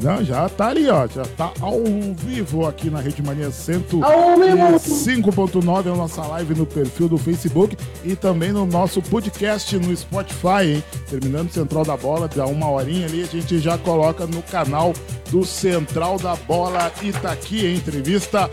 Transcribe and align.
Não, 0.00 0.24
já 0.24 0.48
tá 0.48 0.68
ali, 0.68 0.88
ó. 0.88 1.08
Já 1.08 1.24
tá 1.24 1.52
ao 1.60 1.82
vivo 2.16 2.66
aqui 2.66 2.88
na 2.88 3.00
Rede 3.00 3.20
Mania 3.22 3.48
105.9 3.48 5.86
é 5.86 5.90
a 5.90 5.96
nossa 5.96 6.22
live 6.22 6.54
no 6.54 6.64
perfil 6.64 7.08
do 7.08 7.18
Facebook 7.18 7.76
e 8.04 8.14
também 8.14 8.52
no 8.52 8.64
nosso 8.64 9.02
podcast 9.02 9.76
no 9.76 9.96
Spotify, 9.96 10.66
hein? 10.66 10.84
Terminando 11.08 11.50
Central 11.50 11.84
da 11.84 11.96
Bola, 11.96 12.28
dá 12.28 12.46
uma 12.46 12.70
horinha 12.70 13.06
ali, 13.06 13.22
a 13.22 13.26
gente 13.26 13.58
já 13.58 13.76
coloca 13.76 14.24
no 14.26 14.40
canal 14.42 14.92
do 15.30 15.44
Central 15.44 16.18
da 16.18 16.36
Bola 16.36 16.92
Itaqui, 17.02 17.66
hein? 17.66 17.76
Entrevista, 17.76 18.48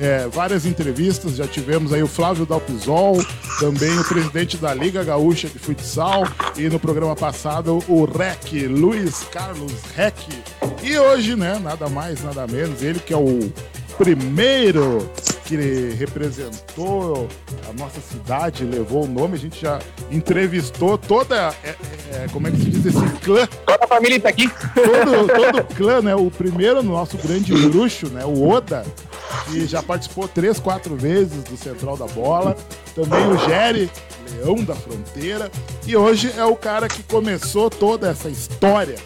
é, 0.00 0.26
várias 0.28 0.64
entrevistas, 0.64 1.36
já 1.36 1.46
tivemos 1.46 1.92
aí 1.92 2.02
o 2.02 2.06
Flávio 2.06 2.46
Dalpisol, 2.46 3.22
também 3.58 3.98
o 3.98 4.04
presidente 4.04 4.56
da 4.56 4.72
Liga 4.72 5.04
Gaúcha 5.04 5.46
de 5.48 5.58
Futsal 5.58 6.24
e 6.56 6.70
no 6.70 6.80
programa 6.80 7.14
passado 7.14 7.78
o 7.86 8.06
REC, 8.06 8.66
Luiz 8.66 9.24
Carlos 9.30 9.72
REC. 9.94 10.16
E 10.82 10.98
hoje, 10.98 11.36
né, 11.36 11.60
nada 11.62 11.88
mais, 11.90 12.22
nada 12.22 12.46
menos, 12.46 12.82
ele 12.82 12.98
que 12.98 13.12
é 13.12 13.16
o 13.16 13.52
primeiro 14.00 15.10
que 15.44 15.56
representou 15.98 17.28
a 17.68 17.72
nossa 17.74 18.00
cidade, 18.00 18.64
levou 18.64 19.04
o 19.04 19.06
nome, 19.06 19.34
a 19.34 19.38
gente 19.38 19.60
já 19.60 19.78
entrevistou 20.10 20.96
toda, 20.96 21.54
é, 21.62 21.76
é, 22.10 22.26
como 22.32 22.48
é 22.48 22.50
que 22.50 22.56
se 22.56 22.70
diz 22.70 22.86
esse 22.86 23.06
clã? 23.18 23.46
Toda 23.66 23.84
a 23.84 23.86
família 23.86 24.16
está 24.16 24.30
aqui. 24.30 24.48
Todo, 24.48 25.26
todo 25.28 25.74
clã, 25.74 26.00
né, 26.00 26.14
o 26.14 26.30
primeiro 26.30 26.82
no 26.82 26.92
nosso 26.92 27.18
grande 27.18 27.52
bruxo, 27.52 28.08
né, 28.08 28.24
o 28.24 28.48
Oda, 28.48 28.86
que 29.50 29.66
já 29.66 29.82
participou 29.82 30.26
três, 30.26 30.58
quatro 30.58 30.96
vezes 30.96 31.44
do 31.44 31.58
Central 31.58 31.98
da 31.98 32.06
Bola, 32.06 32.56
também 32.94 33.20
o 33.26 33.36
Jerry, 33.36 33.90
Leão 34.32 34.64
da 34.64 34.74
Fronteira, 34.74 35.50
e 35.86 35.94
hoje 35.94 36.32
é 36.38 36.44
o 36.46 36.56
cara 36.56 36.88
que 36.88 37.02
começou 37.02 37.68
toda 37.68 38.08
essa 38.08 38.30
história, 38.30 38.96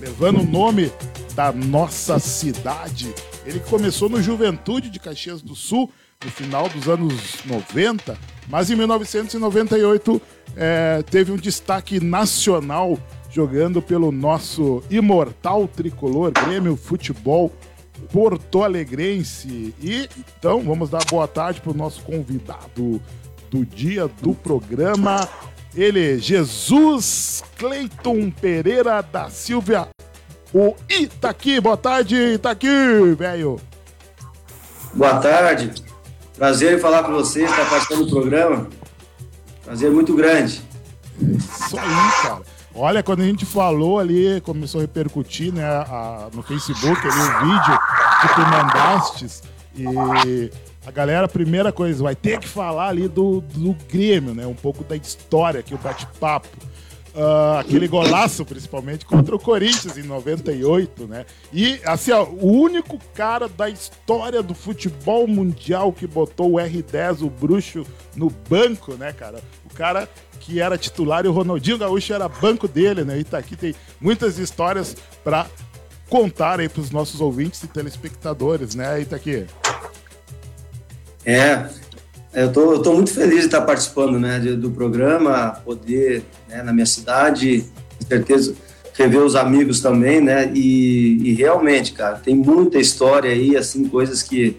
levando 0.00 0.42
o 0.42 0.46
nome 0.46 0.92
da 1.34 1.50
nossa 1.50 2.20
cidade. 2.20 3.12
Ele 3.46 3.60
começou 3.60 4.08
no 4.08 4.20
Juventude 4.20 4.90
de 4.90 4.98
Caxias 4.98 5.40
do 5.40 5.54
Sul, 5.54 5.90
no 6.24 6.30
final 6.30 6.68
dos 6.68 6.88
anos 6.88 7.44
90, 7.44 8.18
mas 8.48 8.70
em 8.70 8.74
1998 8.74 10.20
é, 10.56 11.04
teve 11.08 11.30
um 11.30 11.36
destaque 11.36 12.00
nacional 12.00 12.98
jogando 13.30 13.80
pelo 13.80 14.10
nosso 14.10 14.82
imortal 14.90 15.68
tricolor 15.68 16.32
Grêmio 16.32 16.76
Futebol 16.76 17.52
Porto 18.12 18.64
Alegrense. 18.64 19.72
E 19.80 20.08
então 20.28 20.62
vamos 20.62 20.90
dar 20.90 21.04
boa 21.04 21.28
tarde 21.28 21.60
para 21.60 21.70
o 21.70 21.76
nosso 21.76 22.02
convidado 22.02 23.00
do 23.48 23.64
dia 23.64 24.08
do 24.20 24.34
programa. 24.34 25.28
Ele, 25.74 26.18
Jesus 26.18 27.44
Cleiton 27.56 28.30
Pereira 28.30 29.02
da 29.02 29.28
Silva 29.30 29.88
o 30.56 30.74
Itaqui. 30.88 31.60
Boa 31.60 31.76
tarde, 31.76 32.16
Itaqui, 32.16 33.14
velho. 33.18 33.60
Boa 34.94 35.18
tarde. 35.18 35.70
Prazer 36.34 36.78
em 36.78 36.80
falar 36.80 37.02
com 37.02 37.12
você, 37.12 37.44
estar 37.44 37.68
participando 37.68 38.06
do 38.06 38.10
programa. 38.10 38.68
Prazer 39.62 39.90
muito 39.90 40.14
grande. 40.14 40.62
Isso 41.20 41.78
aí, 41.78 42.22
cara. 42.22 42.42
Olha, 42.74 43.02
quando 43.02 43.20
a 43.20 43.24
gente 43.24 43.44
falou 43.44 43.98
ali, 43.98 44.40
começou 44.42 44.80
a 44.80 44.82
repercutir 44.82 45.52
né, 45.52 45.64
a, 45.64 46.28
no 46.32 46.42
Facebook 46.42 47.00
ali 47.00 47.20
o 47.20 47.38
vídeo 47.40 47.78
que 48.20 48.34
tu 48.34 48.40
mandastes 48.40 49.42
e 49.74 50.50
a 50.86 50.90
galera, 50.90 51.26
primeira 51.26 51.72
coisa, 51.72 52.02
vai 52.02 52.14
ter 52.14 52.38
que 52.38 52.48
falar 52.48 52.88
ali 52.88 53.08
do, 53.08 53.40
do 53.40 53.74
Grêmio, 53.90 54.34
né? 54.34 54.46
Um 54.46 54.54
pouco 54.54 54.84
da 54.84 54.94
história 54.94 55.60
aqui, 55.60 55.74
o 55.74 55.78
bate-papo. 55.78 56.48
Uh, 57.16 57.56
aquele 57.58 57.88
golaço, 57.88 58.44
principalmente, 58.44 59.06
contra 59.06 59.34
o 59.34 59.38
Corinthians 59.38 59.96
em 59.96 60.02
98, 60.02 61.06
né? 61.06 61.24
E, 61.50 61.80
assim, 61.86 62.12
ó, 62.12 62.24
o 62.24 62.52
único 62.52 62.98
cara 63.14 63.48
da 63.48 63.70
história 63.70 64.42
do 64.42 64.54
futebol 64.54 65.26
mundial 65.26 65.94
que 65.94 66.06
botou 66.06 66.52
o 66.52 66.56
R10, 66.56 67.22
o 67.22 67.30
bruxo, 67.30 67.86
no 68.14 68.28
banco, 68.28 68.96
né, 68.96 69.14
cara? 69.14 69.40
O 69.64 69.74
cara 69.74 70.06
que 70.40 70.60
era 70.60 70.76
titular 70.76 71.24
e 71.24 71.28
o 71.28 71.32
Ronaldinho 71.32 71.78
Gaúcho 71.78 72.12
era 72.12 72.28
banco 72.28 72.68
dele, 72.68 73.02
né? 73.02 73.18
E 73.18 73.24
tá 73.24 73.38
aqui, 73.38 73.56
tem 73.56 73.74
muitas 73.98 74.38
histórias 74.38 74.94
para 75.24 75.46
contar 76.10 76.60
aí 76.60 76.68
pros 76.68 76.90
nossos 76.90 77.20
ouvintes 77.22 77.62
e 77.62 77.66
telespectadores, 77.66 78.74
né, 78.74 79.00
Itaqui? 79.00 79.46
É, 81.24 81.66
eu 82.42 82.52
tô, 82.52 82.72
eu 82.74 82.82
tô 82.82 82.92
muito 82.92 83.10
feliz 83.10 83.40
de 83.40 83.46
estar 83.46 83.62
participando 83.62 84.20
né, 84.20 84.38
do 84.38 84.70
programa, 84.70 85.58
poder, 85.64 86.22
né, 86.48 86.62
na 86.62 86.72
minha 86.72 86.84
cidade, 86.84 87.64
com 87.98 88.06
certeza, 88.06 88.54
rever 88.92 89.22
os 89.22 89.34
amigos 89.34 89.80
também, 89.80 90.20
né? 90.20 90.50
E, 90.54 91.30
e, 91.30 91.32
realmente, 91.32 91.92
cara, 91.92 92.16
tem 92.16 92.34
muita 92.34 92.78
história 92.78 93.30
aí, 93.30 93.56
assim, 93.56 93.88
coisas 93.88 94.22
que, 94.22 94.56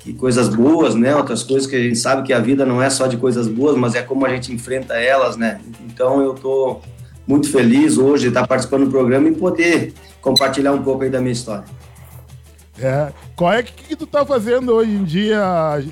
que. 0.00 0.12
coisas 0.12 0.48
boas, 0.48 0.96
né? 0.96 1.14
Outras 1.14 1.44
coisas 1.44 1.68
que 1.68 1.76
a 1.76 1.80
gente 1.80 1.98
sabe 1.98 2.26
que 2.26 2.32
a 2.32 2.40
vida 2.40 2.66
não 2.66 2.82
é 2.82 2.90
só 2.90 3.06
de 3.06 3.16
coisas 3.16 3.46
boas, 3.46 3.76
mas 3.76 3.94
é 3.94 4.02
como 4.02 4.26
a 4.26 4.28
gente 4.30 4.52
enfrenta 4.52 4.94
elas, 4.94 5.36
né? 5.36 5.60
Então 5.86 6.20
eu 6.20 6.34
tô 6.34 6.80
muito 7.26 7.48
feliz 7.50 7.96
hoje 7.96 8.24
de 8.24 8.28
estar 8.28 8.46
participando 8.46 8.86
do 8.86 8.90
programa 8.90 9.28
e 9.28 9.34
poder 9.34 9.92
compartilhar 10.20 10.72
um 10.72 10.82
pouco 10.82 11.04
aí 11.04 11.10
da 11.10 11.20
minha 11.20 11.32
história. 11.32 11.64
É. 12.80 13.12
Qual 13.36 13.52
é 13.52 13.62
que, 13.62 13.72
que 13.72 13.96
tu 13.96 14.06
tá 14.06 14.24
fazendo 14.24 14.72
hoje 14.72 14.90
em 14.90 15.04
dia, 15.04 15.42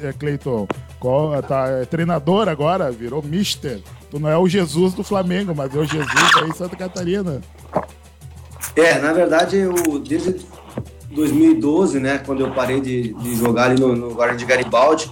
é, 0.02 0.12
Cleiton? 0.12 0.66
Qual, 0.98 1.42
tá, 1.42 1.66
é 1.68 1.84
treinador 1.84 2.48
agora, 2.48 2.90
virou 2.90 3.22
mister. 3.22 3.80
Tu 4.10 4.18
não 4.18 4.28
é 4.28 4.36
o 4.36 4.48
Jesus 4.48 4.92
do 4.92 5.02
Flamengo, 5.02 5.54
mas 5.54 5.74
é 5.74 5.78
o 5.78 5.84
Jesus 5.84 6.36
aí 6.42 6.50
em 6.50 6.54
Santa 6.54 6.76
Catarina. 6.76 7.40
É, 8.76 8.98
na 8.98 9.12
verdade, 9.12 9.56
eu 9.56 9.74
desde 9.98 10.36
2012, 11.10 11.98
né, 11.98 12.18
quando 12.18 12.40
eu 12.40 12.52
parei 12.52 12.80
de, 12.80 13.14
de 13.14 13.36
jogar 13.36 13.70
ali 13.70 13.80
no, 13.80 13.94
no 13.96 14.36
de 14.36 14.44
Garibaldi, 14.44 15.10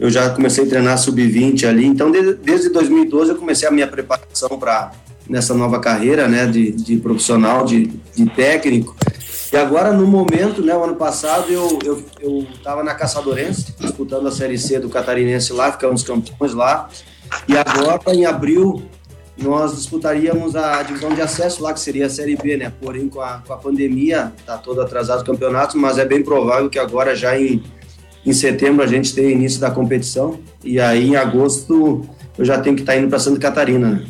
eu 0.00 0.10
já 0.10 0.30
comecei 0.30 0.64
a 0.64 0.68
treinar 0.68 0.98
sub-20 0.98 1.68
ali. 1.68 1.86
Então, 1.86 2.10
desde, 2.10 2.34
desde 2.34 2.68
2012 2.70 3.30
eu 3.30 3.36
comecei 3.36 3.68
a 3.68 3.70
minha 3.70 3.86
preparação 3.86 4.58
para 4.58 4.92
nessa 5.28 5.54
nova 5.54 5.80
carreira, 5.80 6.28
né, 6.28 6.46
de, 6.46 6.70
de 6.72 6.96
profissional, 6.96 7.64
de, 7.64 7.86
de 8.14 8.26
técnico. 8.26 8.96
E 9.52 9.56
agora, 9.56 9.92
no 9.92 10.06
momento, 10.06 10.62
né, 10.62 10.74
o 10.74 10.82
ano 10.82 10.96
passado, 10.96 11.52
eu, 11.52 11.78
eu, 11.84 12.02
eu 12.20 12.46
tava 12.64 12.82
na 12.82 12.94
Caçadorense, 12.94 13.74
disputando 13.78 14.26
a 14.26 14.32
Série 14.32 14.56
C 14.56 14.78
do 14.78 14.88
Catarinense 14.88 15.52
lá, 15.52 15.70
ficamos 15.70 16.02
campeões 16.02 16.54
lá. 16.54 16.88
E 17.46 17.54
agora, 17.56 18.00
em 18.14 18.24
abril, 18.24 18.82
nós 19.36 19.76
disputaríamos 19.76 20.56
a 20.56 20.82
divisão 20.82 21.14
de 21.14 21.20
acesso 21.20 21.62
lá, 21.62 21.74
que 21.74 21.80
seria 21.80 22.06
a 22.06 22.10
Série 22.10 22.34
B, 22.34 22.56
né? 22.56 22.72
Porém, 22.80 23.10
com 23.10 23.20
a, 23.20 23.42
com 23.46 23.52
a 23.52 23.56
pandemia, 23.58 24.32
tá 24.46 24.56
todo 24.56 24.80
atrasado 24.80 25.20
o 25.20 25.24
campeonato, 25.24 25.76
mas 25.76 25.98
é 25.98 26.04
bem 26.06 26.22
provável 26.22 26.70
que 26.70 26.78
agora, 26.78 27.14
já 27.14 27.38
em, 27.38 27.62
em 28.24 28.32
setembro, 28.32 28.82
a 28.82 28.86
gente 28.86 29.14
tenha 29.14 29.30
início 29.30 29.60
da 29.60 29.70
competição. 29.70 30.38
E 30.64 30.80
aí, 30.80 31.08
em 31.08 31.16
agosto, 31.16 32.02
eu 32.38 32.44
já 32.44 32.58
tenho 32.58 32.74
que 32.74 32.82
estar 32.82 32.94
tá 32.94 32.98
indo 32.98 33.08
para 33.08 33.18
Santa 33.18 33.38
Catarina, 33.38 33.90
né? 33.90 34.06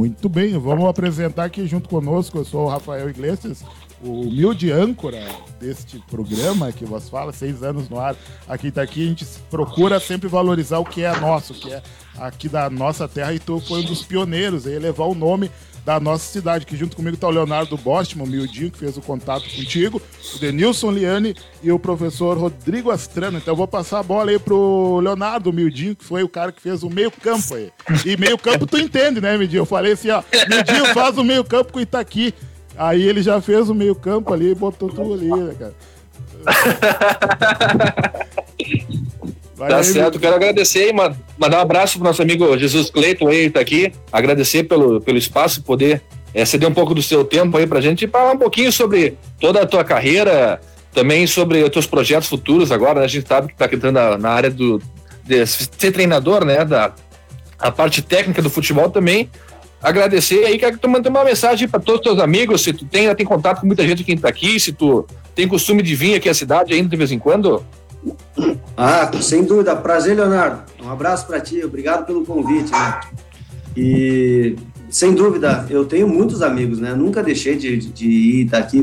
Muito 0.00 0.30
bem, 0.30 0.56
vamos 0.56 0.88
apresentar 0.88 1.44
aqui 1.44 1.66
junto 1.66 1.86
conosco. 1.86 2.38
Eu 2.38 2.44
sou 2.46 2.64
o 2.64 2.68
Rafael 2.70 3.10
Iglesias, 3.10 3.62
o 4.02 4.22
humilde 4.22 4.72
âncora 4.72 5.22
deste 5.60 6.02
programa 6.10 6.72
que 6.72 6.86
vos 6.86 7.06
fala, 7.10 7.34
seis 7.34 7.62
anos 7.62 7.86
no 7.86 8.00
ar, 8.00 8.16
aqui 8.48 8.70
tá 8.70 8.80
aqui, 8.80 9.04
a 9.04 9.08
gente 9.08 9.26
procura 9.50 10.00
sempre 10.00 10.26
valorizar 10.26 10.78
o 10.78 10.86
que 10.86 11.04
é 11.04 11.20
nosso, 11.20 11.52
o 11.52 11.56
que 11.56 11.70
é 11.70 11.82
aqui 12.16 12.48
da 12.48 12.70
nossa 12.70 13.06
terra, 13.06 13.34
e 13.34 13.38
tu 13.38 13.60
foi 13.60 13.80
um 13.80 13.84
dos 13.84 14.02
pioneiros 14.02 14.66
aí, 14.66 14.78
levar 14.78 15.04
o 15.04 15.14
nome 15.14 15.50
da 15.90 15.98
nossa 15.98 16.30
cidade, 16.30 16.64
que 16.64 16.76
junto 16.76 16.94
comigo 16.94 17.16
tá 17.16 17.26
o 17.26 17.30
Leonardo 17.30 17.76
Bostman, 17.76 18.24
o 18.24 18.28
miudinho, 18.28 18.70
que 18.70 18.78
fez 18.78 18.96
o 18.96 19.00
contato 19.00 19.42
contigo, 19.42 20.00
o 20.36 20.38
Denilson 20.38 20.92
Liane 20.92 21.34
e 21.64 21.72
o 21.72 21.80
professor 21.80 22.38
Rodrigo 22.38 22.92
Astrano. 22.92 23.38
Então 23.38 23.52
eu 23.52 23.56
vou 23.56 23.66
passar 23.66 23.98
a 23.98 24.02
bola 24.02 24.30
aí 24.30 24.38
pro 24.38 25.00
Leonardo, 25.00 25.50
o 25.50 25.52
miudinho, 25.52 25.96
que 25.96 26.04
foi 26.04 26.22
o 26.22 26.28
cara 26.28 26.52
que 26.52 26.62
fez 26.62 26.84
o 26.84 26.88
meio 26.88 27.10
campo 27.10 27.54
aí. 27.54 27.72
E 28.06 28.16
meio 28.16 28.38
campo 28.38 28.68
tu 28.68 28.78
entende, 28.78 29.20
né, 29.20 29.36
Midinho? 29.36 29.62
Eu 29.62 29.66
falei 29.66 29.94
assim, 29.94 30.10
ó, 30.10 30.22
Midinho 30.48 30.86
faz 30.94 31.18
o 31.18 31.24
meio 31.24 31.42
campo 31.42 31.72
com 31.72 31.80
o 31.80 31.82
Itaqui. 31.82 32.32
Aí 32.76 33.02
ele 33.02 33.20
já 33.20 33.40
fez 33.40 33.68
o 33.68 33.74
meio 33.74 33.96
campo 33.96 34.32
ali 34.32 34.52
e 34.52 34.54
botou 34.54 34.88
tudo 34.88 35.14
ali, 35.14 35.28
né, 35.28 35.54
cara? 35.58 35.74
Vai 39.60 39.68
tá 39.68 39.76
aí, 39.76 39.84
certo, 39.84 40.18
quero 40.18 40.36
agradecer 40.36 40.88
e 40.88 40.92
mandar 40.94 41.58
um 41.58 41.60
abraço 41.60 41.98
pro 41.98 42.08
nosso 42.08 42.22
amigo 42.22 42.56
Jesus 42.56 42.88
Cleiton 42.88 43.28
aí, 43.28 43.50
tá 43.50 43.60
aqui. 43.60 43.92
Agradecer 44.10 44.62
pelo, 44.62 45.02
pelo 45.02 45.18
espaço, 45.18 45.62
poder 45.62 46.00
é, 46.32 46.46
ceder 46.46 46.66
um 46.66 46.72
pouco 46.72 46.94
do 46.94 47.02
seu 47.02 47.26
tempo 47.26 47.58
aí 47.58 47.66
pra 47.66 47.78
gente 47.78 48.06
e 48.06 48.08
falar 48.08 48.32
um 48.32 48.38
pouquinho 48.38 48.72
sobre 48.72 49.18
toda 49.38 49.60
a 49.60 49.66
tua 49.66 49.84
carreira, 49.84 50.58
também 50.94 51.26
sobre 51.26 51.62
os 51.62 51.68
teus 51.68 51.86
projetos 51.86 52.26
futuros 52.26 52.72
agora, 52.72 53.00
né? 53.00 53.04
A 53.04 53.08
gente 53.08 53.28
sabe 53.28 53.48
que 53.48 53.54
tá 53.54 53.66
entrando 53.66 53.96
na, 53.96 54.16
na 54.16 54.30
área 54.30 54.48
do 54.48 54.80
de 55.22 55.44
ser 55.46 55.92
treinador, 55.92 56.42
né? 56.42 56.64
Da 56.64 56.94
a 57.58 57.70
parte 57.70 58.00
técnica 58.00 58.40
do 58.40 58.48
futebol 58.48 58.88
também 58.88 59.28
agradecer 59.82 60.42
aí, 60.46 60.58
quero 60.58 60.76
que 60.76 60.80
tu 60.80 60.88
mande 60.88 61.06
uma 61.06 61.22
mensagem 61.22 61.68
para 61.68 61.80
todos 61.80 62.00
os 62.00 62.06
teus 62.06 62.18
amigos, 62.18 62.62
se 62.62 62.72
tu 62.72 62.86
tem, 62.86 63.14
tem 63.14 63.26
contato 63.26 63.60
com 63.60 63.66
muita 63.66 63.86
gente 63.86 64.04
que 64.04 64.12
está 64.12 64.28
aqui, 64.28 64.58
se 64.58 64.72
tu 64.72 65.06
tem 65.34 65.46
costume 65.46 65.82
de 65.82 65.94
vir 65.94 66.14
aqui 66.14 66.30
à 66.30 66.34
cidade 66.34 66.72
ainda 66.72 66.88
de 66.88 66.96
vez 66.96 67.12
em 67.12 67.18
quando. 67.18 67.62
Ah, 68.76 69.10
sem 69.20 69.44
dúvida. 69.44 69.76
Prazer, 69.76 70.16
Leonardo. 70.16 70.62
Um 70.82 70.90
abraço 70.90 71.26
para 71.26 71.40
ti, 71.40 71.62
obrigado 71.64 72.06
pelo 72.06 72.24
convite. 72.24 72.72
Né? 72.72 73.00
E 73.76 74.56
sem 74.88 75.14
dúvida, 75.14 75.66
eu 75.70 75.84
tenho 75.84 76.08
muitos 76.08 76.42
amigos, 76.42 76.80
né? 76.80 76.94
Nunca 76.94 77.22
deixei 77.22 77.56
de, 77.56 77.76
de 77.76 78.06
ir 78.06 78.44
estar 78.46 78.62
tá. 78.62 78.78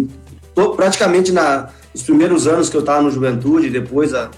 Tô 0.56 0.72
praticamente 0.72 1.32
na, 1.32 1.70
nos 1.94 2.04
primeiros 2.04 2.48
anos 2.48 2.70
que 2.70 2.78
eu 2.78 2.82
estava 2.82 3.02
no 3.02 3.12
Juventude, 3.12 3.70
depois 3.70 4.14
a, 4.14 4.32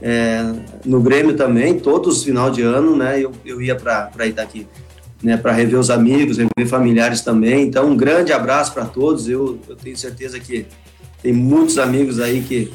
é, 0.00 0.52
no 0.84 1.00
Grêmio 1.00 1.34
também, 1.36 1.78
todos 1.78 2.18
os 2.18 2.24
final 2.24 2.50
de 2.50 2.62
ano, 2.62 2.96
né? 2.96 3.20
Eu, 3.20 3.32
eu 3.44 3.60
ia 3.60 3.74
para 3.74 4.26
Itaqui, 4.26 4.66
né? 5.22 5.36
Para 5.36 5.52
rever 5.52 5.78
os 5.78 5.90
amigos, 5.90 6.38
rever 6.38 6.68
familiares 6.68 7.22
também. 7.22 7.66
Então, 7.66 7.90
um 7.90 7.96
grande 7.96 8.32
abraço 8.32 8.72
para 8.72 8.84
todos. 8.84 9.28
Eu, 9.28 9.58
eu 9.68 9.74
tenho 9.74 9.96
certeza 9.96 10.38
que 10.38 10.66
tem 11.20 11.32
muitos 11.32 11.78
amigos 11.78 12.20
aí 12.20 12.42
que 12.42 12.70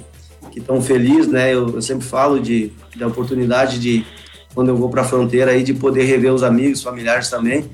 que 0.54 0.60
estão 0.60 0.80
felizes, 0.80 1.28
né? 1.28 1.52
Eu, 1.52 1.68
eu, 1.70 1.82
sempre 1.82 2.06
falo 2.06 2.40
de 2.40 2.72
da 2.96 3.08
oportunidade 3.08 3.80
de 3.80 4.06
quando 4.54 4.70
eu 4.70 4.78
vou 4.78 4.88
para 4.88 5.02
a 5.02 5.04
fronteira 5.04 5.50
aí 5.50 5.64
de 5.64 5.74
poder 5.74 6.04
rever 6.04 6.32
os 6.32 6.44
amigos, 6.44 6.84
familiares 6.84 7.28
também. 7.28 7.68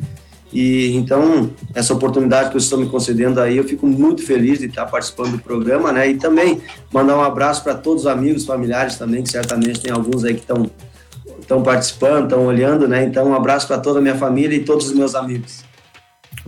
E 0.51 0.95
então, 0.95 1.51
essa 1.75 1.93
oportunidade 1.93 2.47
que 2.47 2.53
vocês 2.53 2.63
estão 2.63 2.79
me 2.79 2.87
concedendo 2.87 3.41
aí, 3.41 3.57
eu 3.57 3.65
fico 3.65 3.85
muito 3.85 4.25
feliz 4.25 4.59
de 4.59 4.67
estar 4.67 4.85
participando 4.85 5.33
do 5.33 5.39
programa, 5.39 5.91
né? 5.91 6.09
E 6.09 6.15
também 6.15 6.61
mandar 6.91 7.17
um 7.17 7.21
abraço 7.21 7.61
para 7.63 7.75
todos 7.75 8.03
os 8.03 8.07
amigos, 8.07 8.45
familiares 8.45 8.95
também, 8.95 9.21
que 9.21 9.29
certamente 9.29 9.81
tem 9.81 9.91
alguns 9.91 10.23
aí 10.23 10.33
que 10.33 10.39
estão 10.39 10.71
estão 11.41 11.63
participando, 11.63 12.25
estão 12.25 12.45
olhando, 12.45 12.87
né? 12.87 13.03
Então, 13.03 13.27
um 13.27 13.33
abraço 13.33 13.67
para 13.67 13.79
toda 13.79 13.99
a 13.99 14.01
minha 14.01 14.15
família 14.15 14.55
e 14.55 14.63
todos 14.63 14.87
os 14.87 14.93
meus 14.93 15.15
amigos. 15.15 15.63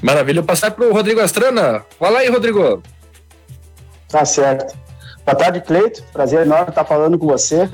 Maravilha. 0.02 0.40
Eu 0.40 0.44
passar 0.44 0.72
para 0.72 0.88
o 0.88 0.94
Rodrigo 0.94 1.20
Astrana. 1.20 1.84
Fala 2.00 2.20
aí, 2.20 2.30
Rodrigo. 2.30 2.82
Tá 4.08 4.24
certo. 4.24 4.78
Boa 5.26 5.36
tarde, 5.36 5.62
Cleito. 5.62 6.04
Prazer 6.12 6.42
enorme 6.42 6.70
estar 6.70 6.84
falando 6.84 7.18
com 7.18 7.28
você. 7.28 7.70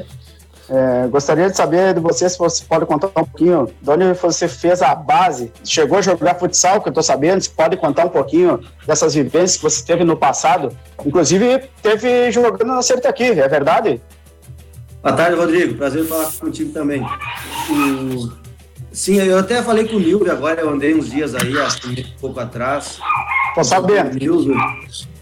É, 0.69 1.07
gostaria 1.07 1.49
de 1.49 1.55
saber 1.55 1.93
de 1.93 2.01
você 2.01 2.29
se 2.29 2.37
você 2.37 2.63
pode 2.65 2.85
contar 2.85 3.07
um 3.07 3.11
pouquinho 3.11 3.69
de 3.81 3.89
onde 3.89 4.13
você 4.13 4.49
fez 4.49 4.81
a 4.81 4.93
base, 4.93 5.51
chegou 5.63 5.97
a 5.97 6.01
jogar 6.01 6.35
futsal, 6.35 6.81
que 6.81 6.89
eu 6.89 6.91
estou 6.91 7.03
sabendo, 7.03 7.41
se 7.41 7.49
pode 7.49 7.77
contar 7.77 8.05
um 8.05 8.09
pouquinho 8.09 8.59
dessas 8.85 9.13
vivências 9.13 9.55
que 9.55 9.63
você 9.63 9.83
teve 9.85 10.03
no 10.03 10.17
passado. 10.17 10.75
Inclusive, 11.05 11.69
teve 11.81 12.31
jogando 12.31 12.65
na 12.65 12.81
Certa 12.81 13.07
aqui, 13.07 13.23
é 13.23 13.47
verdade? 13.47 14.01
Boa 15.01 15.15
tarde, 15.15 15.37
Rodrigo. 15.37 15.75
Prazer 15.75 16.03
falar 16.05 16.29
contigo 16.33 16.73
também. 16.73 17.01
O... 17.69 18.29
Sim, 18.91 19.21
eu 19.21 19.37
até 19.37 19.61
falei 19.61 19.87
com 19.87 19.95
o 19.95 19.99
Nilvio 19.99 20.31
agora, 20.31 20.59
eu 20.59 20.69
andei 20.69 20.93
uns 20.93 21.09
dias 21.09 21.33
aí, 21.33 21.53
um 21.55 22.19
pouco 22.19 22.39
atrás. 22.41 22.99
Tô 23.55 23.63
sabendo. 23.63 24.19
Nilvio, 24.19 24.55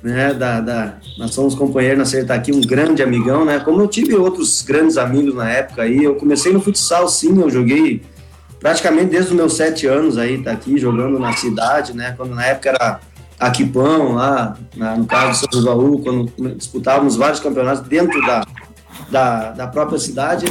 né, 0.06 0.36
da, 0.36 0.62
da, 0.62 0.94
nós 1.18 1.34
somos 1.34 1.56
companheiros 1.56 1.98
na 1.98 2.06
Certa 2.06 2.36
aqui, 2.36 2.52
um 2.52 2.62
grande 2.62 3.02
amigão, 3.02 3.44
né? 3.44 3.60
Como 3.60 3.82
eu 3.82 3.88
tive 3.88 4.14
outros 4.14 4.62
grandes 4.62 4.98
amigos 4.98 5.34
na 5.34 5.50
época 5.50 5.82
aí, 5.82 6.04
eu 6.04 6.14
comecei 6.14 6.54
no 6.54 6.62
futsal, 6.62 7.08
sim, 7.08 7.42
eu 7.42 7.50
joguei 7.50 8.04
praticamente 8.60 9.08
desde 9.08 9.32
os 9.32 9.36
meus 9.36 9.54
sete 9.54 9.88
anos 9.88 10.20
aí, 10.20 10.44
tá 10.44 10.52
aqui 10.52 10.78
jogando 10.78 11.18
na 11.18 11.36
cidade, 11.36 11.96
né? 11.96 12.14
Quando 12.16 12.36
na 12.36 12.46
época 12.46 12.70
era 12.70 13.00
Aquipão, 13.40 14.14
lá, 14.14 14.56
na, 14.76 14.96
no 14.96 15.08
caso 15.08 15.48
do 15.48 15.56
São 15.56 15.64
João, 15.64 15.98
quando 15.98 16.56
disputávamos 16.56 17.16
vários 17.16 17.40
campeonatos 17.40 17.88
dentro 17.88 18.22
da, 18.28 18.46
da, 19.10 19.52
da 19.54 19.68
própria 19.68 19.98
cidade. 19.98 20.46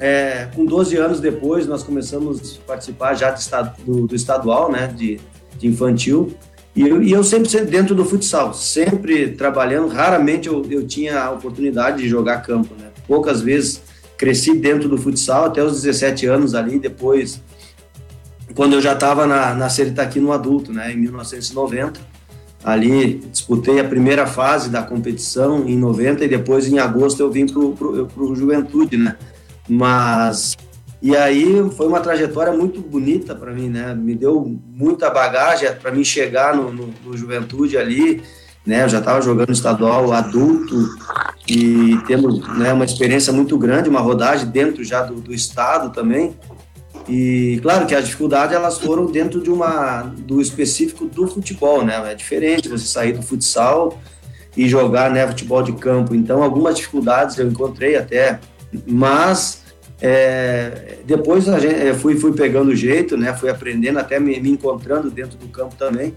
É, 0.00 0.48
com 0.56 0.64
12 0.64 0.96
anos 0.96 1.20
depois, 1.20 1.68
nós 1.68 1.84
começamos 1.84 2.58
a 2.58 2.66
participar 2.66 3.14
já 3.14 3.30
do, 3.30 3.84
do, 3.84 4.06
do 4.08 4.14
estadual, 4.16 4.72
né, 4.72 4.88
de, 4.88 5.20
de 5.56 5.68
infantil. 5.68 6.36
E 6.78 6.88
eu, 6.88 7.02
e 7.02 7.10
eu 7.10 7.24
sempre, 7.24 7.48
sempre 7.48 7.72
dentro 7.72 7.92
do 7.92 8.04
futsal, 8.04 8.54
sempre 8.54 9.30
trabalhando. 9.30 9.88
Raramente 9.88 10.46
eu, 10.46 10.64
eu 10.70 10.86
tinha 10.86 11.20
a 11.20 11.30
oportunidade 11.32 12.00
de 12.00 12.08
jogar 12.08 12.40
campo, 12.42 12.72
né? 12.78 12.90
Poucas 13.04 13.40
vezes 13.40 13.82
cresci 14.16 14.54
dentro 14.54 14.88
do 14.88 14.96
futsal 14.96 15.46
até 15.46 15.60
os 15.60 15.82
17 15.82 16.26
anos 16.26 16.54
ali. 16.54 16.78
Depois, 16.78 17.42
quando 18.54 18.74
eu 18.74 18.80
já 18.80 18.92
estava 18.92 19.26
na, 19.26 19.54
na 19.54 19.66
aqui 20.00 20.20
no 20.20 20.30
adulto, 20.30 20.72
né? 20.72 20.92
Em 20.92 20.96
1990. 20.98 21.98
Ali 22.62 23.22
disputei 23.32 23.80
a 23.80 23.84
primeira 23.84 24.24
fase 24.24 24.70
da 24.70 24.80
competição 24.80 25.68
em 25.68 25.76
90 25.76 26.24
e 26.24 26.28
depois 26.28 26.68
em 26.68 26.78
agosto 26.78 27.18
eu 27.18 27.28
vim 27.28 27.44
para 27.44 27.58
o 27.58 28.36
Juventude, 28.36 28.96
né? 28.96 29.16
Mas 29.68 30.56
e 31.00 31.16
aí 31.16 31.70
foi 31.76 31.86
uma 31.86 32.00
trajetória 32.00 32.52
muito 32.52 32.80
bonita 32.80 33.34
para 33.34 33.52
mim, 33.52 33.68
né? 33.68 33.94
Me 33.94 34.16
deu 34.16 34.58
muita 34.66 35.08
bagagem 35.08 35.72
para 35.76 35.92
mim 35.92 36.02
chegar 36.02 36.56
no, 36.56 36.72
no, 36.72 36.94
no, 37.04 37.16
Juventude 37.16 37.78
ali, 37.78 38.20
né? 38.66 38.82
Eu 38.82 38.88
já 38.88 38.98
estava 38.98 39.22
jogando 39.22 39.52
estadual 39.52 40.12
adulto 40.12 40.88
e 41.46 41.96
temos 42.06 42.46
né, 42.58 42.72
uma 42.72 42.84
experiência 42.84 43.32
muito 43.32 43.56
grande, 43.56 43.88
uma 43.88 44.00
rodagem 44.00 44.48
dentro 44.48 44.82
já 44.82 45.02
do, 45.02 45.20
do 45.20 45.32
estado 45.32 45.90
também. 45.90 46.36
E 47.08 47.60
claro 47.62 47.86
que 47.86 47.94
as 47.94 48.04
dificuldades 48.04 48.54
elas 48.54 48.78
foram 48.78 49.06
dentro 49.06 49.40
de 49.40 49.50
uma 49.50 50.02
do 50.02 50.40
específico 50.40 51.06
do 51.06 51.28
futebol, 51.28 51.84
né? 51.84 52.10
É 52.10 52.14
diferente 52.14 52.68
você 52.68 52.86
sair 52.86 53.12
do 53.12 53.22
futsal 53.22 53.98
e 54.56 54.68
jogar, 54.68 55.12
né, 55.12 55.24
futebol 55.28 55.62
de 55.62 55.72
campo. 55.74 56.12
Então 56.12 56.42
algumas 56.42 56.74
dificuldades 56.74 57.38
eu 57.38 57.46
encontrei 57.46 57.94
até, 57.94 58.40
mas 58.84 59.67
é, 60.00 60.98
depois 61.04 61.44
gente, 61.44 61.66
eu 61.66 61.94
fui, 61.96 62.16
fui 62.16 62.32
pegando 62.32 62.70
o 62.70 62.76
jeito, 62.76 63.16
né? 63.16 63.34
Fui 63.34 63.50
aprendendo, 63.50 63.98
até 63.98 64.20
me, 64.20 64.38
me, 64.40 64.50
encontrando 64.50 65.10
dentro 65.10 65.36
do 65.36 65.48
campo 65.48 65.74
também. 65.76 66.14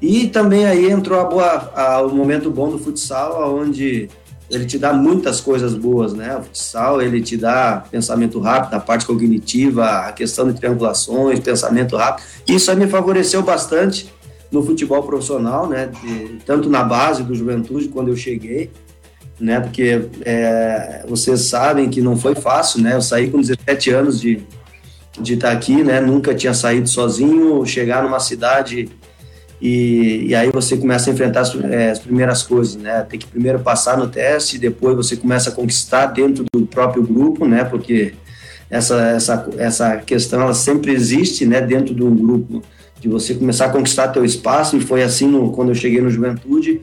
E 0.00 0.26
também 0.26 0.66
aí 0.66 0.90
entrou 0.90 1.20
a 1.20 1.24
boa, 1.24 1.72
a, 1.74 2.02
o 2.02 2.12
momento 2.12 2.50
bom 2.50 2.70
do 2.70 2.78
futsal, 2.78 3.56
onde 3.56 4.08
ele 4.50 4.66
te 4.66 4.76
dá 4.76 4.92
muitas 4.92 5.40
coisas 5.40 5.74
boas, 5.74 6.12
né? 6.12 6.36
O 6.36 6.42
futsal, 6.42 7.00
ele 7.00 7.22
te 7.22 7.36
dá 7.36 7.84
pensamento 7.88 8.40
rápido, 8.40 8.74
a 8.74 8.80
parte 8.80 9.06
cognitiva, 9.06 9.86
a 9.86 10.12
questão 10.12 10.50
de 10.50 10.58
triangulações, 10.58 11.38
pensamento 11.38 11.96
rápido. 11.96 12.26
Isso 12.48 12.70
aí 12.70 12.76
me 12.76 12.88
favoreceu 12.88 13.42
bastante 13.42 14.12
no 14.50 14.64
futebol 14.64 15.02
profissional, 15.04 15.68
né? 15.68 15.86
De, 16.02 16.38
tanto 16.44 16.68
na 16.68 16.82
base 16.82 17.22
do 17.22 17.36
Juventude, 17.36 17.88
quando 17.88 18.08
eu 18.08 18.16
cheguei, 18.16 18.72
né? 19.40 19.60
Porque 19.60 20.08
é, 20.24 21.04
vocês 21.08 21.42
sabem 21.42 21.88
que 21.88 22.00
não 22.00 22.16
foi 22.16 22.34
fácil, 22.34 22.80
né? 22.80 22.94
Eu 22.94 23.02
saí 23.02 23.30
com 23.30 23.40
17 23.40 23.90
anos 23.90 24.20
de, 24.20 24.42
de 25.20 25.34
estar 25.34 25.52
aqui, 25.52 25.82
né? 25.82 26.00
Nunca 26.00 26.34
tinha 26.34 26.54
saído 26.54 26.88
sozinho, 26.88 27.64
chegar 27.66 28.02
numa 28.02 28.20
cidade 28.20 28.88
e, 29.62 30.26
e 30.26 30.34
aí 30.34 30.50
você 30.50 30.76
começa 30.76 31.08
a 31.08 31.12
enfrentar 31.12 31.42
as, 31.42 31.54
é, 31.54 31.92
as, 31.92 32.00
primeiras 32.00 32.42
coisas, 32.42 32.74
né? 32.74 33.06
Tem 33.08 33.16
que 33.16 33.28
primeiro 33.28 33.60
passar 33.60 33.96
no 33.96 34.08
teste, 34.08 34.58
depois 34.58 34.96
você 34.96 35.16
começa 35.16 35.50
a 35.50 35.52
conquistar 35.52 36.06
dentro 36.06 36.44
do 36.52 36.66
próprio 36.66 37.04
grupo, 37.04 37.46
né? 37.46 37.62
Porque 37.62 38.12
essa, 38.68 39.00
essa, 39.10 39.48
essa 39.58 39.96
questão 39.98 40.42
ela 40.42 40.52
sempre 40.52 40.92
existe, 40.92 41.46
né? 41.46 41.60
Dentro 41.60 41.94
de 41.94 42.02
um 42.02 42.12
grupo 42.12 42.60
de 42.98 43.08
você 43.08 43.34
começar 43.34 43.66
a 43.66 43.68
conquistar 43.68 44.08
teu 44.08 44.24
espaço 44.24 44.76
e 44.76 44.80
foi 44.80 45.04
assim 45.04 45.28
no, 45.28 45.52
quando 45.52 45.68
eu 45.68 45.74
cheguei 45.76 46.00
no 46.00 46.10
Juventude 46.10 46.80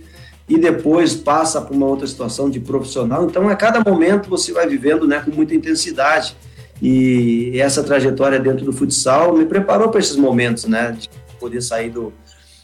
e 0.50 0.58
depois 0.58 1.16
passa 1.16 1.62
para 1.62 1.76
uma 1.76 1.86
outra 1.86 2.08
situação 2.08 2.50
de 2.50 2.60
profissional. 2.60 3.24
Então, 3.26 3.48
a 3.48 3.56
cada 3.56 3.88
momento 3.88 4.28
você 4.28 4.52
vai 4.52 4.68
vivendo 4.68 5.08
né, 5.08 5.22
com 5.24 5.30
muita 5.30 5.54
intensidade. 5.54 6.36
E 6.82 7.60
essa 7.60 7.84
trajetória 7.84 8.40
dentro 8.40 8.66
do 8.66 8.74
futsal 8.74 9.38
me 9.38 9.46
preparou 9.46 9.90
para 9.90 10.00
esses 10.00 10.16
momentos, 10.16 10.66
né? 10.66 10.96
De 10.98 11.08
poder 11.40 11.62
sair 11.62 11.90
do, 11.90 12.12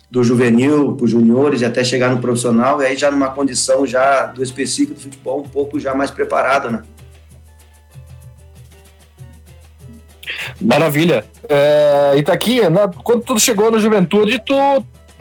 do 0.09 0.23
juvenil 0.23 0.95
para 0.95 1.05
os 1.05 1.11
juniores 1.11 1.61
e 1.61 1.65
até 1.65 1.83
chegar 1.83 2.09
no 2.09 2.19
profissional, 2.19 2.81
e 2.81 2.85
aí 2.85 2.95
já 2.95 3.11
numa 3.11 3.29
condição 3.29 3.85
já 3.85 4.27
do 4.27 4.41
específico 4.41 4.93
do 4.93 5.01
futebol 5.01 5.41
um 5.41 5.49
pouco 5.49 5.79
já 5.79 5.93
mais 5.93 6.09
preparada, 6.09 6.71
né? 6.71 6.81
Maravilha. 10.61 11.25
É, 11.49 12.13
e 12.15 12.23
tá 12.23 12.31
aqui, 12.31 12.61
né, 12.69 12.89
quando 13.03 13.21
tu 13.21 13.37
chegou 13.37 13.69
no 13.69 13.79
Juventude, 13.79 14.41
tu 14.45 14.55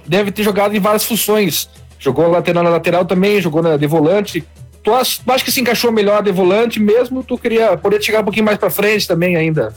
deve 0.07 0.31
ter 0.31 0.45
jogado 0.45 0.77
em 0.77 0.81
várias 0.81 1.05
funções 1.05 1.69
Jogou 2.05 2.29
lateral 2.29 2.63
na 2.63 2.69
lateral 2.69 3.07
também, 3.07 3.41
jogou 3.41 3.63
na 3.63 3.79
de 3.79 3.87
volante. 3.87 4.47
Tu 4.83 4.93
acha, 4.93 5.23
que 5.43 5.51
se 5.51 5.63
encaixou 5.63 5.91
melhor 5.91 6.23
de 6.23 6.31
volante 6.31 6.79
mesmo? 6.79 7.25
Tu 7.25 7.39
queria 7.39 7.79
poder 7.79 8.03
chegar 8.03 8.21
um 8.21 8.25
pouquinho 8.25 8.45
mais 8.45 8.59
para 8.59 8.69
frente 8.69 9.09
também 9.09 9.35
ainda? 9.37 9.75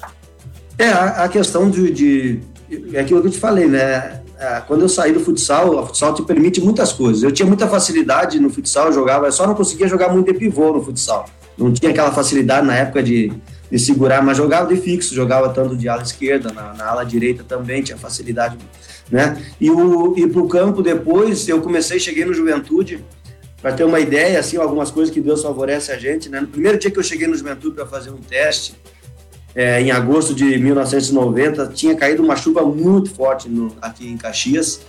É, 0.77 0.89
a, 0.89 1.23
a 1.23 1.29
questão 1.29 1.69
de, 1.69 1.89
de, 1.89 2.39
É 2.93 2.99
aquilo 2.99 3.21
que 3.21 3.27
eu 3.27 3.31
te 3.31 3.39
falei, 3.39 3.65
né? 3.67 4.19
É, 4.37 4.61
quando 4.67 4.81
eu 4.81 4.89
saí 4.89 5.13
do 5.13 5.21
futsal, 5.21 5.73
o 5.73 5.87
futsal 5.87 6.13
te 6.13 6.21
permite 6.23 6.59
muitas 6.59 6.91
coisas. 6.91 7.23
Eu 7.23 7.31
tinha 7.31 7.45
muita 7.45 7.65
facilidade 7.65 8.41
no 8.41 8.49
futsal, 8.49 8.87
eu 8.87 8.93
jogava, 8.93 9.31
só 9.31 9.47
não 9.47 9.55
conseguia 9.55 9.87
jogar 9.87 10.09
muito 10.09 10.29
de 10.29 10.37
pivô 10.37 10.73
no 10.73 10.83
futsal. 10.83 11.29
Não 11.57 11.71
tinha 11.71 11.91
aquela 11.91 12.11
facilidade 12.11 12.67
na 12.67 12.75
época 12.75 13.01
de, 13.01 13.31
de 13.71 13.79
segurar, 13.79 14.21
mas 14.21 14.35
jogava 14.35 14.67
de 14.67 14.79
fixo, 14.79 15.15
jogava 15.15 15.47
tanto 15.47 15.77
de 15.77 15.87
ala 15.87 16.03
esquerda, 16.03 16.51
na, 16.51 16.73
na 16.73 16.89
ala 16.89 17.05
direita 17.05 17.45
também, 17.47 17.81
tinha 17.81 17.97
facilidade 17.97 18.57
né? 19.11 19.41
E 19.59 19.69
o 19.69 20.17
e 20.17 20.27
para 20.27 20.41
o 20.41 20.47
campo 20.47 20.81
depois 20.81 21.47
eu 21.47 21.61
comecei, 21.61 21.99
cheguei 21.99 22.25
no 22.25 22.33
Juventude 22.33 23.03
para 23.61 23.73
ter 23.73 23.83
uma 23.83 23.99
ideia, 23.99 24.39
assim, 24.39 24.57
algumas 24.57 24.91
coisas 24.91 25.13
que 25.13 25.19
Deus 25.19 25.41
favorece 25.41 25.91
a 25.91 25.97
gente, 25.97 26.29
né? 26.29 26.39
No 26.39 26.47
primeiro 26.47 26.77
dia 26.77 26.91
que 26.91 26.99
eu 26.99 27.03
cheguei 27.03 27.27
no 27.27 27.35
Juventude 27.35 27.75
para 27.75 27.87
fazer 27.87 28.11
um 28.11 28.17
teste, 28.17 28.75
é, 29.55 29.81
em 29.81 29.89
agosto 29.89 30.35
de 30.35 30.57
1990, 30.59 31.67
tinha 31.69 31.95
caído 31.95 32.21
uma 32.21 32.35
chuva 32.35 32.61
muito 32.63 33.09
forte 33.09 33.49
no, 33.49 33.75
aqui 33.81 34.07
em 34.07 34.15
Caxias 34.15 34.81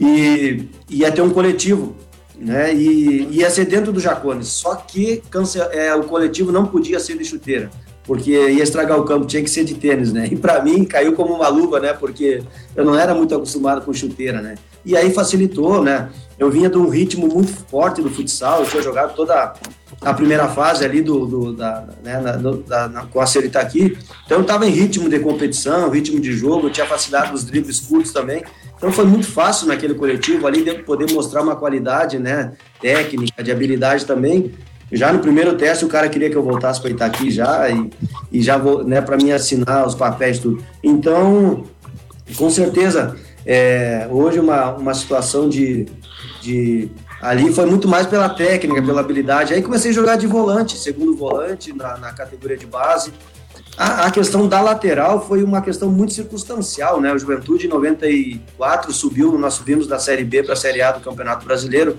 e 0.00 0.68
ia 0.90 1.12
ter 1.12 1.22
um 1.22 1.30
coletivo, 1.30 1.94
né? 2.36 2.74
E 2.74 3.28
ia 3.30 3.48
ser 3.48 3.66
dentro 3.66 3.92
do 3.92 4.00
Jacones, 4.00 4.48
só 4.48 4.74
que 4.74 5.22
cance, 5.30 5.60
é, 5.60 5.94
o 5.94 6.04
coletivo 6.04 6.50
não 6.50 6.66
podia 6.66 6.98
ser 6.98 7.16
de 7.16 7.24
chuteira 7.24 7.70
porque 8.06 8.30
ia 8.30 8.62
estragar 8.62 8.98
o 8.98 9.04
campo, 9.04 9.26
tinha 9.26 9.42
que 9.42 9.50
ser 9.50 9.64
de 9.64 9.74
tênis, 9.74 10.12
né? 10.12 10.28
E 10.30 10.36
para 10.36 10.62
mim 10.62 10.84
caiu 10.84 11.12
como 11.14 11.34
uma 11.34 11.48
luva, 11.48 11.80
né? 11.80 11.92
Porque 11.92 12.42
eu 12.74 12.84
não 12.84 12.96
era 12.96 13.14
muito 13.14 13.34
acostumado 13.34 13.84
com 13.84 13.92
chuteira, 13.92 14.40
né? 14.40 14.54
E 14.84 14.96
aí 14.96 15.12
facilitou, 15.12 15.82
né? 15.82 16.08
Eu 16.38 16.50
vinha 16.50 16.70
de 16.70 16.78
um 16.78 16.88
ritmo 16.88 17.26
muito 17.26 17.52
forte 17.68 18.00
do 18.00 18.08
futsal, 18.08 18.60
eu 18.60 18.66
tinha 18.66 18.82
jogado 18.82 19.16
toda 19.16 19.54
a 20.00 20.14
primeira 20.14 20.46
fase 20.48 20.84
ali 20.84 21.00
do, 21.00 21.26
do 21.26 21.52
da, 21.52 21.88
né, 22.04 22.20
na, 22.20 22.32
do, 22.32 22.58
da, 22.58 22.88
na, 22.88 23.06
com 23.06 23.20
a 23.20 23.26
Serita 23.26 23.58
aqui, 23.58 23.96
então 24.24 24.38
eu 24.38 24.42
estava 24.42 24.66
em 24.66 24.70
ritmo 24.70 25.08
de 25.08 25.18
competição, 25.18 25.88
ritmo 25.88 26.20
de 26.20 26.32
jogo, 26.32 26.66
eu 26.66 26.70
tinha 26.70 26.86
facilidade 26.86 27.32
nos 27.32 27.44
dribles 27.44 27.80
curtos 27.80 28.12
também, 28.12 28.44
então 28.76 28.92
foi 28.92 29.06
muito 29.06 29.26
fácil 29.26 29.66
naquele 29.66 29.94
coletivo 29.94 30.46
ali 30.46 30.62
de 30.62 30.74
poder 30.82 31.10
mostrar 31.10 31.42
uma 31.42 31.56
qualidade, 31.56 32.18
né, 32.18 32.52
técnica, 32.80 33.42
de 33.42 33.50
habilidade 33.50 34.04
também, 34.04 34.52
já 34.92 35.12
no 35.12 35.18
primeiro 35.18 35.56
teste 35.56 35.84
o 35.84 35.88
cara 35.88 36.08
queria 36.08 36.30
que 36.30 36.36
eu 36.36 36.42
voltasse 36.42 36.80
para 36.80 36.90
Itaqui 36.90 37.30
já 37.30 37.68
e, 37.68 37.90
e 38.30 38.42
já 38.42 38.56
vou, 38.56 38.84
né, 38.84 39.00
para 39.00 39.16
mim 39.16 39.32
assinar 39.32 39.86
os 39.86 39.94
papéis 39.94 40.38
tudo. 40.38 40.62
Então, 40.82 41.64
com 42.36 42.50
certeza, 42.50 43.16
é, 43.44 44.08
hoje 44.10 44.38
uma, 44.38 44.70
uma 44.72 44.94
situação 44.94 45.48
de, 45.48 45.86
de 46.40 46.90
ali 47.20 47.52
foi 47.52 47.66
muito 47.66 47.88
mais 47.88 48.06
pela 48.06 48.28
técnica, 48.28 48.82
pela 48.82 49.00
habilidade. 49.00 49.54
Aí 49.54 49.62
comecei 49.62 49.90
a 49.90 49.94
jogar 49.94 50.16
de 50.16 50.26
volante, 50.26 50.76
segundo 50.76 51.16
volante 51.16 51.72
na, 51.72 51.96
na 51.96 52.12
categoria 52.12 52.56
de 52.56 52.66
base. 52.66 53.12
A, 53.76 54.06
a, 54.06 54.10
questão 54.10 54.48
da 54.48 54.60
lateral 54.60 55.26
foi 55.26 55.42
uma 55.42 55.60
questão 55.60 55.90
muito 55.90 56.14
circunstancial, 56.14 56.98
né? 56.98 57.12
O 57.12 57.18
Juventude 57.18 57.66
em 57.66 57.68
94 57.68 58.90
subiu, 58.90 59.36
nós 59.38 59.54
subimos 59.54 59.86
da 59.86 59.98
Série 59.98 60.24
B 60.24 60.42
para 60.42 60.54
a 60.54 60.56
Série 60.56 60.80
A 60.80 60.92
do 60.92 61.00
Campeonato 61.00 61.44
Brasileiro. 61.44 61.96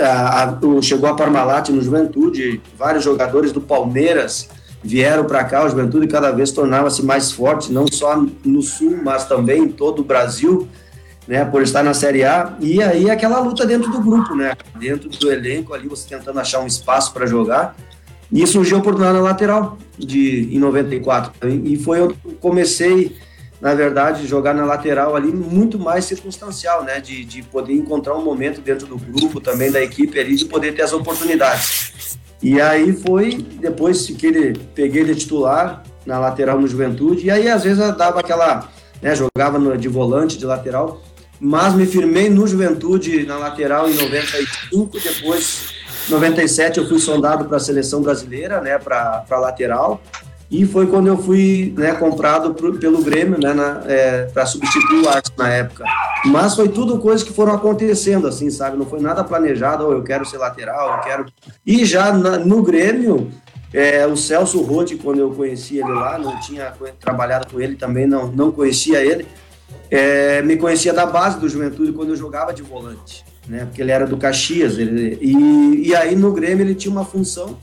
A, 0.00 0.44
a, 0.44 0.82
chegou 0.82 1.08
a 1.08 1.14
Parmalat 1.14 1.68
no 1.70 1.82
Juventude, 1.82 2.62
vários 2.78 3.02
jogadores 3.02 3.50
do 3.50 3.60
Palmeiras 3.60 4.48
vieram 4.82 5.24
para 5.24 5.44
cá, 5.44 5.64
o 5.64 5.68
Juventude 5.68 6.06
cada 6.06 6.30
vez 6.30 6.52
tornava-se 6.52 7.04
mais 7.04 7.32
forte, 7.32 7.72
não 7.72 7.86
só 7.86 8.24
no 8.44 8.62
Sul, 8.62 8.98
mas 9.02 9.26
também 9.26 9.64
em 9.64 9.68
todo 9.68 10.00
o 10.00 10.04
Brasil, 10.04 10.68
né? 11.26 11.44
Por 11.44 11.62
estar 11.62 11.82
na 11.82 11.92
Série 11.92 12.24
A. 12.24 12.54
E 12.60 12.80
aí 12.80 13.10
aquela 13.10 13.40
luta 13.40 13.66
dentro 13.66 13.90
do 13.90 14.00
grupo, 14.00 14.34
né? 14.36 14.52
Dentro 14.78 15.08
do 15.08 15.30
elenco 15.32 15.74
ali, 15.74 15.88
você 15.88 16.08
tentando 16.08 16.38
achar 16.38 16.60
um 16.60 16.66
espaço 16.66 17.12
para 17.12 17.26
jogar. 17.26 17.74
E 18.32 18.46
surgiu 18.46 18.76
a 18.76 18.80
oportunidade 18.80 19.18
na 19.18 19.24
lateral 19.24 19.76
de, 19.98 20.48
em 20.54 20.58
94. 20.58 21.32
E 21.64 21.76
foi 21.76 22.00
eu 22.00 22.16
comecei, 22.40 23.16
na 23.60 23.74
verdade, 23.74 24.26
jogar 24.26 24.54
na 24.54 24.64
lateral 24.64 25.16
ali 25.16 25.32
muito 25.32 25.78
mais 25.78 26.04
circunstancial, 26.04 26.84
né? 26.84 27.00
De, 27.00 27.24
de 27.24 27.42
poder 27.42 27.74
encontrar 27.74 28.16
um 28.16 28.24
momento 28.24 28.60
dentro 28.60 28.86
do 28.86 28.96
grupo, 28.96 29.40
também 29.40 29.70
da 29.70 29.82
equipe 29.82 30.18
ali, 30.18 30.36
de 30.36 30.44
poder 30.44 30.74
ter 30.74 30.82
as 30.82 30.92
oportunidades. 30.92 32.18
E 32.42 32.60
aí 32.60 32.92
foi, 32.92 33.34
depois 33.60 34.06
fiquei, 34.06 34.54
peguei 34.74 35.04
de 35.04 35.14
titular 35.14 35.82
na 36.06 36.18
lateral 36.18 36.58
no 36.58 36.66
Juventude, 36.66 37.26
e 37.26 37.30
aí 37.30 37.48
às 37.48 37.64
vezes 37.64 37.78
eu 37.78 37.94
dava 37.94 38.20
aquela, 38.20 38.68
né, 39.02 39.14
jogava 39.14 39.58
no, 39.58 39.76
de 39.76 39.88
volante, 39.88 40.38
de 40.38 40.46
lateral, 40.46 41.02
mas 41.38 41.74
me 41.74 41.84
firmei 41.84 42.30
no 42.30 42.46
Juventude 42.46 43.26
na 43.26 43.36
lateral 43.36 43.90
em 43.90 43.94
95, 43.94 44.98
depois 45.00 45.74
97 46.10 46.78
eu 46.78 46.88
fui 46.88 46.98
sondado 46.98 47.44
para 47.44 47.56
a 47.56 47.60
seleção 47.60 48.02
brasileira, 48.02 48.60
né, 48.60 48.78
para 48.78 49.24
lateral, 49.30 50.00
e 50.50 50.66
foi 50.66 50.88
quando 50.88 51.06
eu 51.06 51.16
fui 51.16 51.72
né, 51.76 51.92
comprado 51.94 52.52
pro, 52.52 52.76
pelo 52.76 53.02
Grêmio, 53.02 53.38
né, 53.38 53.54
é, 53.86 54.22
para 54.24 54.44
substituir 54.44 55.04
o 55.04 55.08
Arce 55.08 55.30
na 55.38 55.48
época. 55.48 55.84
Mas 56.26 56.56
foi 56.56 56.68
tudo 56.68 56.98
coisas 56.98 57.22
que 57.22 57.32
foram 57.32 57.54
acontecendo, 57.54 58.26
assim, 58.26 58.50
sabe? 58.50 58.76
Não 58.76 58.84
foi 58.84 59.00
nada 59.00 59.22
planejado, 59.22 59.86
oh, 59.86 59.92
eu 59.92 60.02
quero 60.02 60.24
ser 60.26 60.38
lateral, 60.38 60.96
eu 60.96 61.00
quero. 61.02 61.26
E 61.64 61.84
já 61.84 62.12
na, 62.12 62.38
no 62.38 62.62
Grêmio, 62.62 63.30
é, 63.72 64.04
o 64.06 64.16
Celso 64.16 64.60
Rotti, 64.60 64.96
quando 64.96 65.20
eu 65.20 65.30
conheci 65.30 65.78
ele 65.78 65.92
lá, 65.92 66.18
não 66.18 66.38
tinha 66.40 66.74
trabalhado 66.98 67.46
com 67.46 67.60
ele 67.60 67.76
também, 67.76 68.06
não, 68.06 68.26
não 68.26 68.50
conhecia 68.50 69.02
ele. 69.04 69.26
É, 69.88 70.42
me 70.42 70.56
conhecia 70.56 70.92
da 70.92 71.06
base 71.06 71.38
do 71.38 71.48
Juventude 71.48 71.92
quando 71.92 72.10
eu 72.10 72.16
jogava 72.16 72.52
de 72.52 72.62
volante 72.62 73.29
né? 73.50 73.64
Porque 73.64 73.82
ele 73.82 73.90
era 73.90 74.06
do 74.06 74.16
Caxias. 74.16 74.78
Ele, 74.78 75.18
e, 75.20 75.88
e 75.88 75.94
aí 75.94 76.14
no 76.14 76.32
Grêmio 76.32 76.64
ele 76.64 76.74
tinha 76.74 76.92
uma 76.92 77.04
função 77.04 77.58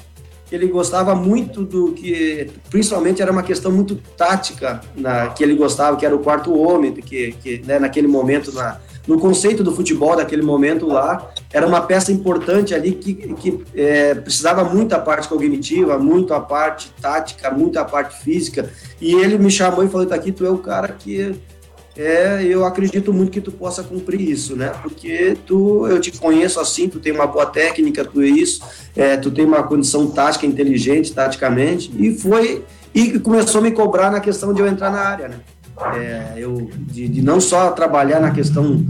que 0.45 0.55
ele 0.55 0.67
gostava 0.67 1.13
muito 1.15 1.63
do 1.63 1.91
que, 1.91 2.49
principalmente 2.69 3.21
era 3.21 3.31
uma 3.31 3.43
questão 3.43 3.71
muito 3.71 3.95
tática 4.15 4.81
na, 4.95 5.29
que 5.29 5.43
ele 5.43 5.55
gostava, 5.55 5.97
que 5.97 6.05
era 6.05 6.15
o 6.15 6.19
quarto 6.19 6.57
homem, 6.57 6.93
que, 6.93 7.33
que 7.33 7.61
né, 7.65 7.79
naquele 7.79 8.07
momento, 8.07 8.53
na, 8.53 8.79
no 9.05 9.19
conceito 9.19 9.61
do 9.61 9.73
futebol 9.73 10.15
daquele 10.15 10.41
momento 10.41 10.87
lá, 10.87 11.31
era 11.51 11.67
uma 11.67 11.81
peça 11.81 12.13
importante 12.13 12.73
ali 12.73 12.93
que, 12.93 13.13
que 13.13 13.61
é, 13.75 14.15
precisava 14.15 14.63
muito 14.63 14.93
a 14.93 14.99
parte 14.99 15.27
cognitiva, 15.27 15.97
muito 15.97 16.33
a 16.33 16.39
parte 16.39 16.93
tática, 17.01 17.51
muito 17.51 17.77
a 17.77 17.83
parte 17.83 18.23
física, 18.23 18.69
e 19.01 19.15
ele 19.15 19.37
me 19.37 19.51
chamou 19.51 19.83
e 19.83 19.89
falou, 19.89 20.07
tá 20.07 20.15
aqui, 20.15 20.31
tu 20.31 20.45
é 20.45 20.49
o 20.49 20.57
cara 20.57 20.95
que 20.97 21.35
é, 21.97 22.43
eu 22.43 22.63
acredito 22.63 23.11
muito 23.11 23.31
que 23.31 23.41
tu 23.41 23.51
possa 23.51 23.81
cumprir 23.83 24.21
isso, 24.21 24.55
né? 24.55 24.71
Porque 24.83 25.35
tu, 25.45 25.87
eu 25.87 25.99
te 25.99 26.11
conheço 26.11 26.59
assim, 26.59 26.87
tu 26.87 26.99
tem 26.99 27.11
uma 27.11 27.25
boa 27.25 27.45
técnica, 27.45 28.05
tu 28.05 28.21
é 28.21 28.27
isso, 28.27 28.61
é, 28.95 29.17
tu 29.17 29.31
tem 29.31 29.43
uma 29.43 29.63
condição 29.63 30.07
tática 30.07 30.45
inteligente, 30.45 31.13
taticamente, 31.13 31.91
e 31.97 32.13
foi 32.13 32.63
e 32.93 33.19
começou 33.19 33.59
a 33.59 33.63
me 33.63 33.71
cobrar 33.71 34.11
na 34.11 34.19
questão 34.19 34.53
de 34.53 34.61
eu 34.61 34.67
entrar 34.67 34.91
na 34.91 34.99
área, 34.99 35.27
né? 35.27 35.39
É, 35.95 36.33
eu 36.37 36.69
de, 36.75 37.07
de, 37.07 37.21
não 37.21 37.39
só 37.39 37.71
trabalhar 37.71 38.19
na 38.19 38.31
questão 38.31 38.83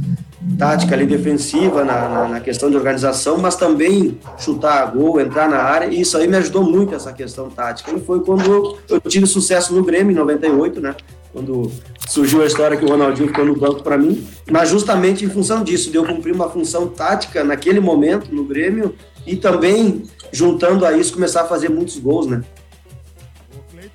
tática 0.57 0.95
ali 0.95 1.05
defensiva, 1.05 1.83
na, 1.83 2.07
na, 2.07 2.27
na, 2.29 2.39
questão 2.39 2.69
de 2.69 2.77
organização, 2.77 3.37
mas 3.37 3.57
também 3.57 4.17
chutar 4.37 4.81
a 4.81 4.85
gol, 4.85 5.19
entrar 5.19 5.49
na 5.49 5.57
área, 5.57 5.87
e 5.87 5.99
isso 5.99 6.17
aí 6.17 6.27
me 6.27 6.37
ajudou 6.37 6.63
muito 6.63 6.95
essa 6.95 7.11
questão 7.11 7.49
tática. 7.49 7.91
E 7.91 7.99
foi 7.99 8.21
quando 8.21 8.77
eu 8.89 9.01
tive 9.01 9.25
sucesso 9.27 9.73
no 9.73 9.83
Grêmio 9.83 10.13
em 10.13 10.15
98, 10.15 10.79
né? 10.79 10.95
quando 11.37 11.71
surgiu 12.07 12.41
a 12.41 12.45
história 12.45 12.77
que 12.77 12.85
o 12.85 12.87
Ronaldinho 12.87 13.27
ficou 13.27 13.45
no 13.45 13.55
banco 13.55 13.83
para 13.83 13.97
mim, 13.97 14.25
mas 14.49 14.69
justamente 14.69 15.25
em 15.25 15.29
função 15.29 15.63
disso, 15.63 15.91
de 15.91 15.97
eu 15.97 16.05
cumprir 16.05 16.33
uma 16.33 16.49
função 16.49 16.87
tática 16.87 17.43
naquele 17.43 17.79
momento 17.79 18.33
no 18.33 18.43
Grêmio 18.43 18.95
e 19.25 19.35
também, 19.35 20.03
juntando 20.31 20.85
a 20.85 20.93
isso, 20.93 21.13
começar 21.13 21.41
a 21.41 21.45
fazer 21.45 21.69
muitos 21.69 21.97
gols, 21.97 22.27
né? 22.27 22.43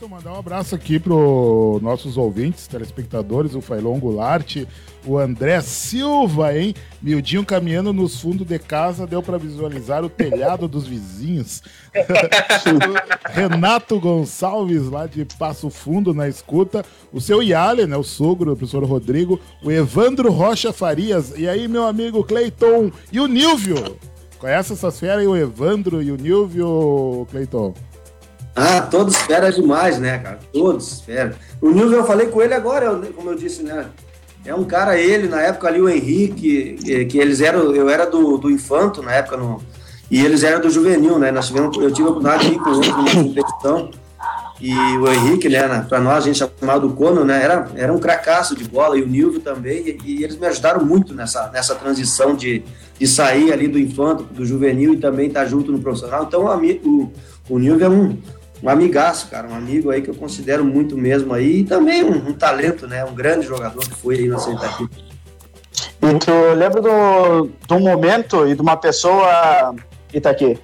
Cleiton, 0.02 0.09
mandar 0.09 0.33
um 0.33 0.38
abraço 0.38 0.75
aqui 0.75 0.99
para 0.99 1.14
nossos 1.81 2.16
ouvintes, 2.16 2.66
telespectadores, 2.66 3.54
o 3.54 3.61
Failon 3.61 3.99
Goulart, 3.99 4.64
o 5.05 5.19
André 5.19 5.61
Silva, 5.61 6.57
hein? 6.57 6.75
Mildinho 7.01 7.45
caminhando 7.45 7.93
nos 7.93 8.21
fundos 8.21 8.47
de 8.47 8.59
casa, 8.59 9.07
deu 9.07 9.23
para 9.23 9.39
visualizar 9.39 10.05
o 10.05 10.09
telhado 10.09 10.69
dos 10.69 10.87
vizinhos. 10.87 11.63
Renato 13.31 13.99
Gonçalves, 13.99 14.89
lá 14.89 15.07
de 15.07 15.25
Passo 15.25 15.69
Fundo, 15.71 16.15
na 16.15 16.29
escuta. 16.29 16.85
O 17.13 17.21
seu 17.21 17.43
Yale, 17.43 17.87
né? 17.87 17.97
O 17.97 18.03
sogro, 18.03 18.53
o 18.53 18.57
professor 18.57 18.85
Rodrigo. 18.85 19.41
O 19.63 19.71
Evandro 19.71 20.31
Rocha 20.31 20.73
Farias. 20.73 21.33
E 21.37 21.49
aí, 21.49 21.67
meu 21.67 21.85
amigo 21.85 22.23
Cleiton. 22.23 22.93
E 23.11 23.19
o 23.19 23.27
Nilvio. 23.27 23.97
Conhece 24.39 24.73
essas 24.73 24.99
feras 24.99 25.19
aí, 25.19 25.27
o 25.27 25.37
Evandro 25.37 26.03
e 26.03 26.11
o 26.11 26.17
Nilvio, 26.17 27.27
Cleiton? 27.31 27.75
Ah, 28.55 28.83
todos 28.83 29.17
feras 29.17 29.55
demais, 29.55 29.99
né, 29.99 30.19
cara? 30.19 30.39
Todos 30.53 31.01
feras. 31.01 31.37
O 31.61 31.71
Nilvio, 31.71 31.99
eu 31.99 32.05
falei 32.05 32.27
com 32.27 32.43
ele 32.43 32.53
agora, 32.53 32.95
como 33.15 33.31
eu 33.31 33.37
disse, 33.37 33.63
né? 33.63 33.87
É 34.45 34.55
um 34.55 34.65
cara, 34.65 34.99
ele, 34.99 35.29
na 35.29 35.41
época 35.41 35.69
ali, 35.69 35.81
o 35.81 35.89
Henrique, 35.89 36.77
que, 36.83 37.05
que 37.05 37.19
eles 37.19 37.41
eram, 37.41 37.75
eu 37.75 37.89
era 37.89 38.05
do, 38.05 38.37
do 38.39 38.51
Infanto 38.51 39.01
na 39.01 39.13
época, 39.13 39.37
no, 39.37 39.63
e 40.11 40.25
eles 40.25 40.43
eram 40.43 40.61
do 40.61 40.69
Juvenil, 40.69 41.19
né? 41.19 41.31
Nós 41.31 41.47
tivemos, 41.47 41.77
eu 41.79 41.93
tive 41.93 42.09
a 42.09 42.11
oportunidade 42.11 42.49
de 42.49 42.55
ir 42.55 42.59
com 42.59 42.71
eles 42.75 42.89
numa 42.89 43.11
competição, 43.11 43.91
e 44.61 44.73
o 44.99 45.09
Henrique, 45.09 45.49
né, 45.49 45.85
para 45.89 45.99
nós, 45.99 46.19
a 46.19 46.27
gente 46.27 46.39
chamava 46.39 46.79
do 46.79 46.91
Cono, 46.91 47.25
né, 47.25 47.43
era, 47.43 47.69
era 47.75 47.93
um 47.93 47.99
cracaço 47.99 48.55
de 48.55 48.63
bola, 48.63 48.97
e 48.97 49.03
o 49.03 49.09
Nilvio 49.09 49.41
também, 49.41 49.79
e, 49.79 49.99
e, 50.05 50.25
eles 50.25 50.37
me 50.37 50.47
ajudaram 50.47 50.85
muito 50.85 51.13
nessa, 51.13 51.51
nessa 51.51 51.75
transição 51.75 52.37
de, 52.37 52.63
de 52.97 53.07
sair 53.09 53.53
ali 53.53 53.67
do 53.67 53.77
infanto, 53.77 54.23
do 54.23 54.47
juvenil, 54.47 54.95
e 54.95 54.99
também 54.99 55.27
estar 55.27 55.41
tá 55.41 55.47
junto 55.47 55.73
no 55.73 55.81
profissional. 55.81 56.25
Então, 56.25 56.45
o, 56.85 57.13
o 57.49 57.59
Nilvio 57.59 57.85
é 57.85 57.89
um, 57.89 58.17
um 58.62 58.69
amigaço, 58.69 59.28
cara, 59.28 59.49
um 59.49 59.54
amigo 59.54 59.90
aí 59.90 60.00
que 60.00 60.11
eu 60.11 60.14
considero 60.14 60.64
muito 60.64 60.97
mesmo 60.97 61.35
aí, 61.35 61.61
e 61.61 61.64
também 61.64 62.04
um, 62.04 62.28
um 62.28 62.33
talento, 62.33 62.87
né, 62.87 63.04
um 63.04 63.14
grande 63.14 63.47
jogador 63.47 63.81
que 63.81 63.95
foi 63.95 64.16
aí 64.19 64.28
na 64.28 64.38
Santa 64.38 64.69
Cruz. 64.69 64.90
E 66.02 66.19
tu 66.19 66.33
lembra 66.57 66.81
do, 66.81 67.50
do 67.66 67.81
momento 67.81 68.47
e 68.47 68.54
de 68.54 68.62
uma 68.62 68.76
pessoa, 68.76 69.75
Itaqui, 70.14 70.59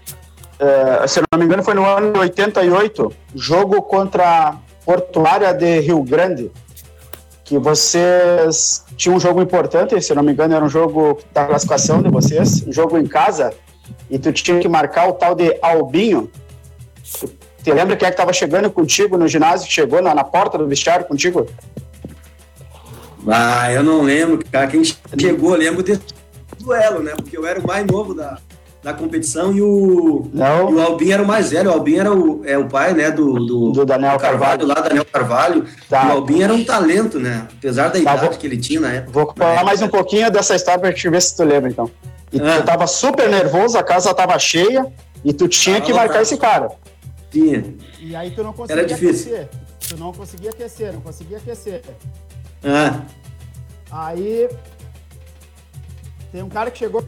é, 0.59 1.07
se 1.07 1.21
não 1.21 1.39
me 1.39 1.45
engano 1.45 1.63
foi 1.63 1.75
no 1.75 1.85
ano 1.85 2.13
de 2.13 2.19
88, 2.21 3.13
jogo 3.35 3.83
contra 3.83 4.57
Portuária 4.85 5.53
de 5.53 5.81
Rio 5.81 6.03
Grande, 6.03 6.51
que 7.45 7.59
vocês 7.59 8.85
tinham 8.97 9.17
um 9.17 9.21
jogo 9.21 9.41
importante, 9.41 10.01
se 10.01 10.15
não 10.15 10.23
me 10.23 10.33
engano 10.33 10.55
era 10.55 10.65
um 10.65 10.69
jogo 10.69 11.19
da 11.33 11.47
classificação 11.47 12.03
de 12.03 12.11
vocês, 12.11 12.63
um 12.67 12.73
jogo 12.73 12.99
em 12.99 13.07
casa, 13.07 13.53
e 14.11 14.19
tu 14.19 14.33
tinha 14.33 14.61
que 14.61 14.69
marcar 14.69 15.09
o 15.09 15.13
tal 15.13 15.35
de 15.35 15.57
Albinho, 15.63 16.31
você 17.69 17.75
lembra 17.75 17.97
quem 17.97 18.07
é 18.07 18.11
que 18.11 18.15
estava 18.15 18.33
chegando 18.33 18.71
contigo 18.71 19.17
no 19.17 19.27
ginásio, 19.29 19.67
que 19.67 19.73
chegou 19.73 20.01
na, 20.03 20.15
na 20.15 20.25
porta 20.25 20.57
do 20.59 20.67
vestiário 20.67 21.05
contigo? 21.07 21.47
Ah, 23.27 23.71
eu 23.73 23.83
não 23.83 24.03
lembro, 24.03 24.39
cara. 24.51 24.67
Quem 24.67 24.83
chegou, 25.19 25.55
lembro 25.55 25.83
desse 25.83 26.01
duelo, 26.61 27.03
né? 27.03 27.13
Porque 27.17 27.37
eu 27.37 27.47
era 27.47 27.61
o 27.61 27.67
mais 27.67 27.85
novo 27.87 28.15
da, 28.15 28.39
da 28.83 28.95
competição 28.95 29.53
e 29.53 29.61
o, 29.61 30.31
Não. 30.33 30.71
e 30.71 30.75
o 30.75 30.81
Albin 30.81 31.11
era 31.11 31.23
o 31.23 31.27
mais 31.27 31.51
velho. 31.51 31.69
O 31.71 31.75
Albin 31.75 31.97
era 31.97 32.13
o, 32.13 32.43
é, 32.45 32.57
o 32.57 32.67
pai, 32.69 32.95
né, 32.95 33.11
do, 33.11 33.35
do, 33.45 33.73
Do 33.73 33.85
Daniel 33.85 34.19
Carvalho. 34.19 34.67
lá, 34.67 34.75
Daniel 34.77 35.05
Carvalho. 35.05 35.65
Tá. 35.91 36.05
E 36.05 36.09
o 36.09 36.13
Albin 36.13 36.43
era 36.43 36.55
um 36.55 36.65
talento, 36.65 37.19
né? 37.19 37.47
Apesar 37.59 37.85
da 37.89 37.91
Tá, 37.93 37.99
idade 37.99 38.21
vou- 38.21 38.31
que 38.31 38.47
ele 38.47 38.57
tinha 38.57 38.81
na 38.81 38.93
época. 38.93 39.13
Vou 39.13 39.35
falar 39.37 39.65
mais 39.65 39.83
um 39.83 39.89
pouquinho 39.89 40.31
dessa 40.31 40.55
história 40.55 40.81
pra 40.81 40.93
te 40.93 41.09
ver 41.11 41.21
se 41.21 41.37
tu 41.37 41.45
lembra, 41.45 41.69
então. 41.71 41.91
E 42.33 42.41
Ah. 42.41 42.57
tu 42.61 42.65
tava 42.65 42.87
super 42.87 43.29
nervoso, 43.29 43.77
a 43.77 43.83
casa 43.83 44.15
tava 44.15 44.39
cheia, 44.39 44.87
e 45.25 45.33
tu 45.33 45.49
tinha 45.49 45.77
Tava 45.77 45.87
que 45.87 45.93
marcar 45.93 46.23
esse 46.23 46.37
cara. 46.37 46.71
Tinha. 47.31 47.75
E 48.01 48.15
aí 48.17 48.31
tu 48.31 48.43
não 48.43 48.53
conseguia 48.53 48.83
Era 48.83 48.89
difícil. 48.89 49.35
aquecer. 49.37 49.49
Tu 49.89 49.97
não 49.97 50.13
conseguia 50.13 50.51
aquecer, 50.51 50.93
não 50.93 51.01
conseguia 51.01 51.39
aquecer. 51.39 51.83
Ah, 52.65 53.03
Aí 53.91 54.49
tem 56.31 56.43
um 56.43 56.49
cara 56.49 56.71
que 56.71 56.79
chegou. 56.79 57.03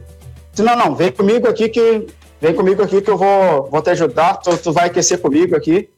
Não, 0.57 0.75
não, 0.75 0.95
vem 0.95 1.11
comigo 1.11 1.47
aqui 1.47 1.69
que. 1.69 2.07
Vem 2.39 2.55
comigo 2.55 2.81
aqui 2.81 3.01
que 3.01 3.09
eu 3.09 3.17
vou, 3.17 3.69
vou 3.69 3.81
te 3.83 3.91
ajudar, 3.91 4.37
tu, 4.37 4.57
tu 4.57 4.71
vai 4.71 4.87
aquecer 4.87 5.19
comigo 5.19 5.55
aqui. 5.55 5.89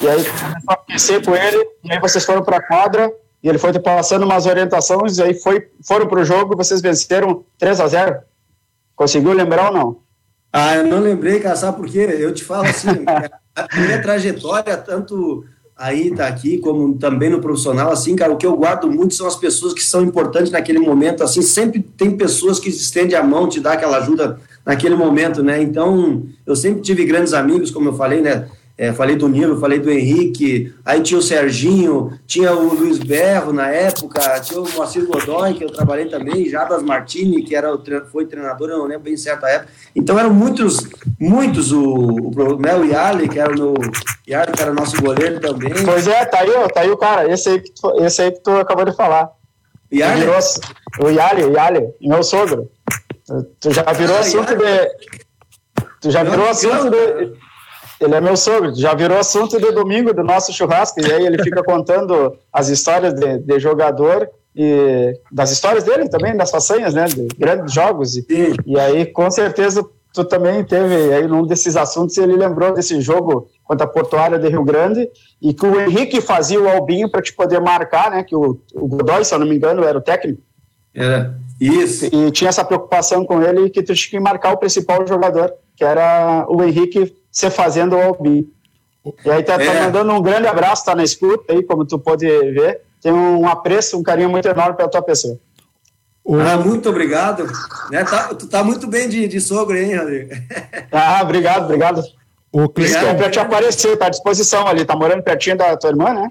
E 0.00 0.08
aí 0.08 0.24
começou 0.24 0.60
a 0.68 0.72
aquecer 0.72 1.22
com 1.22 1.36
ele, 1.36 1.62
e 1.84 1.92
aí 1.92 2.00
vocês 2.00 2.24
foram 2.24 2.42
pra 2.42 2.62
quadra, 2.62 3.12
e 3.42 3.48
ele 3.50 3.58
foi 3.58 3.70
te 3.70 3.78
passando 3.78 4.24
umas 4.24 4.46
orientações, 4.46 5.18
e 5.18 5.22
aí 5.22 5.34
foi, 5.34 5.68
foram 5.86 6.06
pro 6.06 6.24
jogo 6.24 6.54
e 6.54 6.56
vocês 6.56 6.80
venceram 6.80 7.44
3 7.58 7.80
a 7.80 7.86
0 7.86 8.20
Conseguiu 8.96 9.32
lembrar 9.34 9.70
ou 9.70 9.74
não? 9.76 9.96
Ah, 10.50 10.76
eu 10.76 10.86
não 10.86 11.00
lembrei, 11.00 11.38
cara, 11.38 11.54
sabe 11.54 11.76
por 11.76 11.86
quê? 11.86 11.98
Eu 12.18 12.32
te 12.32 12.42
falo 12.44 12.64
assim, 12.66 12.88
a 13.54 13.80
minha 13.80 14.00
trajetória, 14.00 14.76
tanto 14.76 15.44
aí 15.76 16.14
tá 16.14 16.26
aqui, 16.26 16.58
como 16.58 16.98
também 16.98 17.30
no 17.30 17.40
profissional, 17.40 17.90
assim, 17.90 18.14
cara, 18.14 18.32
o 18.32 18.36
que 18.36 18.46
eu 18.46 18.54
guardo 18.54 18.90
muito 18.90 19.14
são 19.14 19.26
as 19.26 19.36
pessoas 19.36 19.72
que 19.72 19.82
são 19.82 20.02
importantes 20.02 20.52
naquele 20.52 20.78
momento, 20.78 21.24
assim, 21.24 21.40
sempre 21.40 21.80
tem 21.80 22.10
pessoas 22.16 22.58
que 22.58 22.68
estendem 22.68 23.16
a 23.16 23.22
mão, 23.22 23.48
te 23.48 23.60
dá 23.60 23.72
aquela 23.72 23.96
ajuda 23.96 24.38
naquele 24.64 24.94
momento, 24.94 25.42
né? 25.42 25.62
Então, 25.62 26.26
eu 26.44 26.54
sempre 26.54 26.82
tive 26.82 27.06
grandes 27.06 27.32
amigos, 27.32 27.70
como 27.70 27.88
eu 27.88 27.94
falei, 27.94 28.20
né? 28.20 28.46
É, 28.80 28.94
falei 28.94 29.14
do 29.14 29.28
Nilo, 29.28 29.60
falei 29.60 29.78
do 29.78 29.90
Henrique, 29.90 30.74
aí 30.86 31.02
tinha 31.02 31.18
o 31.18 31.22
Serginho, 31.22 32.18
tinha 32.26 32.50
o 32.54 32.72
Luiz 32.72 32.98
Berro 32.98 33.52
na 33.52 33.68
época, 33.68 34.40
tinha 34.40 34.58
o 34.58 34.66
Moacir 34.72 35.04
Godoy, 35.04 35.52
que 35.52 35.62
eu 35.62 35.70
trabalhei 35.70 36.06
também, 36.06 36.48
Jabas 36.48 36.82
Martini, 36.82 37.42
que 37.42 37.54
era 37.54 37.76
foi 38.10 38.24
treinador, 38.24 38.70
eu 38.70 38.78
não 38.78 38.86
lembro 38.86 39.02
bem 39.02 39.18
certo 39.18 39.44
a 39.44 39.50
época. 39.50 39.70
Então 39.94 40.18
eram 40.18 40.32
muitos, 40.32 40.88
muitos, 41.20 41.72
o, 41.72 41.84
o, 41.84 42.58
né, 42.58 42.74
o 42.74 42.82
Yali, 42.86 43.28
que 43.28 43.38
era 43.38 43.52
o 43.52 43.54
meu, 43.54 43.74
Yali, 44.26 44.52
que 44.52 44.62
era 44.62 44.72
nosso 44.72 44.98
goleiro 45.02 45.38
também. 45.40 45.74
Pois 45.84 46.08
é, 46.08 46.24
tá 46.24 46.38
aí, 46.38 46.50
tá 46.72 46.80
aí 46.80 46.90
o 46.90 46.96
cara, 46.96 47.30
esse 47.30 47.50
aí 47.50 47.60
que 47.60 47.72
tu, 47.72 48.02
esse 48.02 48.22
aí 48.22 48.32
que 48.32 48.40
tu 48.40 48.50
acabou 48.52 48.86
de 48.86 48.96
falar. 48.96 49.28
Yali? 49.92 50.20
Virou, 50.20 50.38
o 51.00 51.10
Yali, 51.10 51.44
o 51.44 51.52
Yali, 51.52 51.86
meu 52.00 52.22
sogro. 52.22 52.70
Tu, 53.60 53.72
já 53.72 53.82
virou 53.92 54.16
Ah, 54.16 54.20
assunto 54.20 54.52
Yali. 54.54 54.64
de. 54.64 55.84
Tu 56.00 56.10
já 56.10 56.22
virou 56.22 56.48
assunto 56.48 56.88
de. 56.88 57.49
Ele 58.00 58.14
é 58.14 58.20
meu 58.20 58.36
sogro, 58.36 58.74
já 58.74 58.94
virou 58.94 59.18
assunto 59.18 59.60
de 59.60 59.70
domingo 59.72 60.14
do 60.14 60.24
nosso 60.24 60.52
churrasco, 60.54 61.00
e 61.00 61.12
aí 61.12 61.26
ele 61.26 61.42
fica 61.42 61.62
contando 61.62 62.34
as 62.50 62.68
histórias 62.68 63.12
de, 63.12 63.38
de 63.38 63.60
jogador 63.60 64.26
e 64.56 65.12
das 65.30 65.52
histórias 65.52 65.84
dele 65.84 66.08
também, 66.08 66.34
das 66.34 66.50
façanhas, 66.50 66.94
né? 66.94 67.04
De 67.04 67.28
grandes 67.38 67.72
jogos. 67.72 68.16
E, 68.16 68.24
e 68.66 68.78
aí, 68.78 69.04
com 69.04 69.30
certeza, 69.30 69.84
tu 70.14 70.24
também 70.24 70.64
teve 70.64 71.12
aí 71.12 71.26
num 71.28 71.46
desses 71.46 71.76
assuntos, 71.76 72.16
ele 72.16 72.36
lembrou 72.36 72.72
desse 72.72 72.98
jogo 73.02 73.48
contra 73.64 73.84
a 73.84 73.88
Portuária 73.88 74.38
de 74.38 74.48
Rio 74.48 74.64
Grande, 74.64 75.08
e 75.40 75.52
que 75.52 75.66
o 75.66 75.78
Henrique 75.78 76.22
fazia 76.22 76.60
o 76.60 76.68
albinho 76.68 77.10
para 77.10 77.20
te 77.20 77.34
poder 77.34 77.60
marcar, 77.60 78.10
né? 78.10 78.24
Que 78.24 78.34
o, 78.34 78.58
o 78.74 78.88
Godoy, 78.88 79.24
se 79.24 79.34
eu 79.34 79.38
não 79.38 79.46
me 79.46 79.56
engano, 79.56 79.84
era 79.84 79.98
o 79.98 80.02
técnico. 80.02 80.40
Era. 80.94 81.38
Isso. 81.60 82.06
E 82.06 82.30
tinha 82.30 82.48
essa 82.48 82.64
preocupação 82.64 83.26
com 83.26 83.42
ele 83.42 83.68
que 83.68 83.82
tu 83.82 83.94
tinha 83.94 84.10
que 84.10 84.20
marcar 84.20 84.52
o 84.52 84.56
principal 84.56 85.06
jogador, 85.06 85.52
que 85.76 85.84
era 85.84 86.46
o 86.48 86.62
Henrique 86.64 87.14
se 87.30 87.50
fazendo 87.50 87.96
o 87.96 88.02
albinho. 88.02 88.48
E 89.24 89.30
aí 89.30 89.42
tá, 89.42 89.56
tá 89.56 89.64
É. 89.64 89.80
mandando 89.84 90.12
um 90.12 90.20
grande 90.20 90.46
abraço, 90.46 90.84
tá 90.84 90.94
na 90.94 91.02
escuta 91.02 91.52
aí, 91.52 91.62
como 91.62 91.84
tu 91.86 91.98
pode 91.98 92.26
ver. 92.26 92.80
Tem 93.00 93.12
um 93.12 93.48
apreço, 93.48 93.98
um 93.98 94.02
carinho 94.02 94.28
muito 94.28 94.46
enorme 94.46 94.76
pela 94.76 94.88
tua 94.88 95.02
pessoa. 95.02 95.38
Ah, 96.28 96.58
muito 96.58 96.88
obrigado. 96.90 97.44
Né, 97.90 98.04
tá, 98.04 98.34
tu 98.34 98.46
tá 98.46 98.62
muito 98.62 98.86
bem 98.86 99.08
de, 99.08 99.26
de 99.26 99.40
sogro, 99.40 99.76
hein, 99.76 99.96
Rodrigo? 99.96 100.30
Ah, 100.92 101.20
obrigado, 101.22 101.64
obrigado. 101.64 102.00
Isso 102.00 102.68
Cleiton, 102.74 102.98
é 103.06 103.14
pra 103.14 103.30
te 103.30 103.38
aparecer, 103.38 103.96
tá 103.96 104.06
à 104.06 104.10
disposição 104.10 104.66
ali. 104.66 104.84
Tá 104.84 104.94
morando 104.96 105.22
pertinho 105.22 105.56
da 105.56 105.76
tua 105.76 105.90
irmã, 105.90 106.12
né? 106.12 106.30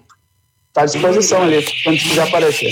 Tá 0.73 0.81
à 0.81 0.85
disposição 0.85 1.41
ali, 1.41 1.65
quando 1.83 1.97
tu 1.97 2.03
quiser 2.03 2.27
aparecer. 2.27 2.71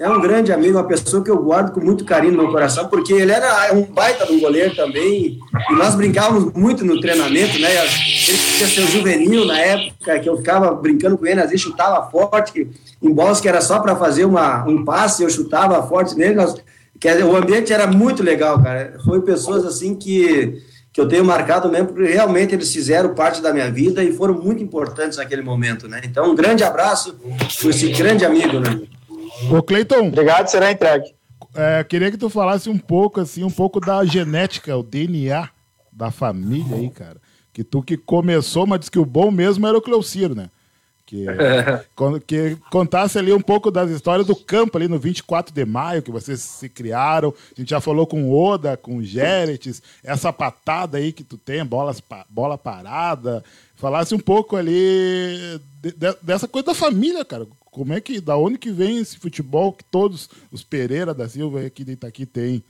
É 0.00 0.08
um 0.08 0.18
grande 0.18 0.50
amigo, 0.50 0.78
uma 0.78 0.84
pessoa 0.88 1.22
que 1.22 1.30
eu 1.30 1.36
guardo 1.42 1.72
com 1.72 1.80
muito 1.80 2.06
carinho 2.06 2.32
no 2.32 2.42
meu 2.44 2.50
coração, 2.50 2.88
porque 2.88 3.12
ele 3.12 3.30
era 3.32 3.70
um 3.74 3.82
baita 3.82 4.24
de 4.24 4.32
um 4.32 4.40
goleiro 4.40 4.74
também, 4.74 5.38
e 5.70 5.74
nós 5.74 5.94
brincávamos 5.94 6.54
muito 6.54 6.82
no 6.86 6.98
treinamento, 7.02 7.58
né? 7.58 7.68
Ele 7.70 8.38
tinha 8.56 8.66
seu 8.66 8.86
juvenil 8.86 9.44
na 9.44 9.58
época, 9.58 10.18
que 10.18 10.26
eu 10.26 10.38
ficava 10.38 10.72
brincando 10.74 11.18
com 11.18 11.26
ele, 11.26 11.38
às 11.40 11.50
vezes 11.50 11.60
chutava 11.60 12.10
forte, 12.10 12.50
que, 12.50 12.66
em 13.02 13.12
bolas 13.12 13.42
que 13.42 13.48
era 13.48 13.60
só 13.60 13.78
para 13.78 13.94
fazer 13.94 14.24
uma, 14.24 14.64
um 14.66 14.86
passe, 14.86 15.22
eu 15.22 15.28
chutava 15.28 15.86
forte 15.86 16.16
nele, 16.16 16.34
nós, 16.34 16.54
que 16.98 17.06
era- 17.06 17.26
o 17.26 17.36
ambiente 17.36 17.70
era 17.70 17.86
muito 17.86 18.22
legal, 18.22 18.58
cara. 18.62 18.96
Foi 19.04 19.20
pessoas 19.20 19.66
assim 19.66 19.94
que, 19.94 20.62
que 20.94 20.98
eu 21.00 21.08
tenho 21.08 21.26
marcado 21.26 21.68
mesmo, 21.68 21.88
porque 21.88 22.10
realmente 22.10 22.54
eles 22.54 22.72
fizeram 22.72 23.14
parte 23.14 23.42
da 23.42 23.52
minha 23.52 23.70
vida 23.70 24.02
e 24.02 24.14
foram 24.14 24.32
muito 24.32 24.62
importantes 24.62 25.18
naquele 25.18 25.42
momento, 25.42 25.86
né? 25.86 26.00
Então, 26.04 26.30
um 26.30 26.34
grande 26.34 26.64
abraço 26.64 27.14
por 27.60 27.68
esse 27.68 27.88
grande 27.88 28.24
amigo, 28.24 28.58
né? 28.60 28.80
Ô 29.50 29.62
Cleiton, 29.62 30.08
Obrigado, 30.08 30.48
será 30.48 30.70
entregue. 30.70 31.14
é, 31.54 31.82
queria 31.84 32.10
que 32.10 32.18
tu 32.18 32.28
falasse 32.30 32.68
um 32.70 32.78
pouco, 32.78 33.20
assim, 33.20 33.42
um 33.44 33.50
pouco 33.50 33.80
da 33.80 34.04
genética, 34.04 34.76
o 34.76 34.82
DNA 34.82 35.48
da 35.92 36.10
família 36.10 36.76
aí, 36.76 36.88
cara. 36.90 37.16
Que 37.52 37.64
tu 37.64 37.82
que 37.82 37.96
começou, 37.96 38.66
mas 38.66 38.80
disse 38.80 38.90
que 38.90 38.98
o 38.98 39.04
bom 39.04 39.30
mesmo 39.30 39.66
era 39.66 39.76
o 39.76 39.82
Cleuciro, 39.82 40.34
né? 40.34 40.48
Que, 41.04 41.26
que 42.24 42.56
contasse 42.70 43.18
ali 43.18 43.32
um 43.32 43.40
pouco 43.40 43.68
das 43.72 43.90
histórias 43.90 44.24
do 44.24 44.36
campo 44.36 44.78
ali 44.78 44.86
no 44.86 44.96
24 45.00 45.52
de 45.52 45.64
maio, 45.64 46.02
que 46.02 46.10
vocês 46.12 46.40
se 46.40 46.68
criaram. 46.68 47.34
A 47.56 47.60
gente 47.60 47.70
já 47.70 47.80
falou 47.80 48.06
com 48.06 48.22
o 48.22 48.40
Oda, 48.40 48.76
com 48.76 48.98
o 48.98 49.02
Géretes, 49.04 49.82
essa 50.04 50.32
patada 50.32 50.98
aí 50.98 51.12
que 51.12 51.24
tu 51.24 51.36
tem, 51.36 51.64
bolas, 51.64 52.00
bola 52.28 52.56
parada. 52.56 53.42
Falasse 53.74 54.14
um 54.14 54.20
pouco 54.20 54.54
ali 54.56 55.60
de- 55.82 55.90
de- 55.92 56.16
dessa 56.22 56.46
coisa 56.46 56.66
da 56.66 56.74
família, 56.74 57.24
cara. 57.24 57.46
Como 57.70 57.92
é 57.92 58.00
que, 58.00 58.20
da 58.20 58.36
onde 58.36 58.58
que 58.58 58.72
vem 58.72 58.98
esse 58.98 59.16
futebol 59.16 59.72
que 59.72 59.84
todos 59.84 60.28
os 60.50 60.64
Pereira 60.64 61.14
da 61.14 61.28
Silva 61.28 61.60
aqui 61.60 61.84
de 61.84 61.92
Itaqui 61.92 62.26
têm? 62.26 62.64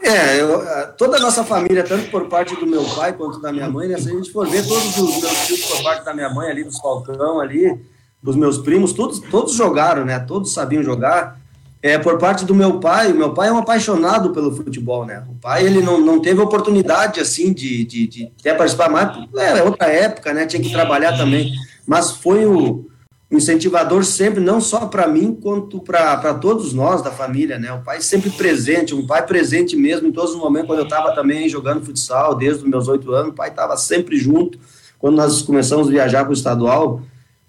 É, 0.00 0.40
eu, 0.40 0.62
toda 0.96 1.16
a 1.16 1.20
nossa 1.20 1.42
família, 1.42 1.82
tanto 1.82 2.08
por 2.08 2.26
parte 2.28 2.54
do 2.54 2.66
meu 2.66 2.84
pai 2.84 3.12
quanto 3.12 3.40
da 3.40 3.52
minha 3.52 3.68
mãe, 3.68 3.88
né? 3.88 3.98
Se 3.98 4.08
a 4.08 4.12
gente 4.12 4.30
for 4.30 4.46
ver 4.46 4.64
todos 4.66 4.96
os 4.96 5.20
meus 5.20 5.38
filhos 5.46 5.64
por 5.66 5.82
parte 5.82 6.04
da 6.04 6.14
minha 6.14 6.30
mãe 6.30 6.48
ali, 6.48 6.62
dos 6.62 6.78
Falcão 6.78 7.40
ali, 7.40 7.76
dos 8.22 8.36
meus 8.36 8.58
primos, 8.58 8.92
todos, 8.92 9.18
todos 9.18 9.54
jogaram, 9.54 10.04
né? 10.04 10.20
Todos 10.20 10.52
sabiam 10.52 10.82
jogar. 10.82 11.40
É, 11.82 11.98
por 11.98 12.16
parte 12.18 12.44
do 12.44 12.54
meu 12.54 12.78
pai, 12.80 13.12
meu 13.12 13.34
pai 13.34 13.48
é 13.48 13.52
um 13.52 13.58
apaixonado 13.58 14.30
pelo 14.30 14.54
futebol, 14.54 15.04
né? 15.04 15.24
O 15.28 15.34
pai, 15.34 15.64
ele 15.64 15.80
não, 15.80 16.00
não 16.00 16.20
teve 16.20 16.40
oportunidade, 16.40 17.20
assim, 17.20 17.52
de, 17.52 17.84
de, 17.84 18.06
de 18.06 18.32
até 18.40 18.54
participar 18.54 18.88
mais, 18.88 19.16
era 19.36 19.64
outra 19.64 19.86
época, 19.86 20.32
né? 20.32 20.46
Tinha 20.46 20.62
que 20.62 20.70
trabalhar 20.70 21.16
também, 21.16 21.52
mas 21.86 22.12
foi 22.12 22.46
o, 22.46 22.87
incentivador 23.30 24.04
sempre, 24.04 24.40
não 24.40 24.60
só 24.60 24.86
para 24.86 25.06
mim, 25.06 25.34
quanto 25.34 25.80
para 25.80 26.34
todos 26.34 26.72
nós 26.72 27.02
da 27.02 27.10
família, 27.10 27.58
né? 27.58 27.70
O 27.72 27.82
pai 27.82 28.00
sempre 28.00 28.30
presente, 28.30 28.94
um 28.94 29.06
pai 29.06 29.26
presente 29.26 29.76
mesmo 29.76 30.08
em 30.08 30.12
todos 30.12 30.32
os 30.32 30.38
momentos, 30.38 30.66
quando 30.66 30.78
eu 30.78 30.84
estava 30.84 31.14
também 31.14 31.48
jogando 31.48 31.84
futsal, 31.84 32.34
desde 32.34 32.62
os 32.62 32.68
meus 32.68 32.88
oito 32.88 33.12
anos, 33.12 33.32
o 33.32 33.34
pai 33.34 33.50
estava 33.50 33.76
sempre 33.76 34.16
junto. 34.16 34.58
Quando 34.98 35.16
nós 35.16 35.42
começamos 35.42 35.88
a 35.88 35.90
viajar 35.90 36.24
para 36.24 36.30
o 36.30 36.34
estadual, 36.34 37.02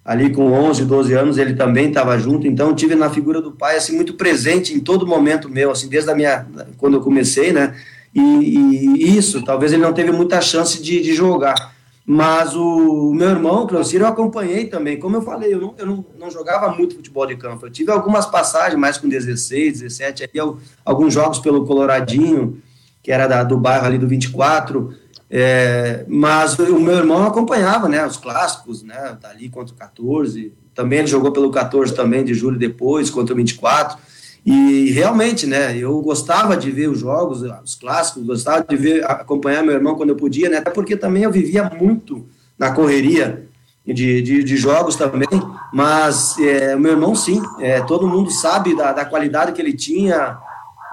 ali 0.03 0.31
com 0.31 0.51
11, 0.51 0.83
12 0.83 1.13
anos, 1.13 1.37
ele 1.37 1.53
também 1.53 1.87
estava 1.87 2.17
junto, 2.19 2.45
então 2.45 2.75
tive 2.75 2.95
na 2.95 3.09
figura 3.09 3.41
do 3.41 3.51
pai, 3.51 3.77
assim, 3.77 3.95
muito 3.95 4.15
presente 4.15 4.73
em 4.73 4.79
todo 4.79 5.07
momento 5.07 5.47
meu, 5.47 5.71
assim, 5.71 5.87
desde 5.87 6.09
a 6.09 6.15
minha, 6.15 6.45
quando 6.77 6.95
eu 6.95 7.01
comecei, 7.01 7.53
né? 7.53 7.75
E, 8.13 8.19
e 8.19 9.17
isso, 9.17 9.43
talvez 9.43 9.71
ele 9.71 9.83
não 9.83 9.93
teve 9.93 10.11
muita 10.11 10.41
chance 10.41 10.81
de, 10.81 11.01
de 11.01 11.13
jogar. 11.13 11.73
Mas 12.11 12.55
o, 12.55 13.13
meu 13.13 13.29
irmão, 13.29 13.65
o 13.65 13.67
Cleocir, 13.67 14.01
eu 14.01 14.07
acompanhei 14.07 14.65
também. 14.65 14.97
Como 14.97 15.15
eu 15.15 15.21
falei, 15.21 15.53
eu, 15.53 15.61
não, 15.61 15.75
eu 15.77 15.85
não, 15.85 16.05
não 16.17 16.31
jogava 16.31 16.67
muito 16.75 16.95
futebol 16.95 17.27
de 17.27 17.35
campo. 17.35 17.67
Eu 17.67 17.69
tive 17.69 17.91
algumas 17.91 18.25
passagens, 18.25 18.79
mais 18.79 18.97
com 18.97 19.07
16, 19.07 19.81
17, 19.81 20.23
aí, 20.23 20.29
eu- 20.33 20.57
alguns 20.83 21.13
jogos 21.13 21.37
pelo 21.37 21.67
Coloradinho, 21.67 22.59
que 23.03 23.11
era 23.11 23.27
da- 23.27 23.43
do 23.43 23.57
bairro 23.59 23.85
ali 23.85 23.99
do 23.99 24.07
24. 24.07 24.91
é, 25.31 26.03
mas 26.07 26.57
o 26.57 26.79
meu 26.79 26.95
irmão 26.95 27.23
acompanhava, 27.27 27.87
né? 27.87 28.03
Os 28.03 28.17
clássicos, 28.17 28.81
né? 28.81 29.15
Dali 29.21 29.47
contra 29.47 29.75
o 29.75 29.77
14. 29.77 30.51
Também 30.73 30.97
ele 30.97 31.07
jogou 31.07 31.31
pelo 31.31 31.51
14 31.51 31.93
também, 31.93 32.23
de 32.25 32.33
julho 32.33 32.57
depois, 32.57 33.11
contra 33.11 33.35
o 33.35 33.37
24. 33.37 33.99
E 34.45 34.91
realmente, 34.91 35.45
né, 35.45 35.77
eu 35.77 36.01
gostava 36.01 36.55
de 36.55 36.71
ver 36.71 36.89
os 36.89 36.99
jogos, 36.99 37.43
os 37.63 37.75
clássicos, 37.75 38.25
gostava 38.25 38.65
de 38.67 38.75
ver, 38.75 39.03
acompanhar 39.05 39.63
meu 39.63 39.73
irmão 39.73 39.95
quando 39.95 40.09
eu 40.09 40.15
podia, 40.15 40.49
né, 40.49 40.57
até 40.57 40.71
porque 40.71 40.95
também 40.95 41.23
eu 41.23 41.31
vivia 41.31 41.69
muito 41.79 42.25
na 42.57 42.71
correria 42.71 43.47
de, 43.85 44.21
de, 44.21 44.43
de 44.43 44.57
jogos 44.57 44.95
também, 44.95 45.27
mas 45.73 46.37
é, 46.39 46.75
meu 46.75 46.91
irmão 46.91 47.15
sim, 47.15 47.41
é, 47.59 47.81
todo 47.81 48.07
mundo 48.07 48.31
sabe 48.31 48.75
da, 48.75 48.93
da 48.93 49.05
qualidade 49.05 49.51
que 49.51 49.61
ele 49.61 49.73
tinha, 49.73 50.37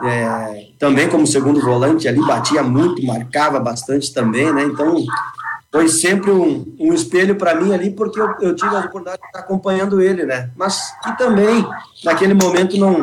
é, 0.03 0.69
também 0.79 1.09
como 1.09 1.27
segundo 1.27 1.61
volante 1.61 2.09
ali, 2.09 2.21
batia 2.21 2.63
muito, 2.63 3.05
marcava 3.05 3.59
bastante 3.59 4.13
também, 4.13 4.53
né? 4.53 4.65
Então, 4.65 5.03
foi 5.73 5.89
sempre 5.89 6.31
um, 6.31 6.65
um 6.79 6.93
espelho 6.93 7.37
para 7.37 7.55
mim 7.55 7.75
ali, 7.75 7.91
porque 7.91 8.21
eu, 8.21 8.35
eu, 8.41 8.55
tive 8.55 8.75
a 8.75 8.81
oportunidade 8.81 9.21
de 9.21 9.27
estar 9.27 9.41
acompanhando 9.41 10.01
ele, 10.01 10.25
né? 10.25 10.51
Mas 10.57 10.93
que 11.03 11.17
também, 11.19 11.67
naquele 12.05 12.35
momento, 12.35 12.79
não, 12.79 13.03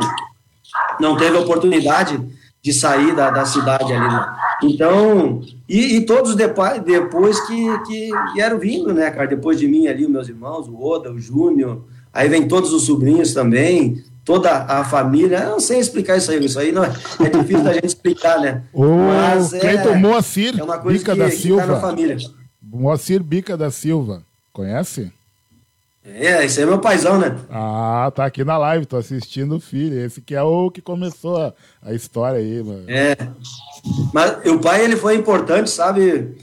não 0.99 1.17
teve 1.17 1.37
oportunidade 1.37 2.19
de 2.61 2.71
sair 2.71 3.13
da, 3.13 3.29
da 3.29 3.45
cidade 3.45 3.91
ali, 3.91 4.07
né? 4.07 4.35
Então, 4.63 5.41
e, 5.67 5.97
e 5.97 6.05
todos 6.05 6.33
depois, 6.33 6.81
depois 6.81 7.39
que, 7.41 7.79
que 7.79 8.09
vieram 8.33 8.57
vindo, 8.57 8.93
né, 8.93 9.11
cara? 9.11 9.27
Depois 9.27 9.59
de 9.59 9.67
mim 9.67 9.87
ali, 9.87 10.05
os 10.05 10.11
meus 10.11 10.29
irmãos, 10.29 10.67
o 10.69 10.81
Oda, 10.81 11.11
o 11.11 11.19
Júnior, 11.19 11.83
aí 12.13 12.29
vem 12.29 12.47
todos 12.47 12.71
os 12.71 12.83
sobrinhos 12.83 13.33
também, 13.33 14.01
toda 14.23 14.49
a 14.49 14.85
família. 14.85 15.39
Eu 15.39 15.51
não 15.51 15.59
sei 15.59 15.79
explicar 15.79 16.17
isso 16.17 16.31
aí, 16.31 16.43
isso 16.43 16.57
aí 16.57 16.71
não 16.71 16.85
é, 16.85 16.93
é 17.19 17.29
difícil 17.29 17.63
da 17.63 17.73
gente 17.73 17.87
explicar, 17.87 18.39
né? 18.39 18.63
O 18.73 18.85
Mas 18.85 19.49
Cleiton 19.49 19.89
é, 19.89 19.97
Moacir 19.97 20.57
é 20.57 20.63
uma 20.63 20.77
coisa 20.77 20.99
Bica 20.99 21.11
que, 21.11 21.19
da 21.19 21.29
Silva. 21.29 21.61
Tá 21.61 21.67
na 21.67 21.81
família. 21.81 22.17
Moacir 22.61 23.21
Bica 23.21 23.57
da 23.57 23.69
Silva, 23.69 24.23
conhece? 24.53 25.11
É, 26.05 26.43
esse 26.43 26.61
é 26.61 26.65
meu 26.65 26.79
paizão, 26.79 27.17
né? 27.17 27.37
Ah, 27.49 28.11
tá 28.13 28.25
aqui 28.25 28.43
na 28.43 28.57
live, 28.57 28.85
tô 28.85 28.97
assistindo 28.97 29.55
o 29.55 29.59
filho. 29.59 29.97
Esse 29.99 30.19
que 30.19 30.35
é 30.35 30.43
o 30.43 30.69
que 30.69 30.81
começou 30.81 31.37
a, 31.37 31.53
a 31.81 31.93
história 31.93 32.39
aí, 32.39 32.61
mano. 32.61 32.83
É. 32.89 33.15
Mas 34.13 34.45
o 34.45 34.59
pai, 34.59 34.83
ele 34.83 34.97
foi 34.97 35.15
importante, 35.15 35.69
sabe, 35.69 36.35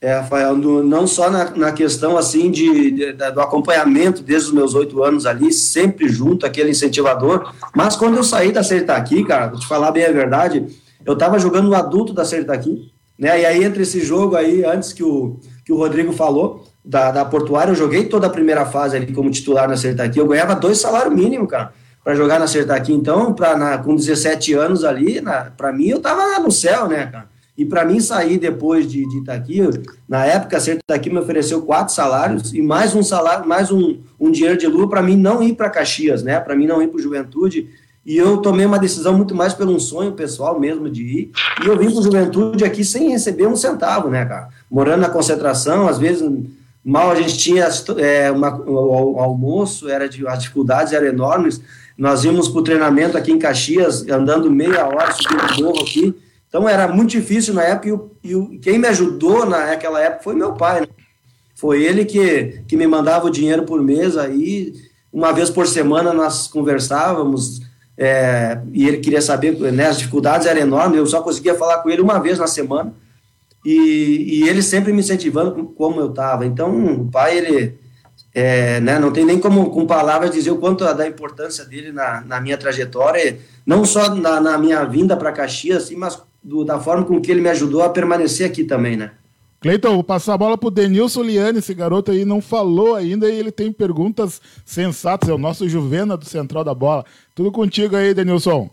é, 0.00 0.14
Rafael, 0.14 0.56
não 0.56 1.06
só 1.06 1.30
na, 1.30 1.50
na 1.50 1.72
questão, 1.72 2.16
assim, 2.16 2.50
de, 2.50 2.90
de, 2.90 3.12
do 3.12 3.40
acompanhamento 3.40 4.22
desde 4.22 4.48
os 4.48 4.54
meus 4.54 4.74
oito 4.74 5.02
anos 5.02 5.26
ali, 5.26 5.52
sempre 5.52 6.08
junto, 6.08 6.46
aquele 6.46 6.70
incentivador, 6.70 7.52
mas 7.74 7.96
quando 7.96 8.16
eu 8.16 8.22
saí 8.22 8.52
da 8.52 8.62
Sertaqui, 8.62 9.24
cara, 9.24 9.48
vou 9.48 9.58
te 9.58 9.66
falar 9.66 9.90
bem 9.90 10.04
a 10.04 10.12
verdade, 10.12 10.66
eu 11.04 11.16
tava 11.16 11.38
jogando 11.38 11.68
no 11.68 11.74
adulto 11.74 12.12
da 12.12 12.24
Sertaqui, 12.24 12.92
né, 13.18 13.40
e 13.40 13.44
aí 13.44 13.64
entre 13.64 13.82
esse 13.82 14.00
jogo 14.00 14.36
aí, 14.36 14.64
antes 14.64 14.92
que 14.92 15.02
o, 15.02 15.40
que 15.64 15.72
o 15.72 15.76
Rodrigo 15.76 16.12
falou, 16.12 16.64
da, 16.88 17.10
da 17.10 17.22
Portuária, 17.22 17.70
eu 17.70 17.74
joguei 17.74 18.06
toda 18.06 18.28
a 18.28 18.30
primeira 18.30 18.64
fase 18.64 18.96
ali 18.96 19.12
como 19.12 19.30
titular 19.30 19.68
na 19.68 19.76
Sertaqui, 19.76 20.18
eu 20.18 20.26
ganhava 20.26 20.54
dois 20.54 20.80
salários 20.80 21.14
mínimos, 21.14 21.50
cara, 21.50 21.70
para 22.02 22.14
jogar 22.14 22.40
na 22.40 22.46
Sertaqui. 22.46 22.94
Então, 22.94 23.34
pra, 23.34 23.54
na, 23.58 23.76
com 23.76 23.94
17 23.94 24.54
anos 24.54 24.84
ali, 24.84 25.22
para 25.54 25.70
mim, 25.70 25.88
eu 25.88 26.00
tava 26.00 26.38
no 26.38 26.50
céu, 26.50 26.88
né, 26.88 27.06
cara? 27.06 27.28
E 27.58 27.64
para 27.64 27.84
mim 27.84 28.00
sair 28.00 28.38
depois 28.38 28.88
de, 28.88 29.02
de 29.06 29.22
na 30.08 30.24
época 30.24 30.56
a 30.56 30.60
Sertaqui 30.60 31.10
me 31.10 31.18
ofereceu 31.18 31.60
quatro 31.62 31.92
salários 31.92 32.54
e 32.54 32.62
mais 32.62 32.94
um 32.94 33.02
salário, 33.02 33.46
mais 33.46 33.70
um, 33.70 33.98
um 34.18 34.30
dinheiro 34.30 34.56
de 34.56 34.66
lua 34.68 34.88
para 34.88 35.02
mim 35.02 35.16
não 35.16 35.42
ir 35.42 35.56
para 35.56 35.68
Caxias, 35.68 36.22
né? 36.22 36.38
Para 36.38 36.54
mim 36.54 36.68
não 36.68 36.80
ir 36.80 36.86
para 36.86 37.02
Juventude. 37.02 37.68
E 38.06 38.16
eu 38.16 38.38
tomei 38.38 38.64
uma 38.64 38.78
decisão 38.78 39.12
muito 39.14 39.34
mais 39.34 39.54
pelo 39.54 39.74
um 39.74 39.80
sonho 39.80 40.12
pessoal 40.12 40.58
mesmo 40.58 40.88
de 40.88 41.02
ir. 41.02 41.32
E 41.62 41.66
eu 41.66 41.76
vim 41.76 41.92
para 41.92 42.00
Juventude 42.00 42.64
aqui 42.64 42.84
sem 42.84 43.10
receber 43.10 43.48
um 43.48 43.56
centavo, 43.56 44.08
né, 44.08 44.24
cara? 44.24 44.48
Morando 44.70 45.00
na 45.00 45.10
concentração, 45.10 45.88
às 45.88 45.98
vezes 45.98 46.22
Mal 46.84 47.10
a 47.10 47.14
gente 47.14 47.36
tinha 47.36 47.68
é, 47.98 48.30
uma, 48.30 48.56
o, 48.60 49.20
almoço, 49.20 49.88
era 49.88 50.08
de, 50.08 50.26
as 50.26 50.40
dificuldades 50.40 50.92
eram 50.92 51.06
enormes. 51.06 51.60
Nós 51.96 52.24
íamos 52.24 52.48
para 52.48 52.60
o 52.60 52.64
treinamento 52.64 53.18
aqui 53.18 53.32
em 53.32 53.38
Caxias, 53.38 54.08
andando 54.08 54.50
meia 54.50 54.86
hora 54.86 55.12
subindo 55.12 55.58
o 55.58 55.64
morro 55.64 55.82
aqui. 55.82 56.14
Então 56.48 56.68
era 56.68 56.88
muito 56.88 57.10
difícil 57.10 57.52
na 57.52 57.62
época. 57.62 57.88
E, 57.88 57.92
o, 57.92 58.10
e 58.22 58.34
o, 58.34 58.60
quem 58.60 58.78
me 58.78 58.88
ajudou 58.88 59.44
naquela 59.44 60.00
época 60.00 60.22
foi 60.22 60.34
meu 60.34 60.54
pai. 60.54 60.82
Né? 60.82 60.86
Foi 61.54 61.82
ele 61.82 62.04
que, 62.04 62.62
que 62.68 62.76
me 62.76 62.86
mandava 62.86 63.26
o 63.26 63.30
dinheiro 63.30 63.64
por 63.64 63.82
mês. 63.82 64.16
Aí, 64.16 64.72
uma 65.12 65.32
vez 65.32 65.50
por 65.50 65.66
semana, 65.66 66.12
nós 66.12 66.46
conversávamos. 66.46 67.60
É, 67.96 68.60
e 68.72 68.86
ele 68.86 68.98
queria 68.98 69.20
saber, 69.20 69.58
né, 69.72 69.88
as 69.88 69.98
dificuldades 69.98 70.46
eram 70.46 70.60
enormes. 70.60 70.96
Eu 70.96 71.06
só 71.06 71.20
conseguia 71.20 71.56
falar 71.56 71.78
com 71.78 71.90
ele 71.90 72.00
uma 72.00 72.20
vez 72.20 72.38
na 72.38 72.46
semana 72.46 72.94
e, 73.64 74.40
e 74.40 74.48
ele 74.48 74.62
sempre 74.62 74.92
me 74.92 75.00
incentivando 75.00 75.64
como 75.76 76.00
eu 76.00 76.10
estava. 76.10 76.46
Então, 76.46 77.02
o 77.02 77.10
pai, 77.10 77.38
ele 77.38 77.78
é, 78.34 78.80
né, 78.80 78.98
não 78.98 79.10
tem 79.10 79.24
nem 79.24 79.38
como 79.38 79.70
com 79.70 79.86
palavras 79.86 80.30
dizer 80.30 80.50
o 80.50 80.58
quanto 80.58 80.84
da 80.94 81.06
importância 81.06 81.64
dele 81.64 81.92
na, 81.92 82.20
na 82.20 82.40
minha 82.40 82.56
trajetória, 82.56 83.38
não 83.66 83.84
só 83.84 84.14
na, 84.14 84.40
na 84.40 84.58
minha 84.58 84.84
vinda 84.84 85.16
para 85.16 85.32
Caxias, 85.32 85.84
assim, 85.84 85.96
mas 85.96 86.20
do, 86.42 86.64
da 86.64 86.78
forma 86.78 87.04
com 87.04 87.20
que 87.20 87.30
ele 87.30 87.40
me 87.40 87.48
ajudou 87.48 87.82
a 87.82 87.88
permanecer 87.88 88.46
aqui 88.46 88.64
também, 88.64 88.96
né? 88.96 89.12
Cleiton, 89.60 89.94
vou 89.94 90.04
passar 90.04 90.34
a 90.34 90.38
bola 90.38 90.56
pro 90.56 90.70
Denilson 90.70 91.22
Liane, 91.22 91.58
esse 91.58 91.74
garoto 91.74 92.12
aí 92.12 92.24
não 92.24 92.40
falou 92.40 92.94
ainda 92.94 93.28
e 93.28 93.36
ele 93.36 93.50
tem 93.50 93.72
perguntas 93.72 94.40
sensatas, 94.64 95.28
é 95.28 95.32
o 95.32 95.38
nosso 95.38 95.68
Juvena 95.68 96.16
do 96.16 96.24
Central 96.24 96.62
da 96.62 96.72
Bola. 96.72 97.04
Tudo 97.34 97.50
contigo 97.50 97.96
aí, 97.96 98.14
Denilson. 98.14 98.70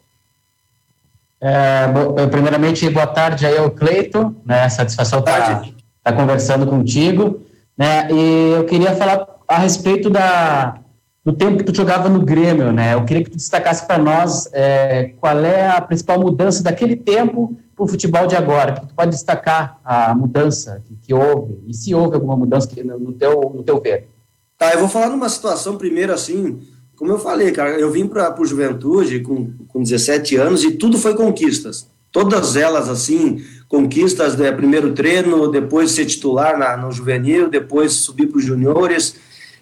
É, 1.47 2.25
primeiramente, 2.25 2.89
boa 2.89 3.05
tarde 3.05 3.45
aí 3.45 3.55
ao 3.55 3.69
Cleito, 3.69 4.35
né? 4.43 4.67
Satisfação 4.67 5.19
estar 5.19 5.61
tá, 5.61 5.67
tá 6.01 6.11
conversando 6.11 6.65
contigo, 6.65 7.41
né? 7.77 8.11
E 8.11 8.53
eu 8.57 8.65
queria 8.65 8.95
falar 8.95 9.27
a 9.47 9.59
respeito 9.59 10.09
da, 10.09 10.79
do 11.23 11.33
tempo 11.33 11.57
que 11.57 11.63
tu 11.63 11.75
jogava 11.75 12.09
no 12.09 12.25
Grêmio, 12.25 12.71
né? 12.71 12.95
Eu 12.95 13.05
queria 13.05 13.23
que 13.23 13.29
tu 13.29 13.37
destacasse 13.37 13.85
para 13.85 13.99
nós 13.99 14.49
é, 14.53 15.13
qual 15.19 15.37
é 15.45 15.67
a 15.69 15.79
principal 15.81 16.19
mudança 16.19 16.63
daquele 16.63 16.95
tempo 16.95 17.55
para 17.75 17.85
o 17.85 17.87
futebol 17.87 18.25
de 18.25 18.35
agora. 18.35 18.73
Que 18.73 18.87
tu 18.87 18.95
pode 18.95 19.11
destacar 19.11 19.79
a 19.85 20.15
mudança 20.15 20.81
que, 20.83 20.95
que 20.95 21.13
houve 21.13 21.61
e 21.67 21.75
se 21.75 21.93
houve 21.93 22.15
alguma 22.15 22.35
mudança 22.35 22.67
que, 22.67 22.83
no, 22.83 23.13
teu 23.13 23.51
no 23.53 23.61
teu 23.61 23.79
ver. 23.79 24.09
Tá, 24.57 24.73
eu 24.73 24.79
vou 24.79 24.89
falar 24.89 25.09
numa 25.09 25.29
situação 25.29 25.77
primeiro 25.77 26.11
assim 26.11 26.59
como 26.95 27.11
eu 27.11 27.19
falei, 27.19 27.51
cara, 27.51 27.71
eu 27.71 27.91
vim 27.91 28.07
para 28.07 28.39
o 28.39 28.45
Juventude 28.45 29.19
com, 29.19 29.51
com 29.67 29.83
17 29.83 30.35
anos 30.37 30.63
e 30.63 30.71
tudo 30.71 30.97
foi 30.97 31.13
conquistas. 31.13 31.89
Todas 32.11 32.55
elas, 32.55 32.87
assim, 32.87 33.43
conquistas, 33.67 34.37
né, 34.37 34.51
primeiro 34.51 34.93
treino, 34.93 35.49
depois 35.49 35.91
ser 35.91 36.05
titular 36.05 36.57
na, 36.57 36.77
no 36.77 36.89
juvenil, 36.91 37.49
depois 37.49 37.91
subir 37.91 38.27
para 38.27 38.37
os 38.37 38.45
juniores. 38.45 39.15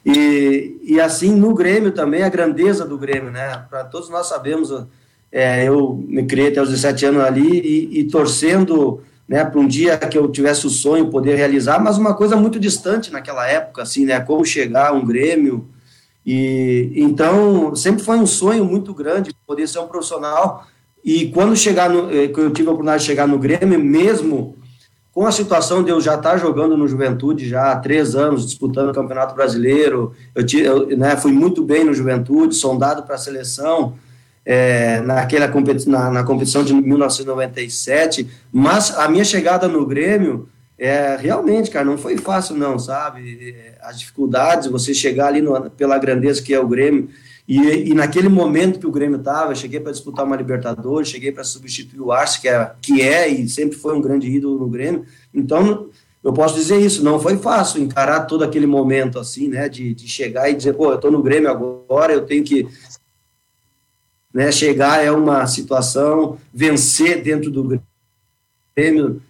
E, 0.05 0.77
e 0.83 0.99
assim, 0.99 1.33
no 1.33 1.53
Grêmio 1.55 1.91
também, 1.91 2.21
a 2.21 2.29
grandeza 2.29 2.85
do 2.85 2.97
Grêmio, 2.97 3.31
né? 3.31 3.65
Para 3.69 3.85
todos 3.85 4.09
nós 4.09 4.27
sabemos, 4.27 4.71
é, 5.31 5.67
eu 5.67 6.03
me 6.07 6.25
criei 6.25 6.49
até 6.49 6.61
os 6.61 6.69
17 6.69 7.05
anos 7.07 7.23
ali 7.23 7.59
e, 7.59 7.99
e 8.01 8.03
torcendo 8.03 9.01
né, 9.27 9.43
para 9.43 9.59
um 9.59 9.67
dia 9.67 9.97
que 9.97 10.17
eu 10.17 10.29
tivesse 10.29 10.67
o 10.67 10.69
sonho 10.69 11.09
poder 11.09 11.35
realizar, 11.35 11.79
mas 11.79 11.97
uma 11.97 12.13
coisa 12.13 12.35
muito 12.35 12.59
distante 12.59 13.11
naquela 13.11 13.47
época, 13.47 13.81
assim, 13.81 14.05
né? 14.05 14.19
Como 14.19 14.45
chegar 14.45 14.89
a 14.89 14.93
um 14.93 15.03
Grêmio, 15.03 15.67
e 16.25 16.91
então 16.95 17.75
sempre 17.75 18.03
foi 18.03 18.17
um 18.17 18.25
sonho 18.25 18.63
muito 18.63 18.93
grande 18.93 19.35
poder 19.45 19.67
ser 19.67 19.79
um 19.79 19.87
profissional. 19.87 20.65
E 21.03 21.27
quando 21.27 21.55
chegar 21.55 21.89
no, 21.89 22.09
eh, 22.09 22.31
eu 22.35 22.51
tive 22.51 22.69
a 22.69 22.71
oportunidade 22.71 23.01
de 23.01 23.07
chegar 23.07 23.27
no 23.27 23.37
Grêmio, 23.37 23.77
mesmo 23.77 24.55
com 25.11 25.27
a 25.27 25.31
situação 25.31 25.83
de 25.83 25.91
eu 25.91 26.01
já 26.01 26.15
estar 26.15 26.37
jogando 26.37 26.75
no 26.75 26.87
Juventude 26.87 27.47
já 27.47 27.71
há 27.71 27.75
três 27.75 28.15
anos, 28.15 28.45
disputando 28.45 28.89
o 28.89 28.93
Campeonato 28.93 29.35
Brasileiro, 29.35 30.13
eu, 30.33 30.45
eu 30.59 30.97
né, 30.97 31.15
fui 31.17 31.31
muito 31.31 31.63
bem 31.63 31.83
no 31.83 31.93
Juventude, 31.93 32.55
sondado 32.55 33.03
para 33.03 33.15
a 33.15 33.17
seleção 33.17 33.93
é, 34.45 35.01
naquela 35.01 35.47
competi 35.47 35.87
na, 35.87 36.09
na 36.09 36.23
competição 36.23 36.63
de 36.63 36.73
1997, 36.73 38.27
mas 38.51 38.97
a 38.97 39.07
minha 39.07 39.23
chegada 39.23 39.67
no 39.67 39.85
Grêmio 39.85 40.49
é, 40.77 41.15
realmente, 41.15 41.69
cara, 41.69 41.85
não 41.85 41.97
foi 41.97 42.17
fácil, 42.17 42.55
não, 42.55 42.79
sabe? 42.79 43.55
É, 43.55 43.77
as 43.81 43.99
dificuldades, 43.99 44.67
você 44.67 44.93
chegar 44.93 45.27
ali 45.27 45.41
no, 45.41 45.69
pela 45.71 45.97
grandeza 45.97 46.41
que 46.41 46.53
é 46.53 46.59
o 46.59 46.67
Grêmio, 46.67 47.09
e, 47.47 47.89
e 47.89 47.93
naquele 47.93 48.29
momento 48.29 48.79
que 48.79 48.87
o 48.87 48.91
Grêmio 48.91 49.17
estava, 49.17 49.53
cheguei 49.53 49.79
para 49.79 49.91
disputar 49.91 50.25
uma 50.25 50.35
Libertadores, 50.35 51.09
cheguei 51.09 51.31
para 51.31 51.43
substituir 51.43 51.99
o 51.99 52.11
Arce, 52.11 52.39
que 52.39 52.47
é, 52.47 52.71
que 52.81 53.01
é 53.01 53.27
e 53.27 53.47
sempre 53.49 53.77
foi 53.77 53.95
um 53.95 54.01
grande 54.01 54.27
ídolo 54.27 54.57
no 54.57 54.69
Grêmio. 54.69 55.05
Então, 55.33 55.89
eu 56.23 56.31
posso 56.31 56.55
dizer 56.55 56.79
isso, 56.79 57.03
não 57.03 57.19
foi 57.19 57.37
fácil 57.37 57.81
encarar 57.81 58.21
todo 58.21 58.43
aquele 58.43 58.65
momento 58.65 59.19
assim, 59.19 59.49
né, 59.49 59.67
de, 59.67 59.93
de 59.93 60.07
chegar 60.07 60.49
e 60.49 60.55
dizer, 60.55 60.73
pô, 60.73 60.91
eu 60.91 60.95
estou 60.95 61.11
no 61.11 61.21
Grêmio 61.21 61.49
agora, 61.49 62.13
eu 62.13 62.25
tenho 62.25 62.43
que 62.43 62.65
né, 64.33 64.51
chegar 64.51 65.03
é 65.03 65.11
uma 65.11 65.45
situação, 65.45 66.37
vencer 66.51 67.21
dentro 67.21 67.51
do 67.51 67.79
Grêmio 68.75 69.21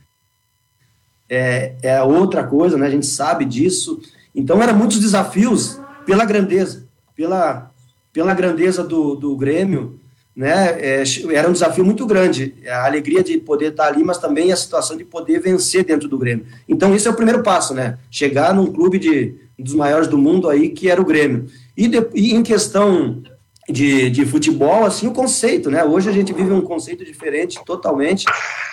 é, 1.34 1.76
é 1.82 2.04
outra 2.04 2.44
coisa, 2.44 2.78
né? 2.78 2.88
A 2.88 2.92
gente 2.92 3.06
sabe 3.06 3.46
disso. 3.46 4.00
Então, 4.36 4.62
eram 4.62 4.76
muitos 4.76 5.00
desafios 5.00 5.80
pela 6.06 6.26
grandeza, 6.26 6.86
pela, 7.16 7.72
pela 8.12 8.34
grandeza 8.34 8.84
do, 8.84 9.16
do 9.16 9.36
Grêmio, 9.36 10.00
né? 10.36 10.78
É, 10.80 11.04
era 11.34 11.50
um 11.50 11.54
desafio 11.54 11.86
muito 11.86 12.06
grande. 12.06 12.54
A 12.68 12.86
alegria 12.86 13.24
de 13.24 13.38
poder 13.38 13.72
estar 13.72 13.88
ali, 13.88 14.04
mas 14.04 14.18
também 14.18 14.52
a 14.52 14.56
situação 14.56 14.96
de 14.96 15.04
poder 15.04 15.40
vencer 15.40 15.84
dentro 15.84 16.08
do 16.08 16.18
Grêmio. 16.18 16.46
Então, 16.68 16.96
isso 16.96 17.08
é 17.08 17.12
o 17.12 17.16
primeiro 17.16 17.42
passo, 17.44 17.74
né? 17.74 17.98
Chegar 18.12 18.54
num 18.54 18.72
clube 18.72 19.00
de, 19.00 19.36
dos 19.58 19.74
maiores 19.74 20.08
do 20.08 20.18
mundo 20.18 20.50
aí, 20.50 20.70
que 20.70 20.90
era 20.90 21.02
o 21.02 21.06
Grêmio. 21.06 21.48
E, 21.76 21.88
de, 21.88 22.08
e 22.14 22.34
em 22.34 22.44
questão 22.44 23.24
de, 23.70 24.10
de 24.10 24.26
futebol, 24.26 24.86
assim, 24.86 25.08
o 25.08 25.14
conceito, 25.14 25.70
né? 25.72 25.84
Hoje 25.84 26.10
a 26.10 26.14
gente 26.14 26.34
vive 26.34 26.52
um 26.52 26.62
conceito 26.62 27.06
diferente 27.06 27.60
totalmente, 27.66 28.26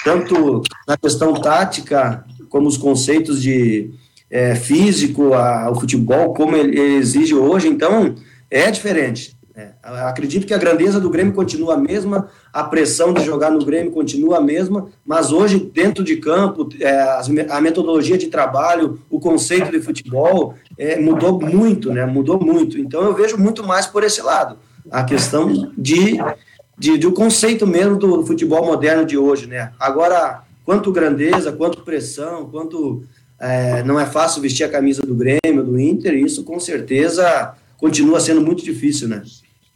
tanto 0.04 0.62
na 0.86 0.96
questão 0.96 1.32
tática, 1.34 2.24
como 2.50 2.68
os 2.68 2.76
conceitos 2.76 3.40
de 3.40 3.90
é, 4.30 4.54
físico, 4.54 5.32
a, 5.32 5.70
o 5.70 5.80
futebol, 5.80 6.34
como 6.34 6.54
ele, 6.54 6.78
exige 6.78 7.34
hoje, 7.34 7.68
então 7.68 8.14
é 8.50 8.70
diferente. 8.70 9.34
É, 9.56 9.72
acredito 9.82 10.46
que 10.46 10.54
a 10.54 10.58
grandeza 10.58 11.00
do 11.00 11.10
Grêmio 11.10 11.32
continua 11.32 11.74
a 11.74 11.76
mesma, 11.76 12.28
a 12.52 12.64
pressão 12.64 13.12
de 13.12 13.24
jogar 13.24 13.50
no 13.50 13.64
Grêmio 13.64 13.92
continua 13.92 14.38
a 14.38 14.40
mesma, 14.40 14.88
mas 15.04 15.32
hoje, 15.32 15.58
dentro 15.58 16.04
de 16.04 16.16
campo, 16.16 16.68
é, 16.80 17.46
a 17.48 17.60
metodologia 17.60 18.16
de 18.16 18.28
trabalho, 18.28 19.00
o 19.10 19.18
conceito 19.18 19.70
de 19.70 19.80
futebol 19.80 20.54
é, 20.78 20.98
mudou 20.98 21.40
muito, 21.40 21.92
né? 21.92 22.06
Mudou 22.06 22.40
muito. 22.40 22.78
Então 22.78 23.02
eu 23.02 23.14
vejo 23.14 23.36
muito 23.36 23.66
mais 23.66 23.86
por 23.86 24.02
esse 24.04 24.22
lado. 24.22 24.56
A 24.90 25.04
questão 25.04 25.70
de, 25.76 26.18
de, 26.78 26.96
de 26.96 27.06
o 27.06 27.12
conceito 27.12 27.66
mesmo 27.66 27.96
do 27.96 28.24
futebol 28.24 28.64
moderno 28.64 29.04
de 29.04 29.18
hoje, 29.18 29.46
né? 29.46 29.72
Agora, 29.78 30.42
quanto 30.64 30.92
grandeza, 30.92 31.52
quanto 31.52 31.82
pressão, 31.82 32.48
quanto 32.50 33.04
é, 33.38 33.82
não 33.82 33.98
é 33.98 34.06
fácil 34.06 34.42
vestir 34.42 34.64
a 34.64 34.68
camisa 34.68 35.02
do 35.02 35.14
Grêmio, 35.14 35.64
do 35.64 35.80
Inter, 35.80 36.14
isso 36.14 36.44
com 36.44 36.60
certeza 36.60 37.54
continua 37.78 38.20
sendo 38.20 38.40
muito 38.40 38.62
difícil, 38.62 39.08
né? 39.08 39.22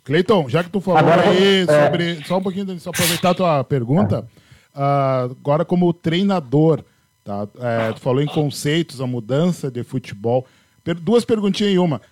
Cleiton, 0.05 0.49
já 0.51 0.62
que 0.62 0.68
tu 0.68 0.81
falou 0.81 1.01
agora, 1.01 1.31
aí 1.31 1.62
é... 1.62 1.85
sobre. 1.85 2.25
Só 2.27 2.37
um 2.37 2.42
pouquinho, 2.42 2.79
só 2.79 2.90
aproveitar 2.90 3.31
a 3.31 3.35
tua 3.35 3.64
pergunta. 3.64 4.29
Uh, 4.75 5.33
agora, 5.40 5.64
como 5.64 5.92
treinador, 5.94 6.85
tá? 7.25 7.49
É, 7.59 7.92
tu 7.92 8.01
falou 8.01 8.20
em 8.20 8.27
conceitos, 8.27 9.01
a 9.01 9.07
mudança 9.07 9.70
de 9.70 9.83
futebol. 9.83 10.47
Per 10.83 10.97
duas 10.97 11.25
perguntinhas 11.25 11.73
em 11.73 11.79
uma. 11.79 12.03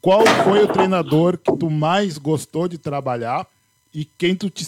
Qual 0.00 0.24
foi 0.44 0.62
o 0.62 0.68
treinador 0.68 1.36
que 1.36 1.54
tu 1.58 1.68
mais 1.68 2.16
gostou 2.16 2.66
de 2.66 2.78
trabalhar 2.78 3.46
e 3.96 4.04
quem 4.04 4.36
tu 4.36 4.50
te 4.50 4.62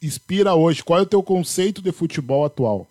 inspira 0.00 0.54
hoje? 0.54 0.84
Qual 0.84 1.00
é 1.00 1.02
o 1.02 1.06
teu 1.06 1.20
conceito 1.20 1.82
de 1.82 1.90
futebol 1.90 2.44
atual? 2.44 2.86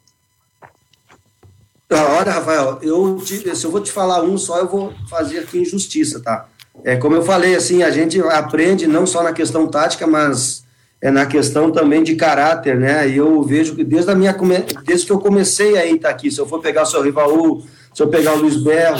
Olha, 1.89 2.29
Rafael, 2.29 2.79
eu 2.81 3.21
te, 3.23 3.55
se 3.55 3.65
eu 3.65 3.71
vou 3.71 3.79
te 3.79 3.89
falar 3.89 4.21
um 4.21 4.37
só, 4.37 4.57
eu 4.57 4.67
vou 4.67 4.93
fazer 5.09 5.39
aqui 5.39 5.59
injustiça, 5.59 6.19
tá? 6.19 6.49
É, 6.83 6.97
como 6.97 7.15
eu 7.15 7.23
falei, 7.23 7.55
assim, 7.55 7.83
a 7.83 7.89
gente 7.89 8.19
aprende 8.19 8.85
não 8.85 9.07
só 9.07 9.23
na 9.23 9.31
questão 9.31 9.65
tática, 9.65 10.05
mas 10.05 10.65
é 11.01 11.09
na 11.09 11.25
questão 11.25 11.71
também 11.71 12.03
de 12.03 12.15
caráter, 12.15 12.77
né? 12.77 13.07
E 13.07 13.15
eu 13.15 13.41
vejo 13.41 13.73
que 13.73 13.85
desde 13.85 14.11
a 14.11 14.15
minha 14.15 14.35
desde 14.83 15.05
que 15.05 15.11
eu 15.13 15.19
comecei 15.19 15.77
a 15.77 15.85
estar 15.85 16.09
aqui, 16.09 16.29
se 16.29 16.39
eu 16.39 16.45
for 16.45 16.59
pegar 16.59 16.83
o 16.83 16.85
seu 16.85 17.01
Rivaú, 17.01 17.63
se 17.93 18.01
eu 18.01 18.07
pegar 18.07 18.35
o 18.35 18.37
Luiz 18.37 18.55
Berro, 18.55 18.99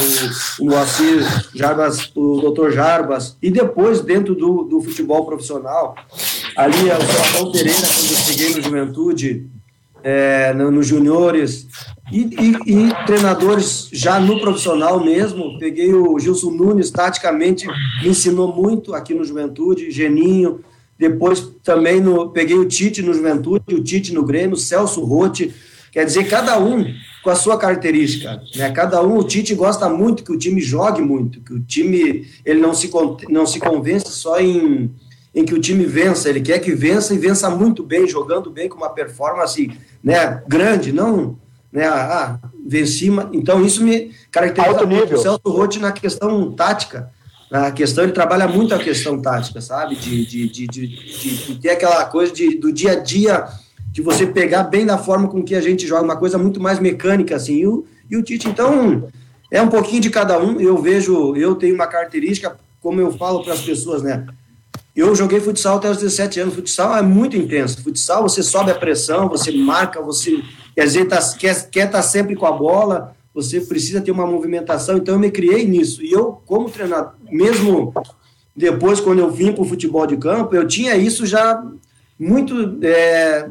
o 0.59 0.65
Moacir, 0.65 1.23
Jarbas, 1.55 2.11
o 2.15 2.51
Dr. 2.51 2.71
Jarbas, 2.71 3.37
e 3.41 3.49
depois 3.49 4.01
dentro 4.01 4.35
do, 4.35 4.63
do 4.63 4.81
futebol 4.81 5.25
profissional, 5.25 5.95
ali 6.55 6.85
o 6.85 6.89
Rafael 6.89 7.51
Pereira, 7.51 7.79
quando 7.79 8.11
eu 8.11 8.17
cheguei 8.17 8.55
no 8.55 8.61
Juventude, 8.61 9.47
é, 10.03 10.53
nos 10.53 10.71
no 10.73 10.83
juniores, 10.83 11.67
e, 12.11 12.21
e, 12.21 12.87
e, 12.87 13.05
treinadores 13.05 13.87
já 13.91 14.19
no 14.19 14.39
profissional 14.39 15.03
mesmo, 15.03 15.57
peguei 15.59 15.93
o 15.93 16.17
Gilson 16.19 16.51
Nunes, 16.51 16.91
taticamente 16.91 17.67
me 18.01 18.09
ensinou 18.09 18.53
muito 18.53 18.93
aqui 18.93 19.13
no 19.13 19.23
Juventude, 19.23 19.91
Geninho, 19.91 20.61
depois 20.97 21.51
também 21.63 22.01
no, 22.01 22.29
peguei 22.29 22.57
o 22.57 22.65
Tite 22.65 23.01
no 23.01 23.13
Juventude, 23.13 23.73
o 23.73 23.83
Tite 23.83 24.13
no 24.13 24.23
Grêmio, 24.23 24.57
Celso 24.57 25.03
Rotti, 25.03 25.53
quer 25.91 26.05
dizer, 26.05 26.27
cada 26.27 26.59
um 26.59 26.85
com 27.23 27.29
a 27.29 27.35
sua 27.35 27.57
característica, 27.57 28.41
né? 28.55 28.71
Cada 28.71 29.01
um, 29.01 29.17
o 29.17 29.23
Tite 29.23 29.53
gosta 29.55 29.87
muito 29.87 30.23
que 30.23 30.31
o 30.31 30.37
time 30.37 30.59
jogue 30.59 31.01
muito, 31.01 31.39
que 31.41 31.53
o 31.53 31.59
time 31.59 32.27
ele 32.43 32.59
não 32.59 32.73
se 32.73 32.89
não 33.29 33.45
se 33.45 33.59
convence 33.59 34.11
só 34.11 34.39
em 34.39 34.91
em 35.33 35.45
que 35.45 35.53
o 35.53 35.61
time 35.61 35.85
vença, 35.85 36.29
ele 36.29 36.41
quer 36.41 36.59
que 36.59 36.73
vença 36.73 37.13
e 37.13 37.17
vença 37.17 37.49
muito 37.49 37.83
bem, 37.83 38.07
jogando 38.07 38.49
bem 38.49 38.67
com 38.67 38.77
uma 38.77 38.89
performance, 38.89 39.71
né, 40.03 40.43
grande, 40.47 40.91
não 40.91 41.39
né? 41.71 41.85
Ah, 41.85 42.37
venci, 42.67 43.07
então 43.31 43.63
isso 43.63 43.83
me 43.83 44.11
caracteriza 44.29 44.73
Alto 44.73 44.87
muito 44.87 45.03
nível. 45.03 45.17
o 45.17 45.21
Celso 45.21 45.41
Rotti 45.45 45.79
na 45.79 45.91
questão 45.91 46.51
tática. 46.51 47.09
Na 47.49 47.71
questão, 47.71 48.03
ele 48.03 48.13
trabalha 48.13 48.47
muito 48.47 48.73
a 48.73 48.79
questão 48.79 49.21
tática, 49.21 49.59
sabe? 49.59 49.95
De, 49.95 50.25
de, 50.25 50.49
de, 50.49 50.67
de, 50.67 50.87
de 50.87 51.55
ter 51.59 51.71
aquela 51.71 52.05
coisa 52.05 52.31
de, 52.31 52.57
do 52.57 52.71
dia 52.71 52.93
a 52.93 52.95
dia, 52.95 53.45
de 53.91 54.01
você 54.01 54.25
pegar 54.25 54.63
bem 54.63 54.85
da 54.85 54.97
forma 54.97 55.27
com 55.27 55.43
que 55.43 55.53
a 55.53 55.59
gente 55.59 55.85
joga, 55.85 56.03
uma 56.03 56.15
coisa 56.15 56.37
muito 56.37 56.61
mais 56.61 56.79
mecânica, 56.79 57.35
assim. 57.35 57.55
E 57.55 57.67
o, 57.67 57.85
e 58.09 58.15
o 58.15 58.23
Tite, 58.23 58.47
então, 58.47 59.09
é 59.51 59.61
um 59.61 59.67
pouquinho 59.67 60.01
de 60.01 60.09
cada 60.09 60.39
um. 60.39 60.61
Eu 60.61 60.77
vejo, 60.77 61.35
eu 61.35 61.55
tenho 61.55 61.75
uma 61.75 61.87
característica, 61.87 62.55
como 62.79 63.01
eu 63.01 63.11
falo 63.11 63.43
para 63.43 63.53
as 63.53 63.61
pessoas, 63.61 64.01
né? 64.01 64.25
Eu 64.95 65.15
joguei 65.15 65.39
futsal 65.39 65.77
até 65.77 65.89
os 65.89 65.97
17 65.97 66.39
anos. 66.41 66.55
Futsal 66.55 66.97
é 66.97 67.01
muito 67.01 67.37
intenso. 67.37 67.81
Futsal, 67.81 68.23
você 68.23 68.43
sobe 68.43 68.71
a 68.71 68.75
pressão, 68.75 69.29
você 69.29 69.51
marca, 69.51 70.01
você 70.01 70.43
quer 70.75 71.05
tá, 71.05 71.19
quer, 71.37 71.69
quer 71.69 71.85
estar 71.85 71.97
tá 71.97 72.01
sempre 72.01 72.35
com 72.35 72.45
a 72.45 72.51
bola, 72.51 73.15
você 73.33 73.61
precisa 73.61 74.01
ter 74.01 74.11
uma 74.11 74.27
movimentação, 74.27 74.97
então 74.97 75.15
eu 75.15 75.19
me 75.19 75.31
criei 75.31 75.65
nisso. 75.65 76.03
E 76.03 76.11
eu, 76.11 76.41
como 76.45 76.69
treinador, 76.69 77.13
mesmo 77.29 77.93
depois, 78.55 78.99
quando 78.99 79.19
eu 79.19 79.31
vim 79.31 79.53
para 79.53 79.61
o 79.61 79.65
futebol 79.65 80.05
de 80.05 80.17
campo, 80.17 80.55
eu 80.55 80.67
tinha 80.67 80.95
isso 80.95 81.25
já 81.25 81.63
muito 82.19 82.77
é, 82.83 83.47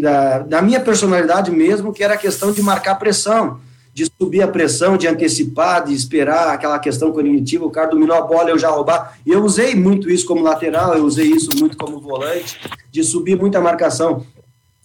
da, 0.00 0.38
da, 0.40 0.62
minha 0.62 0.78
personalidade 0.78 1.50
mesmo, 1.50 1.92
que 1.92 2.04
era 2.04 2.14
a 2.14 2.18
questão 2.18 2.52
de 2.52 2.62
marcar 2.62 2.94
pressão, 2.96 3.58
de 3.96 4.04
subir 4.20 4.42
a 4.42 4.46
pressão, 4.48 4.94
de 4.94 5.08
antecipar, 5.08 5.86
de 5.86 5.94
esperar 5.94 6.50
aquela 6.50 6.78
questão 6.78 7.10
cognitiva, 7.10 7.64
o 7.64 7.70
cara 7.70 7.88
dominou 7.88 8.14
a 8.14 8.20
bola, 8.20 8.50
eu 8.50 8.58
já 8.58 8.68
roubar. 8.68 9.18
E 9.24 9.30
eu 9.30 9.42
usei 9.42 9.74
muito 9.74 10.10
isso 10.10 10.26
como 10.26 10.42
lateral, 10.42 10.94
eu 10.94 11.02
usei 11.02 11.28
isso 11.28 11.48
muito 11.58 11.78
como 11.78 11.98
volante, 11.98 12.60
de 12.92 13.02
subir 13.02 13.38
muita 13.38 13.58
marcação. 13.58 14.26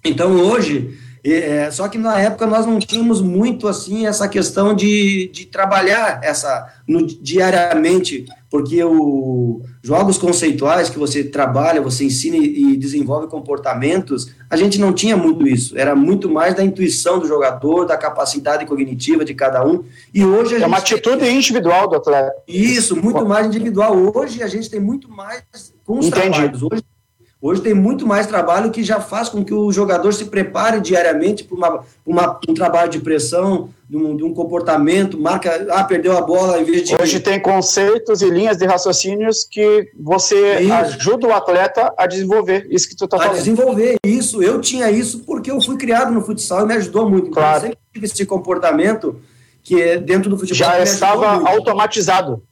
Então 0.01 0.37
hoje 0.37 0.97
é, 1.23 1.69
só 1.69 1.87
que 1.87 1.97
na 1.97 2.19
época 2.19 2.47
nós 2.47 2.65
não 2.65 2.79
tínhamos 2.79 3.21
muito 3.21 3.67
assim 3.67 4.07
essa 4.07 4.27
questão 4.27 4.73
de, 4.73 5.29
de 5.31 5.45
trabalhar 5.45 6.19
essa 6.23 6.73
no, 6.87 7.05
diariamente, 7.05 8.25
porque 8.49 8.83
os 8.83 9.61
jogos 9.83 10.17
conceituais 10.17 10.89
que 10.89 10.97
você 10.97 11.23
trabalha, 11.23 11.79
você 11.79 12.05
ensina 12.05 12.37
e 12.37 12.75
desenvolve 12.75 13.27
comportamentos, 13.27 14.31
a 14.49 14.57
gente 14.57 14.79
não 14.79 14.93
tinha 14.93 15.15
muito 15.15 15.47
isso. 15.47 15.77
Era 15.77 15.95
muito 15.95 16.27
mais 16.27 16.55
da 16.55 16.63
intuição 16.63 17.19
do 17.19 17.27
jogador, 17.27 17.85
da 17.85 17.97
capacidade 17.97 18.65
cognitiva 18.65 19.23
de 19.23 19.35
cada 19.35 19.63
um. 19.63 19.83
E 20.13 20.25
hoje 20.25 20.55
é 20.55 20.65
uma 20.65 20.77
atitude 20.77 21.19
tem... 21.19 21.37
individual 21.37 21.87
do 21.87 21.97
atleta. 21.97 22.33
Isso, 22.47 22.95
muito 22.95 23.25
mais 23.25 23.45
individual. 23.45 23.95
Hoje 24.15 24.41
a 24.41 24.47
gente 24.47 24.69
tem 24.69 24.79
muito 24.79 25.07
mais 25.07 25.43
com 25.85 25.99
os 25.99 26.07
Entendi. 26.07 26.31
trabalhos. 26.31 26.63
Hoje 26.63 26.83
Hoje 27.41 27.59
tem 27.61 27.73
muito 27.73 28.05
mais 28.05 28.27
trabalho 28.27 28.69
que 28.69 28.83
já 28.83 29.01
faz 29.01 29.27
com 29.27 29.43
que 29.43 29.53
o 29.53 29.71
jogador 29.71 30.13
se 30.13 30.25
prepare 30.25 30.79
diariamente 30.79 31.43
para 31.43 31.81
um 32.47 32.53
trabalho 32.53 32.91
de 32.91 32.99
pressão, 32.99 33.69
de 33.89 33.97
um, 33.97 34.15
de 34.15 34.23
um, 34.23 34.31
comportamento, 34.31 35.19
marca, 35.19 35.65
ah, 35.71 35.83
perdeu 35.83 36.15
a 36.15 36.21
bola 36.21 36.61
em 36.61 36.63
vez 36.63 36.83
de. 36.83 36.95
Hoje 37.01 37.19
tem 37.19 37.39
conceitos 37.39 38.21
e 38.21 38.29
linhas 38.29 38.57
de 38.57 38.65
raciocínios 38.67 39.43
que 39.43 39.89
você 39.99 40.59
isso. 40.59 40.71
ajuda 40.71 41.27
o 41.27 41.33
atleta 41.33 41.91
a 41.97 42.05
desenvolver. 42.05 42.67
Isso 42.69 42.87
que 42.87 42.95
tu 42.95 43.05
está 43.05 43.17
falando. 43.17 43.33
A 43.33 43.37
desenvolver 43.39 43.97
isso. 44.05 44.43
Eu 44.43 44.61
tinha 44.61 44.91
isso 44.91 45.23
porque 45.25 45.49
eu 45.49 45.59
fui 45.59 45.77
criado 45.77 46.11
no 46.11 46.21
futsal 46.21 46.63
e 46.63 46.67
me 46.67 46.75
ajudou 46.75 47.09
muito. 47.09 47.29
Então, 47.29 47.41
claro. 47.41 47.57
eu 47.57 47.61
sempre 47.61 47.79
tive 47.91 48.05
esse 48.05 48.25
comportamento 48.25 49.19
que 49.63 49.81
é 49.81 49.97
dentro 49.97 50.29
do 50.29 50.37
futebol. 50.37 50.57
Já 50.57 50.79
estava 50.79 51.49
automatizado. 51.49 52.43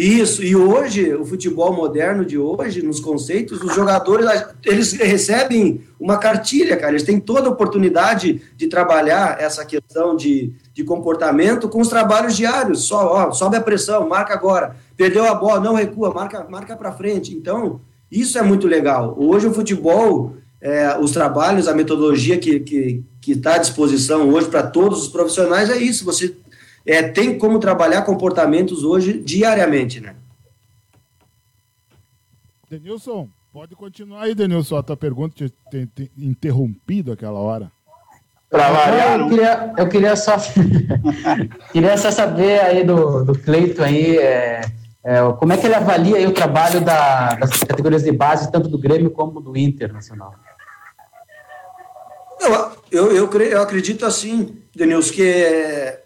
Isso, 0.00 0.42
e 0.42 0.56
hoje, 0.56 1.12
o 1.14 1.26
futebol 1.26 1.74
moderno 1.74 2.24
de 2.24 2.38
hoje, 2.38 2.80
nos 2.80 3.00
conceitos, 3.00 3.60
os 3.60 3.74
jogadores, 3.74 4.26
eles 4.64 4.94
recebem 4.94 5.82
uma 6.00 6.16
cartilha, 6.16 6.74
cara, 6.74 6.92
eles 6.92 7.02
têm 7.02 7.20
toda 7.20 7.48
a 7.48 7.52
oportunidade 7.52 8.40
de 8.56 8.66
trabalhar 8.66 9.38
essa 9.38 9.62
questão 9.62 10.16
de, 10.16 10.54
de 10.72 10.82
comportamento 10.84 11.68
com 11.68 11.82
os 11.82 11.88
trabalhos 11.88 12.34
diários, 12.34 12.84
só, 12.84 13.12
ó, 13.12 13.32
sobe 13.32 13.58
a 13.58 13.60
pressão, 13.60 14.08
marca 14.08 14.32
agora, 14.32 14.74
perdeu 14.96 15.26
a 15.26 15.34
bola, 15.34 15.60
não 15.60 15.74
recua, 15.74 16.14
marca, 16.14 16.46
marca 16.48 16.74
para 16.74 16.92
frente, 16.92 17.34
então, 17.34 17.82
isso 18.10 18.38
é 18.38 18.42
muito 18.42 18.66
legal. 18.66 19.14
Hoje 19.18 19.48
o 19.48 19.52
futebol, 19.52 20.34
é, 20.62 20.96
os 20.98 21.10
trabalhos, 21.10 21.68
a 21.68 21.74
metodologia 21.74 22.38
que 22.38 22.52
está 22.52 22.64
que, 22.64 23.04
que 23.20 23.36
tá 23.36 23.56
à 23.56 23.58
disposição 23.58 24.30
hoje 24.30 24.48
para 24.48 24.62
todos 24.62 25.02
os 25.02 25.08
profissionais 25.08 25.68
é 25.68 25.76
isso, 25.76 26.06
você 26.06 26.34
é, 26.84 27.02
tem 27.02 27.38
como 27.38 27.58
trabalhar 27.58 28.02
comportamentos 28.02 28.84
hoje 28.84 29.18
diariamente, 29.18 30.00
né? 30.00 30.16
Denilson, 32.70 33.28
pode 33.52 33.74
continuar 33.74 34.22
aí, 34.22 34.34
Denilson, 34.34 34.76
a 34.76 34.82
tua 34.82 34.96
pergunta 34.96 35.34
tinha 35.34 35.50
te, 35.70 35.86
te, 35.86 36.12
interrompido 36.16 37.12
aquela 37.12 37.40
hora. 37.40 37.70
eu, 38.52 39.28
queria, 39.28 39.74
eu 39.76 39.88
queria 39.88 40.16
só 40.16 40.36
queria 41.72 41.96
só 41.96 42.10
saber 42.10 42.60
aí 42.60 42.84
do, 42.84 43.24
do 43.24 43.38
Cleito 43.38 43.82
aí 43.82 44.16
é, 44.18 44.60
é, 45.02 45.20
como 45.38 45.52
é 45.52 45.56
que 45.56 45.66
ele 45.66 45.74
avalia 45.74 46.16
aí 46.16 46.26
o 46.26 46.34
trabalho 46.34 46.80
da, 46.80 47.34
das 47.34 47.50
categorias 47.64 48.02
de 48.04 48.12
base, 48.12 48.52
tanto 48.52 48.68
do 48.68 48.78
Grêmio 48.78 49.10
como 49.10 49.40
do 49.40 49.56
Internacional. 49.56 50.34
Eu, 52.40 52.72
eu, 52.90 53.16
eu, 53.16 53.42
eu 53.42 53.62
acredito 53.62 54.06
assim, 54.06 54.62
Denilson, 54.74 55.12
que 55.12 55.22
é, 55.22 55.99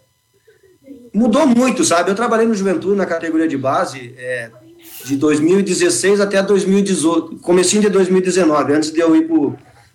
mudou 1.15 1.47
muito, 1.47 1.83
sabe? 1.85 2.11
Eu 2.11 2.15
trabalhei 2.15 2.45
no 2.45 2.53
Juventude 2.53 2.97
na 2.97 3.05
categoria 3.05 3.47
de 3.47 3.57
base 3.57 4.13
é, 4.17 4.51
de 5.05 5.15
2016 5.15 6.19
até 6.19 6.43
2018, 6.43 7.37
comecinho 7.37 7.81
de 7.83 7.89
2019, 7.89 8.73
antes 8.73 8.91
de 8.91 8.99
eu 8.99 9.15
ir 9.15 9.27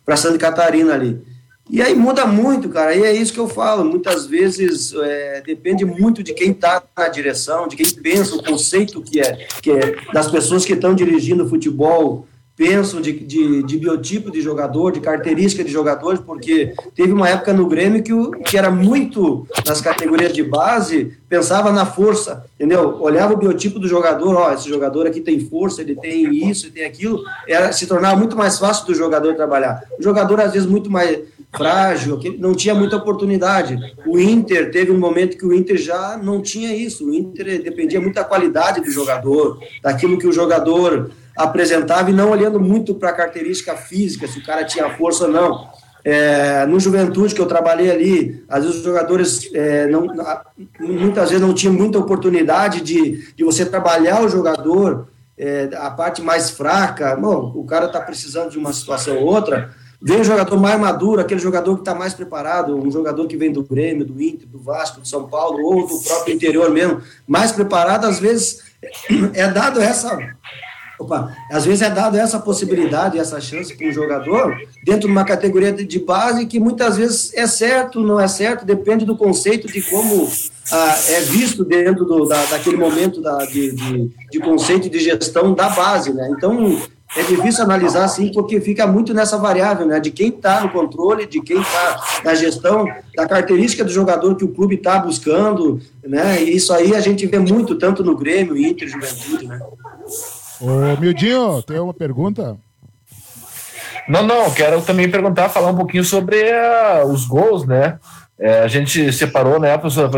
para 0.04 0.16
Santa 0.16 0.38
Catarina 0.38 0.94
ali. 0.94 1.20
E 1.68 1.80
aí 1.80 1.94
muda 1.94 2.26
muito, 2.26 2.68
cara, 2.68 2.94
e 2.96 3.04
é 3.04 3.12
isso 3.12 3.33
que 3.33 3.38
eu 3.38 3.48
falo. 3.48 3.85
Muitas 3.85 4.26
vezes 4.26 4.92
é, 4.94 5.42
depende 5.46 5.85
muito 5.85 6.22
de 6.22 6.33
quem 6.33 6.50
está 6.50 6.83
na 6.96 7.06
direção, 7.06 7.68
de 7.68 7.76
quem 7.76 7.88
pensa 7.90 8.35
o 8.35 8.42
conceito 8.42 9.00
que 9.02 9.20
é, 9.20 9.46
que 9.62 9.70
é 9.70 9.96
das 10.12 10.28
pessoas 10.28 10.64
que 10.64 10.72
estão 10.72 10.94
dirigindo 10.94 11.44
o 11.44 11.48
futebol, 11.48 12.26
pensam 12.61 13.01
de, 13.01 13.12
de, 13.12 13.62
de, 13.62 13.79
biotipo 13.79 14.31
de 14.31 14.42
jogador, 14.42 14.92
de 14.92 15.01
característica 15.01 15.64
de 15.64 15.73
jogadores, 15.73 16.20
porque 16.20 16.75
teve 16.94 17.11
uma 17.11 17.27
época 17.27 17.55
no 17.55 17.66
Grêmio 17.66 18.03
que, 18.03 18.12
o, 18.12 18.33
que 18.33 18.59
era 18.59 18.70
muito 18.70 19.46
nas 19.64 19.81
categorias 19.81 20.31
de 20.31 20.42
base, 20.42 21.16
pensava 21.27 21.73
na 21.73 21.87
força, 21.87 22.44
entendeu? 22.57 22.99
Olhava 23.01 23.33
o 23.33 23.38
biotipo 23.38 23.79
do 23.79 23.88
jogador, 23.88 24.37
ó, 24.37 24.53
esse 24.53 24.68
jogador 24.68 25.07
aqui 25.07 25.23
tem 25.23 25.40
força, 25.40 25.81
ele 25.81 25.96
tem 25.96 26.51
isso, 26.51 26.66
ele 26.66 26.73
tem 26.75 26.85
aquilo, 26.85 27.23
era, 27.49 27.73
se 27.73 27.87
tornava 27.87 28.14
muito 28.16 28.37
mais 28.37 28.59
fácil 28.59 28.87
do 28.87 28.94
jogador 28.94 29.35
trabalhar. 29.35 29.83
O 29.99 30.03
jogador, 30.03 30.38
às 30.38 30.53
vezes, 30.53 30.68
muito 30.68 30.90
mais 30.90 31.18
frágil, 31.57 32.18
que 32.18 32.29
não 32.37 32.55
tinha 32.55 32.75
muita 32.75 32.96
oportunidade. 32.96 33.77
O 34.07 34.18
Inter 34.18 34.70
teve 34.70 34.92
um 34.92 34.99
momento 34.99 35.38
que 35.38 35.46
o 35.46 35.55
Inter 35.55 35.79
já 35.79 36.20
não 36.23 36.42
tinha 36.42 36.77
isso. 36.77 37.09
O 37.09 37.14
Inter 37.14 37.62
dependia 37.62 38.01
muito 38.03 38.16
da 38.16 38.25
qualidade 38.25 38.83
do 38.83 38.90
jogador, 38.90 39.59
daquilo 39.83 40.18
que 40.18 40.27
o 40.27 40.33
jogador 40.33 41.11
apresentava 41.37 42.11
e 42.11 42.14
não 42.14 42.31
olhando 42.31 42.61
muito 42.61 42.95
para 42.95 43.11
a 43.11 43.12
característica 43.12 43.77
física, 43.77 44.27
se 44.27 44.38
o 44.38 44.45
cara 44.45 44.64
tinha 44.64 44.90
força 44.97 45.25
ou 45.25 45.31
não. 45.31 45.69
É, 46.03 46.64
no 46.66 46.81
Juventude, 46.81 47.35
que 47.35 47.40
eu 47.40 47.47
trabalhei 47.47 47.90
ali, 47.90 48.45
às 48.49 48.64
vezes 48.64 48.79
os 48.79 48.85
jogadores 48.85 49.51
é, 49.55 49.87
não, 49.87 50.07
muitas 50.79 51.31
vezes 51.31 51.47
não 51.47 51.53
tinham 51.53 51.75
muita 51.75 51.99
oportunidade 51.99 52.81
de, 52.81 53.35
de 53.35 53.45
você 53.45 53.66
trabalhar 53.66 54.23
o 54.23 54.29
jogador, 54.29 55.09
é, 55.37 55.69
a 55.75 55.90
parte 55.90 56.23
mais 56.23 56.51
fraca. 56.51 57.14
Bom, 57.16 57.53
o 57.55 57.64
cara 57.64 57.87
está 57.87 58.01
precisando 58.01 58.51
de 58.51 58.59
uma 58.59 58.73
situação 58.73 59.19
ou 59.19 59.27
outra, 59.27 59.75
Vem 60.03 60.19
um 60.19 60.25
jogador 60.25 60.59
mais 60.59 60.81
maduro, 60.81 61.21
aquele 61.21 61.40
jogador 61.40 61.75
que 61.75 61.83
está 61.83 61.95
mais 61.95 62.14
preparado, 62.14 62.75
um 62.75 62.90
jogador 62.90 63.27
que 63.27 63.37
vem 63.37 63.53
do 63.53 63.62
Grêmio, 63.62 64.07
do 64.07 64.21
Inter, 64.21 64.49
do 64.49 64.59
Vasco, 64.59 64.99
do 64.99 65.07
São 65.07 65.29
Paulo, 65.29 65.62
ou 65.62 65.87
do 65.87 66.01
próprio 66.01 66.35
interior 66.35 66.71
mesmo, 66.71 67.03
mais 67.27 67.53
preparado, 67.53 68.07
às 68.07 68.19
vezes 68.19 68.62
é 69.35 69.47
dado 69.49 69.79
essa. 69.79 70.16
Opa, 71.01 71.35
às 71.51 71.65
vezes 71.65 71.81
é 71.81 71.89
dado 71.89 72.19
essa 72.19 72.39
possibilidade, 72.39 73.19
essa 73.19 73.41
chance 73.41 73.75
para 73.75 73.89
um 73.89 73.93
jogador 73.93 74.55
dentro 74.85 75.07
de 75.09 75.13
uma 75.13 75.25
categoria 75.25 75.73
de 75.73 75.99
base 75.99 76.45
que 76.45 76.61
muitas 76.61 76.99
vezes 76.99 77.33
é 77.35 77.47
certo, 77.47 78.03
não 78.03 78.21
é 78.21 78.29
certo, 78.29 78.67
depende 78.67 79.07
do 79.07 79.17
conceito 79.17 79.67
de 79.67 79.81
como 79.81 80.31
ah, 80.71 80.99
é 81.09 81.21
visto 81.23 81.65
dentro 81.65 82.05
do, 82.05 82.27
da, 82.27 82.45
daquele 82.45 82.77
momento 82.77 83.23
da, 83.23 83.39
de, 83.47 83.73
de, 83.73 84.11
de 84.31 84.41
conceito 84.41 84.91
de 84.91 84.99
gestão 85.01 85.55
da 85.55 85.71
base, 85.71 86.13
né? 86.13 86.29
Então, 86.37 86.79
é 87.17 87.23
difícil 87.23 87.65
analisar 87.65 88.05
assim, 88.05 88.31
porque 88.31 88.61
fica 88.61 88.87
muito 88.87 89.15
nessa 89.15 89.39
variável, 89.39 89.87
né? 89.87 89.99
De 89.99 90.11
quem 90.11 90.29
está 90.29 90.61
no 90.61 90.69
controle, 90.69 91.27
de 91.27 91.41
quem 91.41 91.61
está 91.61 92.21
na 92.23 92.35
gestão, 92.35 92.85
da 93.17 93.27
característica 93.27 93.83
do 93.83 93.91
jogador 93.91 94.37
que 94.37 94.45
o 94.45 94.49
clube 94.49 94.75
está 94.75 94.99
buscando, 94.99 95.81
né? 96.05 96.43
E 96.43 96.55
isso 96.55 96.75
aí 96.75 96.95
a 96.95 97.01
gente 97.01 97.27
vê 97.27 97.39
muito, 97.39 97.75
tanto 97.77 98.05
no 98.05 98.15
Grêmio, 98.15 98.55
Inter, 98.55 98.87
Juventude, 98.87 99.47
né? 99.47 99.59
Ô, 100.61 101.01
Mildinho, 101.01 101.62
tem 101.62 101.79
uma 101.79 101.94
pergunta? 101.94 102.57
Não, 104.09 104.23
não, 104.23 104.51
quero 104.51 104.83
também 104.83 105.11
perguntar, 105.11 105.49
falar 105.49 105.70
um 105.70 105.77
pouquinho 105.77 106.05
sobre 106.05 106.37
uh, 106.37 107.07
os 107.07 107.25
gols, 107.25 107.66
né? 107.66 107.99
É, 108.38 108.61
a 108.61 108.68
gente 108.68 109.12
separou, 109.12 109.61
né, 109.61 109.77
professor 109.77 110.11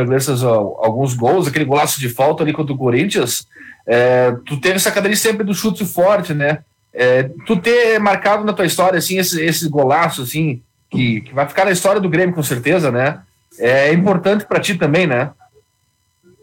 alguns 0.78 1.12
gols, 1.14 1.48
aquele 1.48 1.64
golaço 1.64 1.98
de 1.98 2.08
falta 2.08 2.42
ali 2.42 2.52
contra 2.52 2.72
o 2.72 2.78
Corinthians. 2.78 3.46
É, 3.84 4.32
tu 4.46 4.60
teve 4.60 4.76
essa 4.76 4.92
cadeira 4.92 5.16
sempre 5.16 5.44
do 5.44 5.52
chute 5.52 5.84
forte, 5.84 6.32
né? 6.32 6.60
É, 6.94 7.28
tu 7.46 7.56
ter 7.56 7.98
marcado 7.98 8.44
na 8.44 8.52
tua 8.52 8.66
história, 8.66 8.98
assim, 8.98 9.18
esse, 9.18 9.42
esse 9.44 9.68
golaço, 9.68 10.22
assim, 10.22 10.62
que, 10.88 11.22
que 11.22 11.34
vai 11.34 11.48
ficar 11.48 11.64
na 11.64 11.72
história 11.72 12.00
do 12.00 12.08
Grêmio, 12.08 12.34
com 12.34 12.42
certeza, 12.42 12.92
né? 12.92 13.20
É 13.58 13.92
importante 13.92 14.44
para 14.44 14.60
ti 14.60 14.76
também, 14.76 15.06
né? 15.06 15.30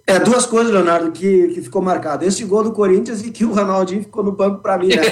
É, 0.10 0.20
duas 0.20 0.46
coisas, 0.48 0.74
Leonardo, 0.74 1.12
que, 1.12 1.50
que 1.50 1.62
ficou 1.62 1.84
marcado. 1.84 2.26
Esse 2.26 2.44
gol 2.44 2.64
do 2.64 2.72
Corinthians 2.72 3.24
e 3.24 3.30
que 3.30 3.46
o 3.46 3.54
Ronaldinho 3.54 4.02
ficou 4.02 4.24
no 4.24 4.32
banco 4.32 4.60
para 4.60 4.78
mim, 4.78 4.88
né? 4.88 5.04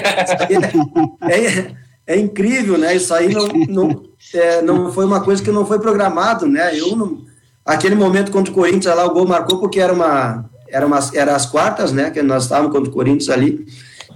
É, 1.22 1.34
é, 1.34 1.76
é, 2.06 2.18
incrível, 2.18 2.76
né? 2.76 2.96
Isso 2.96 3.14
aí 3.14 3.32
não, 3.32 3.46
não, 3.68 4.02
é, 4.34 4.60
não 4.60 4.92
foi 4.92 5.04
uma 5.04 5.20
coisa 5.20 5.40
que 5.40 5.52
não 5.52 5.64
foi 5.64 5.78
programado, 5.78 6.46
né? 6.46 6.76
Eu 6.76 6.96
não... 6.96 7.22
Aquele 7.64 7.94
momento 7.94 8.32
contra 8.32 8.50
o 8.50 8.54
Corinthians 8.54 8.96
lá, 8.96 9.04
o 9.04 9.12
gol 9.12 9.26
marcou 9.26 9.60
porque 9.60 9.78
era 9.78 9.92
uma... 9.92 10.44
Era, 10.70 10.84
uma, 10.84 10.98
era 11.14 11.34
as 11.34 11.46
quartas, 11.46 11.92
né? 11.92 12.10
Que 12.10 12.20
nós 12.20 12.42
estávamos 12.42 12.72
contra 12.72 12.90
o 12.90 12.92
Corinthians 12.92 13.30
ali. 13.30 13.64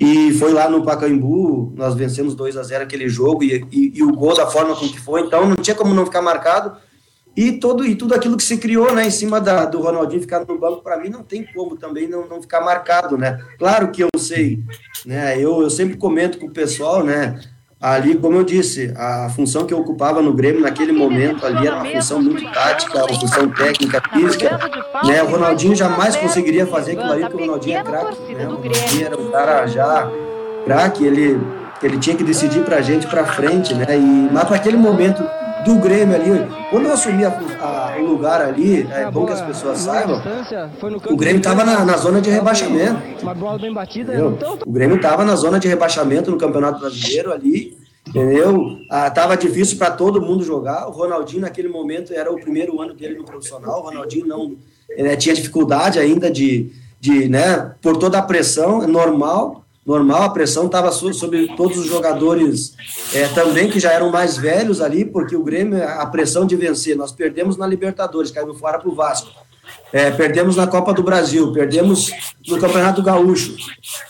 E 0.01 0.33
foi 0.33 0.53
lá 0.53 0.69
no 0.69 0.83
Pacaembu, 0.83 1.73
nós 1.77 1.95
vencemos 1.95 2.35
2 2.35 2.57
a 2.57 2.63
0 2.65 2.83
aquele 2.83 3.09
jogo 3.09 3.45
e, 3.45 3.65
e, 3.71 3.93
e, 3.95 4.03
o 4.03 4.13
gol 4.13 4.35
da 4.35 4.47
forma 4.47 4.75
com 4.75 4.89
que 4.89 4.99
foi, 4.99 5.21
então 5.21 5.49
não 5.49 5.55
tinha 5.55 5.77
como 5.77 5.95
não 5.95 6.05
ficar 6.05 6.21
marcado. 6.21 6.77
E, 7.35 7.53
todo, 7.53 7.85
e 7.85 7.95
tudo 7.95 8.15
aquilo 8.15 8.37
que 8.37 8.43
se 8.43 8.59
criou 8.59 8.95
né, 8.95 9.07
em 9.07 9.11
cima 9.11 9.41
da, 9.41 9.65
do 9.65 9.81
Ronaldinho 9.81 10.21
ficar 10.21 10.41
no 10.41 10.59
banco, 10.59 10.83
para 10.83 10.99
mim 10.99 11.09
não 11.09 11.23
tem 11.23 11.47
como 11.55 11.77
também 11.77 12.07
não, 12.07 12.29
não 12.29 12.43
ficar 12.43 12.61
marcado. 12.61 13.17
Né? 13.17 13.39
Claro 13.59 13.91
que 13.91 14.03
eu 14.03 14.11
sei, 14.19 14.61
né, 15.07 15.37
eu, 15.39 15.63
eu 15.63 15.71
sempre 15.71 15.97
comento 15.97 16.39
com 16.39 16.47
o 16.47 16.53
pessoal, 16.53 17.03
né, 17.03 17.41
ali, 17.81 18.15
como 18.15 18.37
eu 18.37 18.45
disse, 18.45 18.93
a 18.97 19.31
função 19.31 19.65
que 19.65 19.73
eu 19.73 19.79
ocupava 19.79 20.21
no 20.21 20.35
Grêmio 20.35 20.61
naquele 20.61 20.93
momento 20.93 21.45
ali 21.47 21.67
era 21.67 21.77
uma 21.77 21.87
função 21.87 22.23
muito 22.23 22.53
tática, 22.53 23.05
uma 23.05 23.19
função 23.19 23.49
técnica, 23.49 24.03
física, 24.13 24.59
né, 25.05 25.23
o 25.23 25.27
Ronaldinho 25.27 25.75
jamais 25.75 26.15
conseguiria 26.15 26.67
fazer 26.67 26.93
aquilo 26.93 27.13
ali, 27.13 27.23
porque 27.23 27.37
o 27.37 27.41
Ronaldinho 27.41 27.79
é 27.79 27.83
craque, 27.83 28.35
né, 28.35 28.47
o 28.47 28.57
Ronaldinho 28.57 29.07
era 29.07 29.19
um 29.19 29.31
cara 29.31 29.67
já 29.67 30.11
craque, 30.67 31.05
ele, 31.05 31.41
ele 31.83 31.99
tinha 31.99 32.15
que 32.15 32.23
decidir 32.23 32.63
pra 32.63 32.83
gente 32.83 33.07
pra 33.07 33.25
frente, 33.25 33.75
né, 33.75 33.87
e, 33.97 34.29
mas 34.31 34.45
para 34.45 34.57
aquele 34.57 34.77
momento 34.77 35.25
do 35.65 35.77
Grêmio 35.77 36.15
ali. 36.15 36.31
Quando 36.71 36.87
eu 36.87 36.93
assumi 36.93 37.25
o 37.25 38.05
lugar 38.05 38.41
ali, 38.41 38.87
é 38.91 39.11
bom 39.11 39.27
que 39.27 39.33
as 39.33 39.41
pessoas 39.41 39.79
saibam, 39.79 40.21
o 41.11 41.17
Grêmio 41.17 41.39
estava 41.39 41.65
na, 41.65 41.85
na, 41.85 41.97
zona 41.97 42.21
de 42.21 42.31
rebaixamento. 42.31 43.01
Uma 43.23 43.35
bola 43.35 43.59
bem 43.59 43.73
batida. 43.73 44.13
O 44.67 44.71
Grêmio 44.71 44.97
estava 44.97 45.25
na 45.25 45.37
zona 45.37 45.59
de 45.59 45.69
rebaixamento 45.69 46.31
no 46.31 46.39
Campeonato 46.39 46.81
Brasileiro 46.81 47.33
ali, 47.33 47.77
entendeu? 48.09 48.79
Ah, 48.91 49.11
tava 49.11 49.37
difícil 49.37 49.79
para 49.79 49.91
todo 49.91 50.21
mundo 50.21 50.45
jogar. 50.45 50.87
O 50.89 50.91
Ronaldinho 50.91 51.43
naquele 51.43 51.69
momento 51.69 52.13
era 52.13 52.33
o 52.33 52.41
primeiro 52.41 52.81
ano 52.81 52.95
dele 52.95 53.17
no 53.17 53.25
profissional. 53.25 53.81
O 53.81 53.85
Ronaldinho 53.85 54.27
não 54.27 54.57
né, 54.97 55.17
tinha 55.17 55.35
dificuldade 55.35 55.99
ainda 55.99 56.31
de, 56.31 56.73
de, 57.01 57.29
né, 57.29 57.75
por 57.81 57.97
toda 57.97 58.19
a 58.19 58.23
pressão, 58.23 58.83
é 58.83 58.87
normal 58.87 59.62
normal, 59.85 60.23
a 60.23 60.31
pressão 60.31 60.67
estava 60.67 60.93
sobre 60.93 61.49
todos 61.57 61.77
os 61.79 61.87
jogadores 61.87 62.75
é, 63.13 63.27
também 63.29 63.69
que 63.69 63.81
já 63.81 63.93
eram 63.93 64.11
mais 64.11 64.37
velhos 64.37 64.81
ali, 64.81 65.05
porque 65.05 65.35
o 65.35 65.43
Grêmio, 65.43 65.83
a 65.83 66.07
pressão 66.07 66.47
de 66.47 66.55
vencer, 66.55 66.97
nós 66.97 67.13
perdemos 67.13 67.57
na 67.57 67.67
Libertadores, 67.67 68.31
caímos 68.31 68.59
fora 68.59 68.79
para 68.79 68.89
o 68.89 68.95
Vasco, 68.95 69.31
é, 69.93 70.11
perdemos 70.11 70.57
na 70.57 70.67
Copa 70.67 70.93
do 70.93 71.03
Brasil, 71.03 71.53
perdemos 71.53 72.11
no 72.49 72.59
Campeonato 72.59 73.03
Gaúcho. 73.03 73.55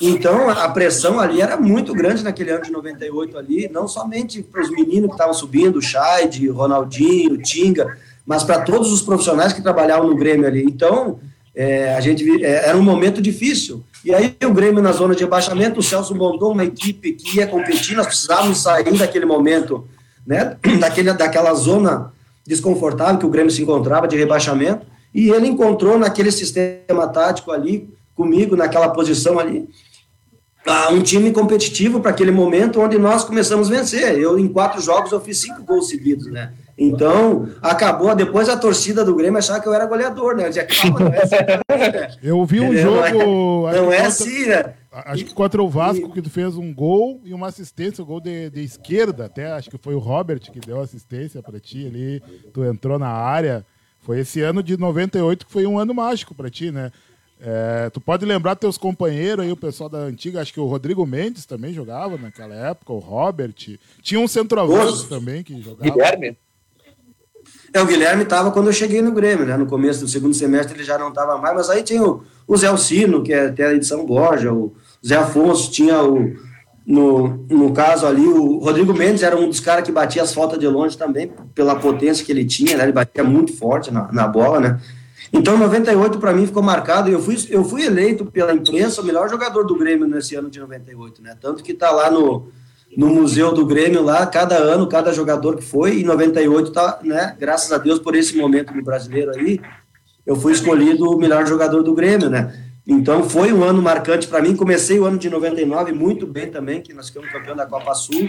Então, 0.00 0.48
a 0.48 0.68
pressão 0.68 1.18
ali 1.18 1.40
era 1.40 1.56
muito 1.56 1.92
grande 1.92 2.22
naquele 2.22 2.50
ano 2.50 2.64
de 2.64 2.70
98 2.70 3.38
ali, 3.38 3.68
não 3.68 3.88
somente 3.88 4.42
para 4.42 4.62
os 4.62 4.70
meninos 4.70 5.08
que 5.08 5.14
estavam 5.14 5.34
subindo, 5.34 5.76
o 5.76 5.82
Scheid, 5.82 6.48
Ronaldinho, 6.48 7.38
Tinga, 7.38 7.98
mas 8.24 8.44
para 8.44 8.60
todos 8.60 8.92
os 8.92 9.02
profissionais 9.02 9.52
que 9.52 9.62
trabalhavam 9.62 10.08
no 10.08 10.16
Grêmio 10.16 10.46
ali. 10.46 10.62
Então, 10.62 11.18
é, 11.54 11.94
a 11.94 12.00
gente 12.00 12.44
é, 12.44 12.68
era 12.68 12.76
um 12.76 12.82
momento 12.82 13.20
difícil. 13.20 13.84
E 14.04 14.12
aí 14.14 14.36
o 14.44 14.52
Grêmio 14.52 14.82
na 14.82 14.92
zona 14.92 15.14
de 15.14 15.22
rebaixamento, 15.22 15.80
o 15.80 15.82
Celso 15.82 16.14
montou 16.14 16.52
uma 16.52 16.64
equipe 16.64 17.12
que 17.12 17.38
ia 17.38 17.46
competir, 17.46 17.96
nós 17.96 18.06
precisávamos 18.06 18.58
sair 18.58 18.96
daquele 18.96 19.24
momento, 19.24 19.86
né, 20.26 20.56
daquele, 20.80 21.12
daquela 21.12 21.54
zona 21.54 22.12
desconfortável 22.44 23.18
que 23.18 23.26
o 23.26 23.30
Grêmio 23.30 23.52
se 23.52 23.62
encontrava 23.62 24.08
de 24.08 24.16
rebaixamento, 24.16 24.86
e 25.14 25.30
ele 25.30 25.46
encontrou 25.46 25.98
naquele 25.98 26.32
sistema 26.32 27.06
tático 27.06 27.52
ali, 27.52 27.88
comigo, 28.14 28.56
naquela 28.56 28.88
posição 28.88 29.38
ali, 29.38 29.68
ah, 30.66 30.90
um 30.90 31.02
time 31.02 31.32
competitivo 31.32 32.00
para 32.00 32.10
aquele 32.10 32.30
momento 32.30 32.80
onde 32.80 32.98
nós 32.98 33.24
começamos 33.24 33.68
a 33.70 33.76
vencer. 33.76 34.18
Eu, 34.18 34.38
em 34.38 34.48
quatro 34.48 34.80
jogos, 34.80 35.10
eu 35.10 35.20
fiz 35.20 35.38
cinco 35.38 35.62
gols 35.64 35.88
seguidos, 35.88 36.26
né? 36.26 36.52
Então, 36.76 37.48
acabou, 37.60 38.14
depois 38.14 38.48
a 38.48 38.56
torcida 38.56 39.04
do 39.04 39.14
Grêmio 39.14 39.38
achava 39.38 39.60
que 39.60 39.68
eu 39.68 39.74
era 39.74 39.86
goleador, 39.86 40.34
né? 40.34 40.44
Eu 40.44 40.48
dizia, 40.48 40.66
calma, 40.66 41.00
não 41.00 41.12
é 41.12 41.22
assim, 41.22 41.36
né? 41.36 42.16
Eu 42.22 42.44
vi 42.44 42.60
um 42.60 42.74
jogo. 42.76 42.96
Não 42.96 43.68
é, 43.68 43.76
não 43.76 43.92
é 43.92 44.00
assim, 44.00 44.46
né? 44.46 44.74
Acho 44.90 45.24
que 45.24 45.34
contra 45.34 45.62
o 45.62 45.68
Vasco, 45.68 46.12
que 46.12 46.22
tu 46.22 46.30
fez 46.30 46.56
um 46.56 46.72
gol 46.72 47.20
e 47.24 47.32
uma 47.32 47.48
assistência, 47.48 48.02
o 48.02 48.04
um 48.04 48.08
gol 48.08 48.20
de, 48.20 48.50
de 48.50 48.62
esquerda, 48.62 49.26
até 49.26 49.52
acho 49.52 49.70
que 49.70 49.78
foi 49.78 49.94
o 49.94 49.98
Robert 49.98 50.40
que 50.40 50.60
deu 50.60 50.80
assistência 50.80 51.42
para 51.42 51.60
ti 51.60 51.86
ali. 51.86 52.22
Tu 52.52 52.64
entrou 52.64 52.98
na 52.98 53.08
área. 53.08 53.64
Foi 54.00 54.18
esse 54.18 54.40
ano 54.40 54.62
de 54.62 54.76
98 54.76 55.46
que 55.46 55.52
foi 55.52 55.64
um 55.66 55.78
ano 55.78 55.94
mágico 55.94 56.34
para 56.34 56.50
ti, 56.50 56.70
né? 56.70 56.90
É, 57.44 57.90
tu 57.90 58.00
pode 58.00 58.24
lembrar 58.24 58.54
teus 58.54 58.78
companheiros 58.78 59.44
aí, 59.44 59.50
o 59.50 59.56
pessoal 59.56 59.88
da 59.88 59.98
antiga, 59.98 60.40
acho 60.40 60.52
que 60.52 60.60
o 60.60 60.66
Rodrigo 60.66 61.04
Mendes 61.04 61.44
também 61.44 61.72
jogava 61.72 62.16
naquela 62.16 62.54
época, 62.54 62.92
o 62.92 62.98
Robert. 62.98 63.54
Tinha 64.00 64.20
um 64.20 64.28
centroavante 64.28 65.08
também 65.08 65.42
que 65.42 65.60
jogava. 65.60 65.90
Guilherme? 65.90 66.36
É, 67.74 67.80
o 67.80 67.86
Guilherme 67.86 68.22
estava 68.22 68.50
quando 68.50 68.66
eu 68.66 68.72
cheguei 68.72 69.00
no 69.00 69.12
Grêmio, 69.12 69.46
né? 69.46 69.56
No 69.56 69.66
começo 69.66 70.00
do 70.00 70.08
segundo 70.08 70.34
semestre 70.34 70.76
ele 70.76 70.84
já 70.84 70.98
não 70.98 71.08
estava 71.08 71.38
mais, 71.38 71.54
mas 71.54 71.70
aí 71.70 71.82
tinha 71.82 72.02
o, 72.02 72.22
o 72.46 72.56
Zé 72.56 72.66
Alcino, 72.66 73.22
que 73.22 73.32
é 73.32 73.46
até 73.46 73.78
de 73.78 73.86
São 73.86 74.04
Borja, 74.04 74.52
o 74.52 74.74
Zé 75.06 75.16
Afonso, 75.16 75.70
tinha 75.70 76.02
o, 76.02 76.36
no, 76.86 77.46
no 77.48 77.72
caso 77.72 78.06
ali, 78.06 78.26
o 78.26 78.58
Rodrigo 78.58 78.92
Mendes 78.92 79.22
era 79.22 79.36
um 79.36 79.48
dos 79.48 79.60
caras 79.60 79.84
que 79.84 79.92
batia 79.92 80.22
as 80.22 80.34
faltas 80.34 80.58
de 80.58 80.68
longe 80.68 80.98
também, 80.98 81.32
pela 81.54 81.74
potência 81.76 82.24
que 82.24 82.30
ele 82.30 82.44
tinha, 82.44 82.76
né? 82.76 82.82
Ele 82.84 82.92
batia 82.92 83.24
muito 83.24 83.56
forte 83.56 83.90
na, 83.90 84.12
na 84.12 84.28
bola, 84.28 84.60
né? 84.60 84.80
Então, 85.32 85.56
98 85.56 86.18
para 86.18 86.34
mim 86.34 86.46
ficou 86.46 86.62
marcado. 86.62 87.08
Eu 87.08 87.22
fui, 87.22 87.36
eu 87.48 87.64
fui 87.64 87.84
eleito 87.84 88.26
pela 88.26 88.52
imprensa 88.52 89.00
o 89.00 89.04
melhor 89.04 89.30
jogador 89.30 89.64
do 89.64 89.78
Grêmio 89.78 90.06
nesse 90.06 90.34
ano 90.34 90.50
de 90.50 90.60
98, 90.60 91.22
né? 91.22 91.34
Tanto 91.40 91.62
que 91.62 91.72
tá 91.72 91.90
lá 91.90 92.10
no, 92.10 92.48
no 92.96 93.08
museu 93.08 93.52
do 93.52 93.64
Grêmio 93.64 94.02
lá, 94.02 94.26
cada 94.26 94.56
ano, 94.56 94.86
cada 94.86 95.12
jogador 95.12 95.56
que 95.56 95.64
foi, 95.64 95.98
e 95.98 96.04
98 96.04 96.72
tá, 96.72 96.98
né? 97.02 97.36
Graças 97.38 97.72
a 97.72 97.78
Deus 97.78 97.98
por 97.98 98.14
esse 98.14 98.36
momento 98.36 98.74
no 98.74 98.82
brasileiro 98.82 99.32
aí, 99.34 99.60
eu 100.26 100.36
fui 100.36 100.52
escolhido 100.52 101.10
o 101.10 101.18
melhor 101.18 101.46
jogador 101.46 101.82
do 101.82 101.94
Grêmio, 101.94 102.28
né? 102.28 102.54
Então 102.86 103.28
foi 103.28 103.52
um 103.52 103.62
ano 103.62 103.80
marcante 103.80 104.26
para 104.26 104.42
mim. 104.42 104.56
Comecei 104.56 104.98
o 104.98 105.04
ano 105.04 105.18
de 105.18 105.30
99 105.30 105.92
muito 105.92 106.26
bem 106.26 106.48
também, 106.50 106.80
que 106.80 106.92
nós 106.92 107.08
ficamos 107.08 107.30
campeão 107.30 107.56
da 107.56 107.66
Copa 107.66 107.94
Sul, 107.94 108.28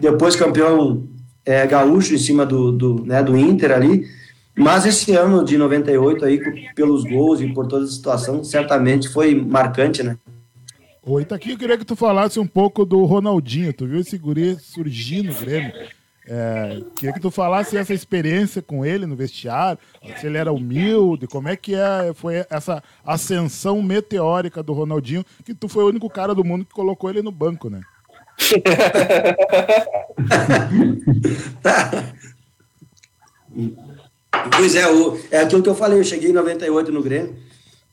depois 0.00 0.34
campeão 0.36 1.06
é, 1.44 1.66
gaúcho 1.66 2.14
em 2.14 2.18
cima 2.18 2.46
do, 2.46 2.72
do, 2.72 3.04
né, 3.04 3.22
do 3.22 3.36
Inter 3.36 3.72
ali. 3.72 4.06
Mas 4.56 4.84
esse 4.84 5.12
ano 5.12 5.44
de 5.44 5.56
98 5.56 6.24
aí, 6.24 6.40
pelos 6.74 7.04
gols 7.04 7.40
e 7.40 7.48
por 7.48 7.66
toda 7.66 7.84
a 7.84 7.88
situação, 7.88 8.42
certamente 8.42 9.08
foi 9.08 9.34
marcante, 9.34 10.02
né? 10.02 10.18
Oi, 11.02 11.24
tá 11.24 11.36
aqui, 11.36 11.52
eu 11.52 11.58
queria 11.58 11.78
que 11.78 11.84
tu 11.84 11.96
falasse 11.96 12.38
um 12.38 12.46
pouco 12.46 12.84
do 12.84 13.02
Ronaldinho. 13.04 13.72
Tu 13.72 13.86
viu 13.86 14.00
esse 14.00 14.18
guri 14.18 14.58
surgir 14.60 15.22
no 15.22 15.34
Grêmio? 15.34 15.72
É, 16.26 16.82
queria 16.94 17.14
que 17.14 17.20
tu 17.20 17.30
falasse 17.30 17.76
essa 17.76 17.94
experiência 17.94 18.60
com 18.60 18.84
ele 18.84 19.06
no 19.06 19.16
vestiário, 19.16 19.78
se 20.18 20.26
ele 20.26 20.36
era 20.36 20.52
humilde, 20.52 21.26
como 21.26 21.48
é 21.48 21.56
que 21.56 21.74
é, 21.74 22.12
foi 22.14 22.44
essa 22.50 22.82
ascensão 23.04 23.82
meteórica 23.82 24.62
do 24.62 24.74
Ronaldinho, 24.74 25.24
que 25.42 25.54
tu 25.54 25.68
foi 25.68 25.84
o 25.84 25.88
único 25.88 26.10
cara 26.10 26.34
do 26.34 26.44
mundo 26.44 26.66
que 26.66 26.74
colocou 26.74 27.08
ele 27.08 27.22
no 27.22 27.32
banco, 27.32 27.70
né? 27.70 27.80
Pois 34.56 34.76
é, 34.76 34.88
o, 34.88 35.20
é 35.30 35.40
aquilo 35.40 35.62
que 35.62 35.68
eu 35.68 35.74
falei, 35.74 35.98
eu 35.98 36.04
cheguei 36.04 36.30
em 36.30 36.32
98 36.32 36.92
no 36.92 37.02
Grêmio 37.02 37.34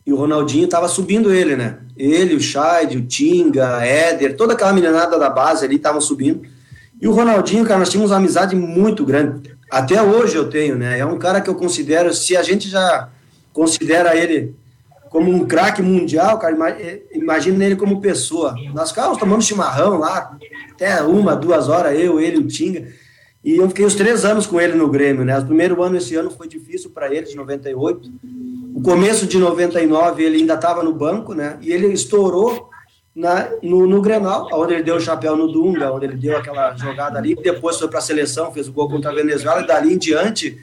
e 0.08 0.14
o 0.14 0.16
Ronaldinho 0.16 0.70
tava 0.70 0.88
subindo 0.88 1.34
ele, 1.34 1.58
né? 1.58 1.80
Ele, 1.98 2.34
o 2.34 2.40
Scheid, 2.40 2.98
o 2.98 3.06
Tinga, 3.06 3.86
Éder, 3.86 4.38
toda 4.38 4.54
aquela 4.54 4.72
meninada 4.72 5.20
da 5.20 5.30
base 5.30 5.66
ali 5.66 5.76
estavam 5.76 6.00
subindo. 6.00 6.44
E 7.02 7.06
o 7.10 7.12
Ronaldinho, 7.12 7.66
cara, 7.66 7.80
nós 7.80 7.90
tínhamos 7.90 8.12
uma 8.12 8.18
amizade 8.18 8.56
muito 8.56 9.06
grande. 9.06 9.54
Até 9.70 10.02
hoje 10.02 10.38
eu 10.38 10.50
tenho, 10.50 10.78
né? 10.78 10.98
É 10.98 11.06
um 11.06 11.20
cara 11.20 11.42
que 11.42 11.50
eu 11.50 11.56
considero, 11.56 12.14
se 12.14 12.38
a 12.38 12.42
gente 12.42 12.70
já 12.70 13.10
considera 13.52 14.16
ele 14.16 14.56
como 15.10 15.30
um 15.30 15.46
craque 15.46 15.82
mundial, 15.82 16.40
cara, 16.40 16.56
eh, 16.80 17.02
imagina 17.12 17.66
ele 17.66 17.76
como 17.76 18.00
pessoa. 18.00 18.56
Nós 18.74 18.92
ficávamos 18.92 19.18
tomando 19.18 19.44
chimarrão 19.44 19.98
lá, 19.98 20.38
até 20.72 21.02
uma, 21.02 21.36
duas 21.36 21.68
horas, 21.68 22.00
eu, 22.00 22.18
ele, 22.18 22.38
o 22.38 22.48
Tinga. 22.48 22.88
E 23.44 23.58
eu 23.58 23.68
fiquei 23.68 23.86
os 23.86 23.96
três 23.96 24.24
anos 24.24 24.48
com 24.48 24.60
ele 24.60 24.74
no 24.74 24.88
Grêmio, 24.88 25.26
né? 25.26 25.38
O 25.38 25.46
primeiro 25.46 25.84
ano 25.84 25.98
esse 25.98 26.16
ano 26.16 26.32
foi 26.32 26.48
difícil 26.48 26.92
para 26.92 27.14
ele, 27.14 27.26
de 27.26 27.36
98. 27.36 28.10
O 28.78 28.82
começo 28.82 29.26
de 29.26 29.40
99 29.40 30.24
ele 30.24 30.38
ainda 30.38 30.54
estava 30.54 30.84
no 30.84 30.94
banco, 30.94 31.34
né? 31.34 31.58
E 31.62 31.72
ele 31.72 31.88
estourou 31.88 32.70
na, 33.16 33.50
no, 33.64 33.88
no 33.88 34.00
Grenal, 34.04 34.48
onde 34.54 34.76
ele 34.76 34.84
deu 34.84 34.98
o 34.98 35.02
chapéu 35.02 35.36
no 35.36 35.52
Dunga, 35.52 35.92
onde 35.92 36.06
ele 36.06 36.16
deu 36.16 36.38
aquela 36.38 36.76
jogada 36.76 37.18
ali, 37.18 37.34
depois 37.34 37.80
foi 37.80 37.88
para 37.88 37.98
a 37.98 38.04
seleção, 38.04 38.54
fez 38.54 38.68
o 38.68 38.72
gol 38.72 38.88
contra 38.88 39.10
a 39.10 39.16
Venezuela, 39.16 39.62
e 39.62 39.66
dali 39.66 39.96
em 39.96 39.98
diante, 39.98 40.60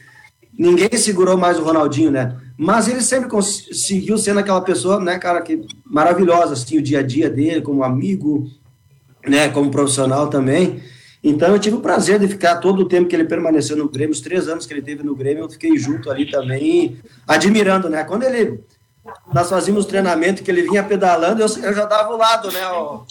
ninguém 0.57 0.97
segurou 0.97 1.37
mais 1.37 1.59
o 1.59 1.65
Ronaldinho, 1.65 2.13
né? 2.13 2.37
Mas 2.57 2.87
ele 2.87 3.01
sempre 3.01 3.29
conseguiu 3.29 4.17
sendo 4.17 4.39
aquela 4.39 4.61
pessoa, 4.61 5.01
né, 5.01 5.19
cara, 5.19 5.43
que 5.43 5.67
maravilhosa, 5.85 6.53
assim, 6.53 6.79
o 6.79 6.83
dia 6.83 7.01
a 7.01 7.03
dia 7.03 7.29
dele, 7.29 7.63
como 7.63 7.83
amigo, 7.83 8.47
né, 9.27 9.49
como 9.49 9.73
profissional 9.73 10.29
também. 10.29 10.81
Então 11.25 11.49
eu 11.49 11.59
tive 11.59 11.77
o 11.77 11.81
prazer 11.81 12.19
de 12.19 12.29
ficar 12.29 12.57
todo 12.57 12.81
o 12.81 12.85
tempo 12.89 13.09
que 13.09 13.17
ele 13.17 13.25
permaneceu 13.25 13.75
no 13.75 13.89
Grêmio, 13.89 14.13
os 14.13 14.21
três 14.21 14.47
anos 14.47 14.67
que 14.67 14.75
ele 14.75 14.83
teve 14.83 15.03
no 15.03 15.17
Grêmio, 15.17 15.45
eu 15.45 15.49
fiquei 15.49 15.75
junto 15.79 16.11
ali 16.11 16.31
também, 16.31 16.99
admirando, 17.27 17.89
né? 17.89 18.05
Quando 18.05 18.25
ele 18.25 18.63
nós 19.33 19.49
fazíamos 19.49 19.87
treinamento 19.87 20.43
que 20.43 20.51
ele 20.51 20.63
vinha 20.63 20.83
pedalando, 20.83 21.41
eu, 21.43 21.47
eu 21.63 21.75
já 21.75 21.87
dava 21.87 22.13
o 22.13 22.17
lado, 22.17 22.51
né? 22.53 22.67
Ó. 22.69 23.05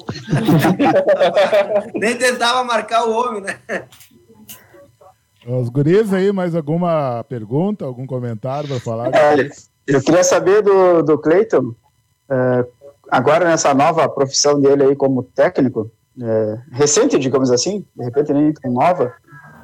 Nem 1.93 2.15
tentava 2.15 2.63
marcar 2.63 3.05
o 3.05 3.11
homem, 3.11 3.41
né? 3.41 3.59
Os 5.45 5.69
guris 5.69 6.13
aí, 6.13 6.31
mais 6.31 6.55
alguma 6.55 7.23
pergunta, 7.27 7.83
algum 7.83 8.05
comentário 8.07 8.69
para 8.69 8.79
falar? 8.79 9.13
É, 9.13 9.49
eu 9.87 10.01
queria 10.01 10.23
saber 10.23 10.61
do, 10.61 11.01
do 11.01 11.17
Cleiton, 11.17 11.75
é, 12.29 12.65
agora 13.09 13.45
nessa 13.45 13.73
nova 13.73 14.07
profissão 14.07 14.59
dele 14.59 14.83
aí 14.83 14.95
como 14.95 15.23
técnico, 15.23 15.91
é, 16.21 16.57
recente, 16.71 17.17
digamos 17.17 17.51
assim, 17.51 17.85
de 17.95 18.03
repente 18.03 18.33
nem 18.33 18.53
tão 18.53 18.71
nova, 18.71 19.13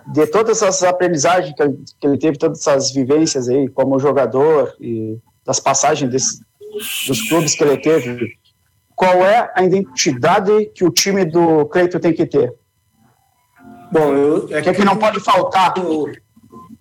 de 0.08 0.26
todas 0.28 0.62
essas 0.62 0.84
aprendizagens 0.84 1.54
que 1.56 1.62
ele, 1.62 1.80
que 2.00 2.08
ele 2.08 2.18
teve, 2.18 2.38
todas 2.38 2.60
essas 2.60 2.92
vivências 2.92 3.48
aí 3.48 3.68
como 3.70 4.00
jogador 4.00 4.76
e 4.80 5.18
das 5.46 5.60
passagens 5.60 6.12
desse, 6.12 6.42
dos 7.08 7.28
clubes 7.28 7.56
que 7.56 7.64
ele 7.64 7.78
teve, 7.78 8.38
qual 8.96 9.16
é 9.24 9.52
a 9.56 9.64
identidade 9.64 10.66
que 10.76 10.84
o 10.84 10.92
time 10.92 11.26
do 11.26 11.66
Cleito 11.68 12.00
tem 12.00 12.14
que 12.14 12.26
ter? 12.26 12.54
Bom, 13.92 14.14
eu, 14.14 14.48
é 14.52 14.62
que, 14.62 14.74
que 14.74 14.86
não 14.86 14.98
pode 14.98 15.20
faltar 15.20 15.74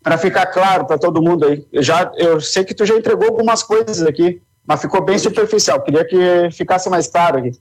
para 0.02 0.18
ficar 0.18 0.46
claro 0.46 0.86
para 0.86 0.98
todo 0.98 1.22
mundo 1.22 1.46
aí. 1.46 1.66
Eu, 1.72 1.82
já, 1.82 2.10
eu 2.16 2.40
sei 2.40 2.64
que 2.64 2.74
tu 2.74 2.84
já 2.84 2.94
entregou 2.94 3.28
algumas 3.28 3.62
coisas 3.62 4.02
aqui, 4.02 4.42
mas 4.66 4.80
ficou 4.80 5.02
bem 5.02 5.18
superficial. 5.18 5.80
Queria 5.82 6.04
que 6.04 6.50
ficasse 6.50 6.90
mais 6.90 7.06
claro 7.08 7.38
aqui. 7.38 7.52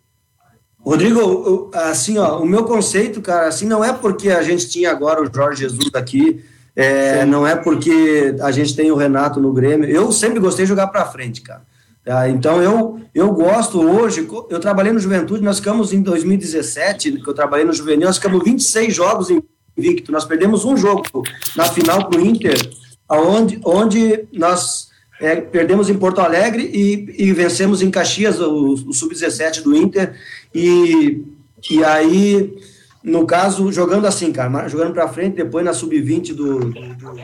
Rodrigo, 0.89 1.69
assim, 1.73 2.17
ó, 2.17 2.39
o 2.39 2.45
meu 2.45 2.63
conceito, 2.63 3.21
cara, 3.21 3.47
assim, 3.47 3.65
não 3.65 3.83
é 3.83 3.91
porque 3.91 4.29
a 4.29 4.41
gente 4.41 4.69
tinha 4.69 4.89
agora 4.89 5.21
o 5.21 5.29
Jorge 5.33 5.63
Jesus 5.63 5.89
aqui, 5.93 6.41
é, 6.73 7.25
não 7.25 7.45
é 7.45 7.55
porque 7.55 8.35
a 8.39 8.51
gente 8.51 8.73
tem 8.73 8.89
o 8.89 8.95
Renato 8.95 9.41
no 9.41 9.51
Grêmio. 9.51 9.89
Eu 9.89 10.11
sempre 10.13 10.39
gostei 10.39 10.63
de 10.63 10.69
jogar 10.69 10.87
para 10.87 11.05
frente, 11.05 11.41
cara. 11.41 11.63
Tá? 12.05 12.29
Então 12.29 12.61
eu, 12.61 13.01
eu 13.13 13.33
gosto 13.33 13.81
hoje. 13.81 14.25
Eu 14.49 14.59
trabalhei 14.59 14.93
no 14.93 14.99
Juventude, 14.99 15.43
nós 15.43 15.57
ficamos 15.57 15.91
em 15.91 16.01
2017, 16.01 17.13
que 17.13 17.27
eu 17.27 17.33
trabalhei 17.33 17.65
no 17.65 17.73
Juvenil, 17.73 18.07
nós 18.07 18.15
ficamos 18.15 18.41
26 18.43 18.95
jogos 18.95 19.27
invicto. 19.77 20.09
Nós 20.09 20.23
perdemos 20.23 20.63
um 20.63 20.77
jogo 20.77 21.03
na 21.55 21.65
final 21.65 22.07
para 22.07 22.17
o 22.17 22.25
Inter, 22.25 22.55
onde, 23.09 23.59
onde 23.65 24.25
nós 24.31 24.87
é, 25.19 25.35
perdemos 25.37 25.89
em 25.89 25.97
Porto 25.97 26.21
Alegre 26.21 26.63
e, 26.63 27.25
e 27.25 27.33
vencemos 27.33 27.81
em 27.81 27.89
Caxias 27.89 28.39
o, 28.39 28.73
o 28.73 28.93
Sub-17 28.93 29.61
do 29.61 29.75
Inter. 29.75 30.15
E, 30.53 31.23
e 31.69 31.83
aí 31.83 32.57
no 33.07 33.25
caso, 33.25 33.71
jogando 33.71 34.05
assim, 34.05 34.33
cara, 34.33 34.67
jogando 34.67 34.93
para 34.93 35.07
frente, 35.07 35.37
depois 35.37 35.63
na 35.63 35.73
sub-20 35.73 36.33
do, 36.33 36.59
do, 36.59 36.71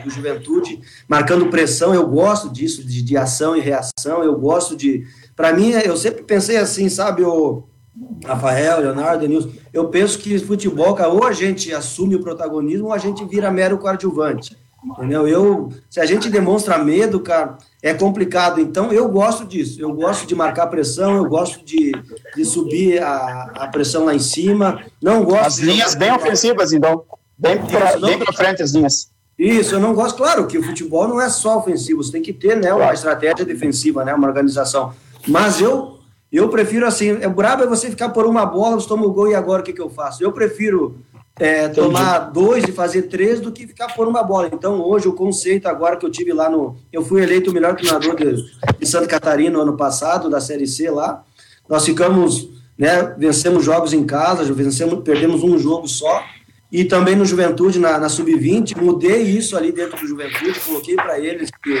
do, 0.02 0.10
Juventude, 0.10 0.80
marcando 1.06 1.50
pressão, 1.50 1.94
eu 1.94 2.08
gosto 2.08 2.50
disso, 2.50 2.82
de, 2.82 3.02
de 3.02 3.16
ação 3.18 3.54
e 3.54 3.60
reação, 3.60 4.24
eu 4.24 4.34
gosto 4.38 4.74
de. 4.74 5.06
Para 5.36 5.52
mim, 5.52 5.72
eu 5.72 5.94
sempre 5.96 6.22
pensei 6.22 6.56
assim, 6.56 6.88
sabe, 6.88 7.22
o 7.22 7.64
Rafael, 8.24 8.80
Leonardo, 8.80 9.28
Nilson, 9.28 9.50
eu 9.72 9.88
penso 9.88 10.18
que 10.18 10.38
futebol, 10.38 10.94
cara, 10.94 11.10
ou 11.10 11.24
a 11.24 11.32
gente 11.32 11.72
assume 11.72 12.16
o 12.16 12.20
protagonismo 12.20 12.86
ou 12.86 12.92
a 12.92 12.98
gente 12.98 13.24
vira 13.24 13.50
mero 13.50 13.76
coadjuvante. 13.76 14.56
Entendeu? 14.84 15.26
Eu, 15.26 15.72
se 15.88 15.98
a 15.98 16.06
gente 16.06 16.28
demonstra 16.28 16.76
medo, 16.78 17.20
cara, 17.20 17.56
é 17.82 17.94
complicado. 17.94 18.60
Então, 18.60 18.92
eu 18.92 19.08
gosto 19.08 19.44
disso. 19.44 19.80
Eu 19.80 19.92
gosto 19.92 20.26
de 20.26 20.34
marcar 20.34 20.66
pressão, 20.66 21.16
eu 21.16 21.24
gosto 21.24 21.64
de, 21.64 21.92
de 22.36 22.44
subir 22.44 23.02
a, 23.02 23.52
a 23.54 23.68
pressão 23.68 24.04
lá 24.04 24.14
em 24.14 24.18
cima. 24.18 24.82
Não 25.02 25.24
gosto. 25.24 25.46
As 25.46 25.58
linhas 25.58 25.94
bem 25.94 26.12
ofensivas, 26.12 26.72
então. 26.72 27.04
Bem 27.36 27.58
para 27.58 28.32
frente 28.32 28.62
as 28.62 28.72
linhas. 28.72 29.10
Isso, 29.38 29.74
eu 29.74 29.80
não 29.80 29.94
gosto. 29.94 30.16
Claro 30.16 30.46
que 30.46 30.58
o 30.58 30.62
futebol 30.62 31.08
não 31.08 31.20
é 31.20 31.28
só 31.28 31.58
ofensivo, 31.58 32.02
você 32.02 32.12
tem 32.12 32.22
que 32.22 32.32
ter 32.32 32.56
né, 32.56 32.72
uma 32.72 32.92
estratégia 32.92 33.44
defensiva, 33.44 34.04
né, 34.04 34.14
uma 34.14 34.28
organização. 34.28 34.94
Mas 35.26 35.60
eu 35.60 35.98
eu 36.30 36.48
prefiro 36.48 36.84
assim, 36.84 37.10
é 37.10 37.28
brabo 37.28 37.62
é 37.62 37.66
você 37.66 37.88
ficar 37.88 38.08
por 38.08 38.26
uma 38.26 38.44
bola, 38.44 38.74
você 38.74 38.88
toma 38.88 39.06
o 39.06 39.12
gol 39.12 39.28
e 39.28 39.36
agora 39.36 39.62
o 39.62 39.64
que, 39.64 39.72
que 39.72 39.80
eu 39.80 39.88
faço? 39.88 40.22
Eu 40.22 40.32
prefiro 40.32 40.98
é, 41.38 41.68
tomar 41.68 42.30
dois 42.30 42.64
e 42.64 42.72
fazer 42.72 43.02
três 43.02 43.40
do 43.40 43.50
que 43.50 43.66
ficar 43.66 43.88
por 43.94 44.06
uma 44.06 44.22
bola. 44.22 44.48
Então, 44.52 44.80
hoje, 44.80 45.08
o 45.08 45.12
conceito 45.12 45.66
agora 45.66 45.96
que 45.96 46.06
eu 46.06 46.10
tive 46.10 46.32
lá 46.32 46.48
no. 46.48 46.76
Eu 46.92 47.04
fui 47.04 47.22
eleito 47.22 47.50
o 47.50 47.54
melhor 47.54 47.74
treinador 47.74 48.14
de, 48.14 48.36
de 48.78 48.86
Santa 48.86 49.06
Catarina 49.06 49.50
no 49.50 49.62
ano 49.62 49.76
passado, 49.76 50.30
da 50.30 50.40
Série 50.40 50.66
C 50.66 50.90
lá. 50.90 51.24
Nós 51.68 51.84
ficamos, 51.84 52.48
né, 52.78 53.14
vencemos 53.18 53.64
jogos 53.64 53.92
em 53.92 54.04
casa, 54.04 54.44
vencemos, 54.52 55.02
perdemos 55.02 55.42
um 55.42 55.58
jogo 55.58 55.88
só. 55.88 56.22
E 56.70 56.84
também 56.84 57.14
no 57.14 57.24
Juventude, 57.24 57.78
na, 57.78 57.98
na 57.98 58.08
Sub-20, 58.08 58.76
mudei 58.80 59.22
isso 59.22 59.56
ali 59.56 59.70
dentro 59.70 59.96
do 59.96 60.06
Juventude, 60.08 60.58
coloquei 60.58 60.96
para 60.96 61.20
eles 61.20 61.48
que 61.62 61.80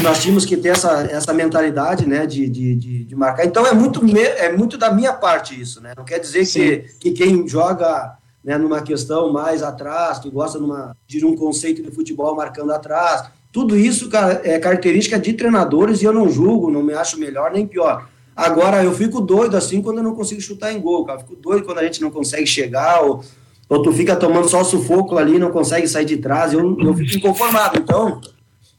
nós 0.00 0.22
tínhamos 0.22 0.44
que 0.44 0.56
ter 0.56 0.68
essa, 0.68 1.08
essa 1.10 1.32
mentalidade, 1.32 2.06
né, 2.06 2.24
de, 2.24 2.48
de, 2.48 2.76
de, 2.76 3.04
de 3.04 3.16
marcar. 3.16 3.44
Então, 3.44 3.66
é 3.66 3.74
muito, 3.74 4.00
é 4.16 4.52
muito 4.52 4.78
da 4.78 4.92
minha 4.92 5.12
parte 5.12 5.60
isso, 5.60 5.80
né? 5.80 5.92
Não 5.96 6.04
quer 6.04 6.20
dizer 6.20 6.46
que, 6.46 6.84
que 7.00 7.10
quem 7.10 7.48
joga 7.48 8.16
né, 8.44 8.56
numa 8.56 8.80
questão 8.82 9.32
mais 9.32 9.62
atrás, 9.62 10.18
que 10.18 10.30
gosta 10.30 10.58
numa, 10.58 10.96
de 11.06 11.24
um 11.24 11.36
conceito 11.36 11.82
de 11.82 11.90
futebol 11.90 12.34
marcando 12.34 12.72
atrás. 12.72 13.30
Tudo 13.52 13.76
isso, 13.76 14.08
é 14.44 14.58
característica 14.58 15.18
de 15.18 15.32
treinadores 15.32 16.02
e 16.02 16.04
eu 16.04 16.12
não 16.12 16.28
julgo, 16.28 16.70
não 16.70 16.82
me 16.82 16.94
acho 16.94 17.18
melhor 17.18 17.50
nem 17.50 17.66
pior. 17.66 18.08
Agora, 18.34 18.82
eu 18.82 18.92
fico 18.94 19.20
doido 19.20 19.56
assim 19.56 19.82
quando 19.82 19.98
eu 19.98 20.04
não 20.04 20.14
consigo 20.14 20.40
chutar 20.40 20.72
em 20.72 20.80
gol, 20.80 21.04
cara. 21.04 21.18
Fico 21.18 21.36
doido 21.36 21.64
quando 21.64 21.78
a 21.78 21.84
gente 21.84 22.00
não 22.00 22.10
consegue 22.10 22.46
chegar, 22.46 23.02
ou, 23.02 23.22
ou 23.68 23.82
tu 23.82 23.92
fica 23.92 24.16
tomando 24.16 24.48
só 24.48 24.64
sufoco 24.64 25.18
ali, 25.18 25.38
não 25.38 25.50
consegue 25.50 25.86
sair 25.86 26.06
de 26.06 26.16
trás. 26.16 26.52
Eu, 26.52 26.78
eu 26.80 26.94
fico 26.94 27.18
inconformado. 27.18 27.78
Então, 27.78 28.20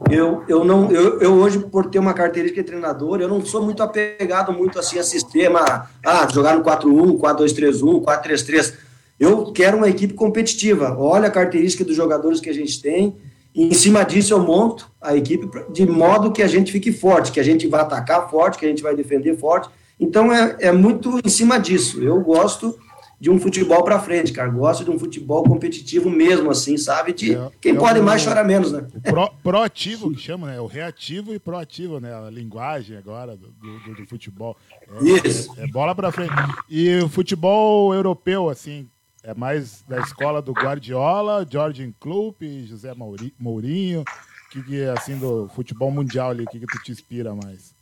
eu, 0.10 0.44
eu 0.48 0.64
não 0.64 0.90
eu, 0.90 1.20
eu 1.20 1.34
hoje 1.34 1.60
por 1.60 1.86
ter 1.88 2.00
uma 2.00 2.14
característica 2.14 2.62
de 2.62 2.68
treinador 2.68 3.22
eu 3.22 3.28
não 3.28 3.46
sou 3.46 3.64
muito 3.64 3.84
apegado 3.84 4.52
muito 4.52 4.80
assim 4.80 4.98
a 4.98 5.04
sistema 5.04 5.88
ah 6.04 6.28
jogar 6.34 6.56
no 6.56 6.64
4-1 6.64 7.20
4-2-3-1 7.20 8.02
4-3-3 8.02 8.74
eu 9.22 9.52
quero 9.54 9.78
uma 9.78 9.88
equipe 9.88 10.14
competitiva 10.14 10.98
olha 10.98 11.28
a 11.28 11.32
característica 11.32 11.86
dos 11.86 11.96
jogadores 11.96 12.40
que 12.40 12.50
a 12.50 12.54
gente 12.54 12.82
tem 12.82 13.16
e 13.54 13.68
em 13.68 13.74
cima 13.74 14.04
disso 14.04 14.34
eu 14.34 14.40
monto 14.40 14.92
a 15.00 15.16
equipe 15.16 15.48
de 15.72 15.86
modo 15.86 16.32
que 16.32 16.42
a 16.42 16.48
gente 16.48 16.72
fique 16.72 16.92
forte 16.92 17.32
que 17.32 17.40
a 17.40 17.44
gente 17.44 17.68
vai 17.68 17.82
atacar 17.82 18.30
forte 18.30 18.58
que 18.58 18.66
a 18.66 18.70
gente 18.70 18.84
vai 18.84 18.96
defender 18.96 19.38
forte 19.38 19.70
então 20.00 20.34
é, 20.34 20.58
é 20.60 20.72
muito 20.72 21.20
em 21.24 21.30
cima 21.30 21.60
disso 21.60 22.02
eu 22.02 22.20
gosto 22.20 22.78
de 23.22 23.30
um 23.30 23.40
futebol 23.40 23.84
para 23.84 24.00
frente, 24.00 24.34
cara. 24.34 24.50
Gosto 24.50 24.84
de 24.84 24.90
um 24.90 24.98
futebol 24.98 25.44
competitivo 25.44 26.10
mesmo, 26.10 26.50
assim, 26.50 26.76
sabe? 26.76 27.14
De 27.14 27.36
é, 27.36 27.52
quem 27.62 27.76
é 27.76 27.78
pode 27.78 28.00
o, 28.00 28.04
mais 28.04 28.26
chora 28.26 28.44
menos, 28.44 28.72
né? 28.72 28.88
Pro, 29.04 29.30
proativo 29.44 30.10
que 30.12 30.18
chama, 30.20 30.48
né? 30.48 30.60
O 30.60 30.66
reativo 30.66 31.32
e 31.32 31.38
proativo, 31.38 32.00
né? 32.00 32.12
A 32.16 32.32
linguagem 32.32 32.98
agora 32.98 33.38
do, 33.38 33.52
do, 33.52 33.94
do 33.94 34.08
futebol. 34.08 34.58
É, 34.90 35.28
Isso. 35.28 35.54
É, 35.56 35.66
é 35.66 35.68
bola 35.68 35.94
para 35.94 36.12
frente. 36.12 36.34
E 36.68 36.98
o 36.98 37.08
futebol 37.08 37.94
europeu, 37.94 38.50
assim, 38.50 38.90
é 39.24 39.34
mais 39.34 39.84
da 39.88 40.00
escola 40.00 40.42
do 40.42 40.52
Guardiola, 40.52 41.46
Jorge 41.50 41.94
Klopp, 42.00 42.42
José 42.66 42.94
Mourinho, 43.40 44.04
que, 44.50 44.64
que 44.64 44.84
assim 44.86 45.18
do 45.18 45.50
futebol 45.56 45.92
mundial 45.92 46.32
ali, 46.32 46.44
o 46.44 46.48
que, 46.48 46.60
que 46.60 46.66
tu 46.66 46.84
te 46.84 46.92
inspira 46.92 47.34
mais? 47.36 47.74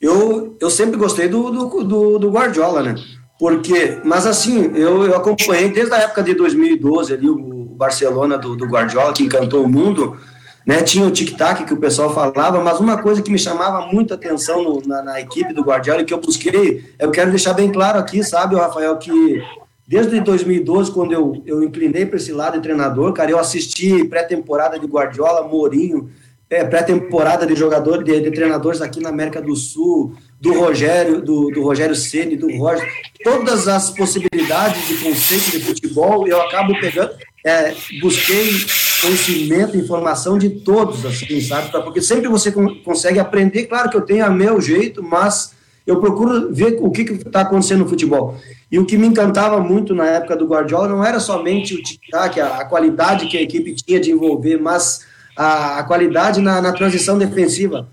Eu, 0.00 0.56
eu 0.60 0.70
sempre 0.70 0.96
gostei 0.96 1.28
do, 1.28 1.50
do, 1.50 1.84
do, 1.84 2.18
do 2.18 2.30
Guardiola, 2.30 2.82
né? 2.82 2.94
Porque, 3.38 4.00
mas 4.04 4.26
assim, 4.26 4.72
eu, 4.74 5.04
eu 5.04 5.16
acompanhei 5.16 5.70
desde 5.70 5.94
a 5.94 5.98
época 5.98 6.22
de 6.22 6.34
2012 6.34 7.14
ali, 7.14 7.28
o, 7.28 7.62
Barcelona 7.82 8.38
do, 8.38 8.54
do 8.54 8.66
Guardiola, 8.66 9.12
que 9.12 9.24
encantou 9.24 9.64
o 9.64 9.68
mundo, 9.68 10.16
né? 10.64 10.82
Tinha 10.82 11.04
o 11.04 11.10
tic-tac 11.10 11.64
que 11.64 11.74
o 11.74 11.80
pessoal 11.80 12.14
falava, 12.14 12.62
mas 12.62 12.78
uma 12.78 13.02
coisa 13.02 13.20
que 13.20 13.32
me 13.32 13.38
chamava 13.38 13.86
muita 13.86 14.14
atenção 14.14 14.62
no, 14.62 14.82
na, 14.86 15.02
na, 15.02 15.20
equipe 15.20 15.52
do 15.52 15.64
Guardiola 15.64 16.02
e 16.02 16.04
que 16.04 16.14
eu 16.14 16.20
busquei, 16.20 16.94
eu 16.98 17.10
quero 17.10 17.30
deixar 17.30 17.54
bem 17.54 17.72
claro 17.72 17.98
aqui, 17.98 18.22
sabe, 18.22 18.54
Rafael, 18.54 18.96
que 18.98 19.42
desde 19.86 20.20
2012, 20.20 20.92
quando 20.92 21.12
eu, 21.12 21.42
eu 21.44 21.62
inclinei 21.62 22.06
para 22.06 22.16
esse 22.16 22.32
lado 22.32 22.54
de 22.54 22.62
treinador, 22.62 23.12
cara, 23.12 23.30
eu 23.30 23.38
assisti 23.38 24.04
pré-temporada 24.04 24.78
de 24.78 24.86
Guardiola, 24.86 25.46
Mourinho, 25.46 26.10
é, 26.52 26.62
pré-temporada 26.64 27.46
de 27.46 27.54
jogadores, 27.54 28.04
de, 28.04 28.20
de, 28.20 28.30
treinadores 28.30 28.82
aqui 28.82 29.00
na 29.00 29.08
América 29.08 29.40
do 29.40 29.56
Sul, 29.56 30.14
do 30.38 30.52
Rogério, 30.52 31.22
do, 31.22 31.50
do 31.50 31.62
Rogério 31.62 31.94
Ceni, 31.94 32.36
do 32.36 32.54
Roger, 32.58 32.86
todas 33.24 33.66
as 33.68 33.90
possibilidades 33.90 34.86
de 34.86 34.96
conceito 34.98 35.50
de 35.50 35.60
futebol, 35.60 36.28
eu 36.28 36.40
acabo 36.42 36.78
pegando, 36.78 37.12
é, 37.44 37.74
busquei 38.00 38.50
conhecimento, 39.00 39.78
informação 39.78 40.36
de 40.36 40.50
todos, 40.50 41.06
assim, 41.06 41.40
sabe? 41.40 41.70
Porque 41.70 42.02
sempre 42.02 42.28
você 42.28 42.52
consegue 42.84 43.18
aprender, 43.18 43.64
claro 43.64 43.88
que 43.88 43.96
eu 43.96 44.02
tenho 44.02 44.24
a 44.24 44.30
meu 44.30 44.60
jeito, 44.60 45.02
mas 45.02 45.54
eu 45.86 46.00
procuro 46.00 46.52
ver 46.52 46.78
o 46.80 46.90
que 46.90 47.02
está 47.02 47.40
acontecendo 47.40 47.80
no 47.80 47.88
futebol. 47.88 48.36
E 48.70 48.78
o 48.78 48.86
que 48.86 48.96
me 48.96 49.06
encantava 49.06 49.60
muito 49.60 49.94
na 49.94 50.06
época 50.06 50.36
do 50.36 50.46
Guardiola 50.46 50.88
não 50.88 51.04
era 51.04 51.20
somente 51.20 51.74
o 51.74 51.82
tic-tac, 51.82 52.40
a, 52.40 52.58
a, 52.58 52.64
qualidade 52.64 53.26
que 53.26 53.36
a 53.36 53.42
equipe 53.42 53.74
tinha 53.74 54.00
de 54.00 54.10
envolver, 54.10 54.58
mas 54.58 55.00
a, 55.36 55.78
a 55.78 55.82
qualidade 55.82 56.40
na, 56.40 56.60
na 56.60 56.72
transição 56.72 57.18
defensiva 57.18 57.88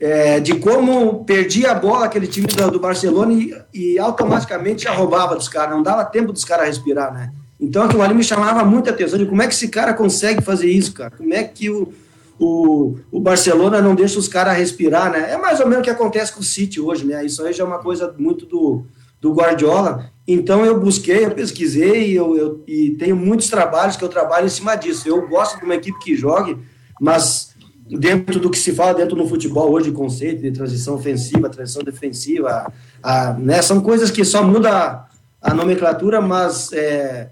é, 0.00 0.40
de 0.40 0.54
como 0.56 1.24
perdia 1.24 1.72
a 1.72 1.74
bola 1.74 2.06
aquele 2.06 2.26
time 2.26 2.46
do, 2.46 2.70
do 2.70 2.80
Barcelona 2.80 3.32
e, 3.32 3.54
e, 3.72 3.98
automaticamente 3.98 4.84
já 4.84 4.92
roubava 4.92 5.36
dos 5.36 5.48
caras, 5.48 5.74
não 5.74 5.82
dava 5.82 6.04
tempo 6.04 6.32
dos 6.32 6.44
caras 6.44 6.66
respirar, 6.66 7.12
né? 7.12 7.32
Então 7.60 7.84
aquilo 7.84 8.02
ali 8.02 8.14
me 8.14 8.24
chamava 8.24 8.64
muita 8.64 8.90
atenção 8.90 9.18
de 9.18 9.26
como 9.26 9.40
é 9.40 9.46
que 9.46 9.54
esse 9.54 9.68
cara 9.68 9.94
consegue 9.94 10.42
fazer 10.42 10.68
isso, 10.68 10.92
cara? 10.92 11.10
Como 11.16 11.32
é 11.32 11.44
que 11.44 11.70
o, 11.70 11.92
o, 12.38 12.96
o 13.10 13.20
Barcelona 13.20 13.80
não 13.80 13.94
deixa 13.94 14.18
os 14.18 14.28
caras 14.28 14.56
respirar, 14.56 15.10
né? 15.10 15.32
É 15.32 15.36
mais 15.36 15.60
ou 15.60 15.66
menos 15.66 15.80
o 15.80 15.84
que 15.84 15.90
acontece 15.90 16.32
com 16.32 16.40
o 16.40 16.44
City 16.44 16.80
hoje, 16.80 17.04
né? 17.04 17.24
Isso 17.24 17.42
aí 17.44 17.52
já 17.52 17.64
é 17.64 17.66
uma 17.66 17.78
coisa 17.78 18.14
muito 18.18 18.44
do, 18.46 18.84
do 19.20 19.32
Guardiola. 19.32 20.10
Então 20.26 20.64
eu 20.64 20.80
busquei, 20.80 21.24
eu 21.24 21.30
pesquisei 21.30 22.12
eu, 22.12 22.36
eu, 22.36 22.64
e 22.66 22.90
tenho 22.98 23.16
muitos 23.16 23.48
trabalhos 23.48 23.96
que 23.96 24.04
eu 24.04 24.08
trabalho 24.08 24.46
em 24.46 24.50
cima 24.50 24.74
disso. 24.74 25.08
Eu 25.08 25.28
gosto 25.28 25.58
de 25.58 25.64
uma 25.64 25.74
equipe 25.74 25.98
que 25.98 26.16
jogue, 26.16 26.58
mas 27.00 27.54
dentro 27.86 28.40
do 28.40 28.50
que 28.50 28.58
se 28.58 28.72
fala 28.72 28.94
dentro 28.94 29.14
do 29.14 29.28
futebol 29.28 29.70
hoje, 29.70 29.92
conceito 29.92 30.42
de 30.42 30.50
transição 30.50 30.94
ofensiva, 30.94 31.50
transição 31.50 31.82
defensiva, 31.82 32.72
a, 33.02 33.34
né, 33.34 33.60
são 33.62 33.80
coisas 33.80 34.10
que 34.10 34.24
só 34.24 34.42
muda 34.42 35.04
a 35.40 35.54
nomenclatura, 35.54 36.20
mas 36.20 36.72
é, 36.72 37.28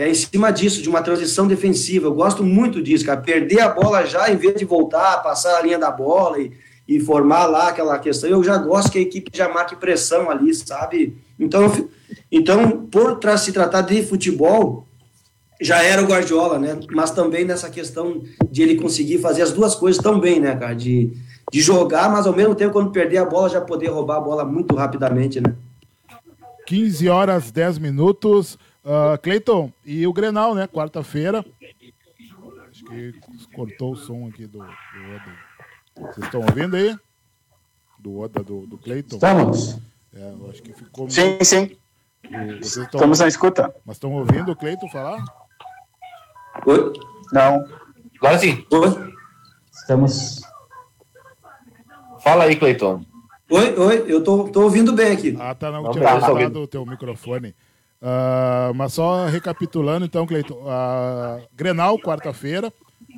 é 0.00 0.08
em 0.08 0.14
cima 0.14 0.50
disso, 0.50 0.80
de 0.80 0.88
uma 0.88 1.02
transição 1.02 1.46
defensiva. 1.46 2.06
Eu 2.06 2.14
gosto 2.14 2.42
muito 2.42 2.82
disso, 2.82 3.04
cara. 3.04 3.20
Perder 3.20 3.60
a 3.60 3.68
bola 3.68 4.06
já, 4.06 4.30
em 4.30 4.36
vez 4.36 4.54
de 4.54 4.64
voltar, 4.64 5.22
passar 5.22 5.58
a 5.58 5.62
linha 5.62 5.78
da 5.78 5.90
bola 5.90 6.40
e, 6.40 6.52
e 6.88 6.98
formar 6.98 7.44
lá 7.44 7.68
aquela 7.68 7.98
questão. 7.98 8.30
Eu 8.30 8.42
já 8.42 8.56
gosto 8.56 8.90
que 8.90 8.98
a 8.98 9.02
equipe 9.02 9.30
já 9.32 9.48
marque 9.48 9.76
pressão 9.76 10.30
ali, 10.30 10.54
sabe? 10.54 11.16
Então, 11.38 11.88
então 12.32 12.86
por 12.86 13.20
se 13.38 13.52
tratar 13.52 13.82
de 13.82 14.02
futebol, 14.02 14.86
já 15.60 15.82
era 15.82 16.02
o 16.02 16.06
Guardiola, 16.06 16.58
né? 16.58 16.80
Mas 16.90 17.10
também 17.10 17.44
nessa 17.44 17.68
questão 17.68 18.22
de 18.50 18.62
ele 18.62 18.76
conseguir 18.76 19.18
fazer 19.18 19.42
as 19.42 19.52
duas 19.52 19.74
coisas 19.74 20.02
tão 20.02 20.18
bem, 20.18 20.40
né, 20.40 20.56
cara? 20.56 20.74
De, 20.74 21.12
de 21.52 21.60
jogar, 21.60 22.10
mas 22.10 22.26
ao 22.26 22.34
mesmo 22.34 22.54
tempo, 22.54 22.72
quando 22.72 22.90
perder 22.90 23.18
a 23.18 23.26
bola, 23.26 23.50
já 23.50 23.60
poder 23.60 23.88
roubar 23.88 24.16
a 24.16 24.20
bola 24.20 24.44
muito 24.46 24.74
rapidamente, 24.74 25.40
né? 25.40 25.54
15 26.66 27.08
horas, 27.08 27.50
10 27.50 27.78
minutos. 27.78 28.56
Uh, 28.90 29.16
Cleiton, 29.22 29.72
e 29.84 30.04
o 30.04 30.12
Grenal, 30.12 30.52
né? 30.52 30.66
Quarta-feira. 30.66 31.46
Acho 32.68 32.84
que 32.86 33.14
cortou 33.54 33.92
o 33.92 33.96
som 33.96 34.26
aqui 34.26 34.48
do, 34.48 34.58
do 34.58 34.64
Oda. 34.64 35.36
Vocês 35.94 36.26
estão 36.26 36.40
ouvindo 36.40 36.74
aí? 36.74 36.98
Do 38.00 38.18
Oda, 38.18 38.42
do, 38.42 38.66
do 38.66 38.76
Cleiton? 38.76 39.14
Estamos. 39.14 39.78
É, 40.12 40.34
acho 40.50 40.60
que 40.60 40.72
ficou. 40.72 41.08
Sim, 41.08 41.28
muito... 41.28 41.44
sim. 41.44 41.76
Estamos 42.60 43.20
na 43.20 43.28
escuta. 43.28 43.72
Mas 43.86 43.94
estão 43.94 44.12
ouvindo 44.12 44.50
o 44.50 44.56
Cleiton 44.56 44.88
falar? 44.88 45.22
Oi? 46.66 46.92
Não. 47.32 47.64
Agora 48.18 48.38
sim. 48.40 48.66
Oi? 48.72 49.14
Estamos. 49.72 50.40
Fala 52.24 52.42
aí, 52.42 52.56
Cleiton. 52.56 53.04
Oi, 53.48 53.78
oi, 53.78 54.04
eu 54.08 54.24
tô, 54.24 54.48
tô 54.48 54.62
ouvindo 54.62 54.92
bem 54.92 55.12
aqui. 55.12 55.36
Ah, 55.38 55.54
tá, 55.54 55.70
não, 55.70 55.84
não 55.84 55.92
tinha 55.92 56.04
tá, 56.04 56.58
o 56.58 56.66
teu 56.66 56.84
microfone. 56.84 57.54
Uh, 58.02 58.72
mas 58.74 58.94
só 58.94 59.26
recapitulando, 59.26 60.06
então, 60.06 60.26
Cleiton, 60.26 60.54
uh, 60.54 61.42
Grenal, 61.54 61.98
quarta-feira, 61.98 62.72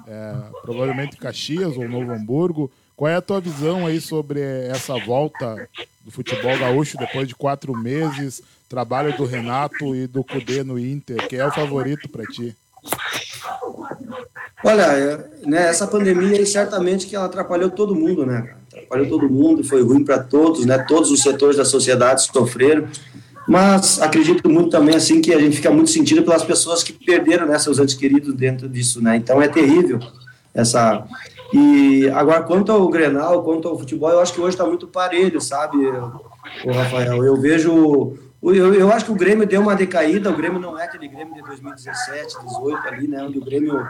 é, 0.07 0.35
provavelmente 0.63 1.17
Caxias 1.17 1.77
ou 1.77 1.89
Novo 1.89 2.13
Hamburgo. 2.13 2.71
Qual 2.97 3.09
é 3.09 3.17
a 3.17 3.23
tua 3.23 3.41
visão 3.41 3.87
aí 3.87 4.01
sobre 4.01 4.41
essa 4.41 4.97
volta 4.99 5.69
do 6.05 6.11
futebol 6.11 6.57
gaúcho 6.59 6.97
depois 6.99 7.29
de 7.29 7.35
quatro 7.35 7.77
meses, 7.77 8.43
trabalho 8.69 9.17
do 9.17 9.25
Renato 9.25 9.95
e 9.95 10.07
do 10.07 10.25
Cudê 10.25 10.63
no 10.63 10.79
Inter? 10.79 11.29
Quem 11.29 11.39
é 11.39 11.47
o 11.47 11.53
favorito 11.53 12.09
para 12.09 12.25
ti? 12.27 12.57
Olha, 14.65 14.83
é, 14.83 15.31
né, 15.45 15.69
essa 15.69 15.87
pandemia 15.87 16.45
certamente 16.47 17.07
que 17.07 17.17
ela 17.17 17.27
atrapalhou 17.27 17.71
todo 17.71 17.95
mundo, 17.95 18.25
né? 18.25 18.55
Atrapalhou 18.73 19.09
todo 19.09 19.29
mundo, 19.29 19.65
foi 19.65 19.83
ruim 19.83 20.05
para 20.05 20.19
todos, 20.19 20.65
né? 20.65 20.79
Todos 20.79 21.11
os 21.11 21.23
setores 21.23 21.57
da 21.57 21.65
sociedade 21.65 22.23
sofreram. 22.23 22.89
Mas 23.47 24.01
acredito 24.01 24.49
muito 24.49 24.71
também 24.71 24.95
assim 24.95 25.21
que 25.21 25.35
a 25.35 25.39
gente 25.39 25.57
fica 25.57 25.71
muito 25.71 25.91
sentido 25.91 26.23
pelas 26.23 26.45
pessoas 26.45 26.83
que 26.83 26.93
perderam 26.93 27.47
né, 27.47 27.59
seus 27.59 27.79
entes 27.79 27.95
queridos 27.95 28.35
dentro 28.35 28.69
disso, 28.69 29.03
né? 29.03 29.17
Então 29.17 29.43
é 29.43 29.49
terrível 29.49 29.99
essa. 30.55 31.05
E 31.53 32.09
agora 32.11 32.43
quanto 32.43 32.73
ao 32.73 32.89
Grenal, 32.89 33.43
quanto 33.43 33.69
ao 33.69 33.79
futebol, 33.79 34.11
eu 34.11 34.21
acho 34.21 34.33
que 34.33 34.41
hoje 34.41 34.55
está 34.55 34.65
muito 34.65 34.87
parelho, 34.87 35.41
sabe, 35.41 35.77
o 35.77 36.73
Rafael. 36.73 37.25
Eu 37.25 37.37
vejo 37.37 38.17
eu, 38.43 38.75
eu 38.75 38.93
acho 38.93 39.05
que 39.05 39.13
o 39.13 39.17
Grêmio 39.17 39.47
deu 39.47 39.61
uma 39.61 39.77
decaída, 39.77 40.29
o 40.29 40.37
Grêmio 40.37 40.59
não 40.59 40.77
é 40.77 40.85
aquele 40.85 41.07
Grêmio 41.07 41.35
de 41.35 41.43
2017, 41.43 42.35
2018 42.35 42.89
ali, 42.89 43.07
né, 43.07 43.23
onde 43.23 43.39
o 43.39 43.45
Grêmio 43.45 43.87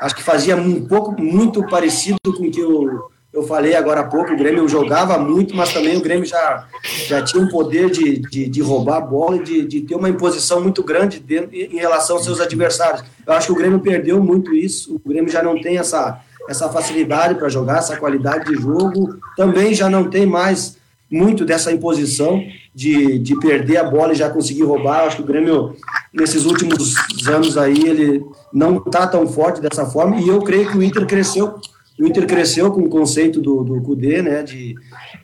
acho 0.00 0.14
que 0.14 0.22
fazia 0.22 0.56
um 0.56 0.86
pouco, 0.86 1.20
muito 1.20 1.66
parecido 1.66 2.18
com 2.24 2.44
o 2.44 2.50
que 2.50 2.60
eu, 2.60 3.10
eu 3.36 3.42
falei 3.42 3.74
agora 3.74 4.00
há 4.00 4.04
pouco, 4.04 4.32
o 4.32 4.36
Grêmio 4.36 4.66
jogava 4.66 5.18
muito, 5.18 5.54
mas 5.54 5.72
também 5.72 5.94
o 5.96 6.00
Grêmio 6.00 6.24
já, 6.24 6.66
já 7.06 7.22
tinha 7.22 7.42
um 7.42 7.48
poder 7.48 7.90
de, 7.90 8.18
de, 8.18 8.48
de 8.48 8.62
roubar 8.62 8.96
a 8.96 9.00
bola 9.00 9.36
e 9.36 9.42
de, 9.42 9.66
de 9.66 9.80
ter 9.82 9.94
uma 9.94 10.08
imposição 10.08 10.62
muito 10.62 10.82
grande 10.82 11.20
dentro, 11.20 11.54
em 11.54 11.76
relação 11.76 12.16
aos 12.16 12.24
seus 12.24 12.40
adversários. 12.40 13.04
Eu 13.26 13.34
acho 13.34 13.48
que 13.48 13.52
o 13.52 13.56
Grêmio 13.56 13.78
perdeu 13.80 14.22
muito 14.22 14.54
isso, 14.54 14.94
o 15.04 15.08
Grêmio 15.08 15.30
já 15.30 15.42
não 15.42 15.60
tem 15.60 15.76
essa, 15.76 16.18
essa 16.48 16.70
facilidade 16.70 17.34
para 17.34 17.50
jogar, 17.50 17.78
essa 17.78 17.96
qualidade 17.98 18.46
de 18.46 18.54
jogo, 18.54 19.18
também 19.36 19.74
já 19.74 19.90
não 19.90 20.08
tem 20.08 20.24
mais 20.24 20.78
muito 21.10 21.44
dessa 21.44 21.70
imposição 21.70 22.42
de, 22.74 23.18
de 23.18 23.38
perder 23.38 23.76
a 23.76 23.84
bola 23.84 24.12
e 24.12 24.16
já 24.16 24.30
conseguir 24.30 24.62
roubar. 24.62 25.04
Acho 25.04 25.16
que 25.16 25.22
o 25.22 25.26
Grêmio, 25.26 25.76
nesses 26.12 26.46
últimos 26.46 26.94
anos 27.28 27.56
aí, 27.56 27.86
ele 27.86 28.24
não 28.52 28.78
está 28.78 29.06
tão 29.06 29.26
forte 29.26 29.60
dessa 29.60 29.84
forma. 29.86 30.16
E 30.20 30.28
eu 30.28 30.40
creio 30.40 30.68
que 30.68 30.76
o 30.76 30.82
Inter 30.82 31.06
cresceu 31.06 31.60
o 31.98 32.06
Inter 32.06 32.26
cresceu 32.26 32.70
com 32.70 32.82
o 32.82 32.88
conceito 32.88 33.40
do, 33.40 33.64
do 33.64 33.80
Cudê, 33.80 34.20
né, 34.20 34.42
de, 34.42 34.74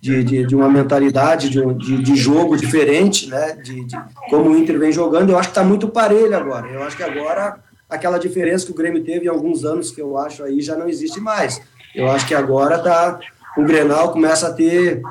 de, 0.01 0.25
de, 0.25 0.47
de, 0.47 0.55
uma 0.55 0.71
mentalidade 0.71 1.51
de, 1.51 1.75
de, 1.75 2.03
de 2.03 2.17
jogo 2.17 2.57
diferente, 2.57 3.29
né, 3.29 3.57
de, 3.63 3.85
de, 3.85 3.97
como 4.31 4.51
o 4.51 4.57
Inter 4.57 4.79
vem 4.79 4.91
jogando, 4.91 5.31
eu 5.31 5.39
acho 5.39 5.49
que 5.49 5.59
está 5.59 5.65
muito 5.65 5.89
parelho 5.89 6.35
agora, 6.35 6.69
eu 6.69 6.83
acho 6.83 6.97
que 6.97 7.03
agora 7.03 7.61
aquela 7.89 8.19
diferença 8.19 8.65
que 8.65 8.73
o 8.73 8.75
Grêmio 8.75 9.05
teve 9.05 9.27
em 9.27 9.29
alguns 9.29 9.65
anos, 9.65 9.91
que 9.91 10.01
eu 10.01 10.17
acho 10.17 10.43
aí, 10.43 10.63
já 10.63 10.75
não 10.75 10.89
existe 10.89 11.21
mais, 11.21 11.61
eu 11.95 12.11
acho 12.11 12.27
que 12.27 12.35
agora 12.35 12.79
tá, 12.79 13.21
o 13.57 13.65
Grenal 13.65 14.11
começa 14.11 14.49
a 14.49 14.53
ter, 14.53 15.03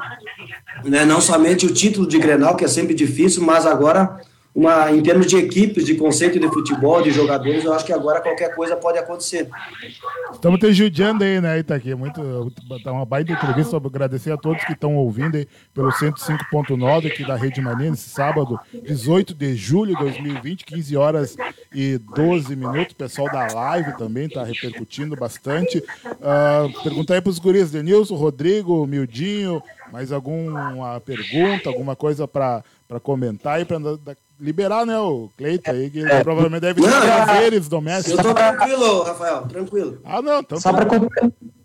né, 0.84 1.06
não 1.06 1.22
somente 1.22 1.68
o 1.68 1.74
título 1.74 2.08
de 2.08 2.18
Grenal, 2.18 2.56
que 2.56 2.66
é 2.66 2.68
sempre 2.68 2.96
difícil, 2.96 3.44
mas 3.44 3.68
agora 3.68 4.20
uma, 4.54 4.92
em 4.92 5.02
termos 5.02 5.28
de 5.28 5.38
equipes, 5.38 5.86
de 5.86 5.96
conceito 5.96 6.38
de 6.38 6.48
futebol, 6.50 7.02
de 7.02 7.10
jogadores, 7.10 7.64
eu 7.64 7.74
acho 7.74 7.86
que 7.86 7.94
agora 7.94 8.20
qualquer 8.20 8.54
coisa 8.54 8.76
pode 8.76 8.98
acontecer. 8.98 9.50
Estamos 10.34 10.60
te 10.60 10.74
judiando 10.74 11.24
aí, 11.24 11.40
né, 11.40 11.60
Itaqui? 11.60 11.96
Muito, 11.96 12.52
tá 12.84 12.92
uma 12.92 13.06
baita 13.06 13.32
entrevista. 13.32 13.78
Agradecer 13.78 14.32
a 14.32 14.38
todos 14.38 14.64
que 14.66 14.74
estão 14.74 14.98
ouvindo 14.98 15.38
aí 15.38 15.48
pelo 15.74 15.90
105.9 15.90 17.08
aqui 17.08 17.26
da 17.26 17.36
Rede 17.36 17.62
Mania, 17.62 17.92
nesse 17.92 18.10
sábado, 18.10 18.60
18 18.74 19.34
de 19.34 19.56
julho 19.56 19.96
de 19.96 20.02
2020, 20.02 20.66
15 20.66 20.98
horas 20.98 21.38
e 21.74 21.98
12 22.14 22.54
minutos. 22.54 22.92
O 22.92 22.98
pessoal 22.98 23.32
da 23.32 23.48
live 23.54 23.98
também 23.98 24.26
está 24.26 24.44
repercutindo 24.44 25.16
bastante. 25.16 25.78
Uh, 25.78 26.84
pergunta 26.84 27.14
aí 27.14 27.22
para 27.22 27.30
os 27.30 27.40
guris, 27.40 27.72
Denilson, 27.72 28.16
Rodrigo, 28.16 28.86
Mildinho, 28.86 29.64
mais 29.94 30.12
alguma 30.12 31.00
pergunta, 31.00 31.70
alguma 31.70 31.96
coisa 31.96 32.28
para 32.28 32.64
comentar 33.02 33.62
e 33.62 33.66
para 33.66 33.80
liberar, 34.42 34.86
né, 34.86 34.98
o 34.98 35.30
Cleiton 35.38 35.72
aí, 35.72 35.90
que 35.90 36.04
é. 36.04 36.24
provavelmente 36.24 36.62
deve 36.62 36.82
ter 36.82 36.90
prazeres 36.90 37.68
domésticos. 37.68 38.18
Eu 38.18 38.24
tô 38.26 38.34
tranquilo, 38.34 39.04
Rafael, 39.04 39.42
tranquilo. 39.44 40.02
Ah, 40.04 40.22
não, 40.22 40.40
então 40.40 40.60
Só 40.60 40.74
tá 40.74 40.86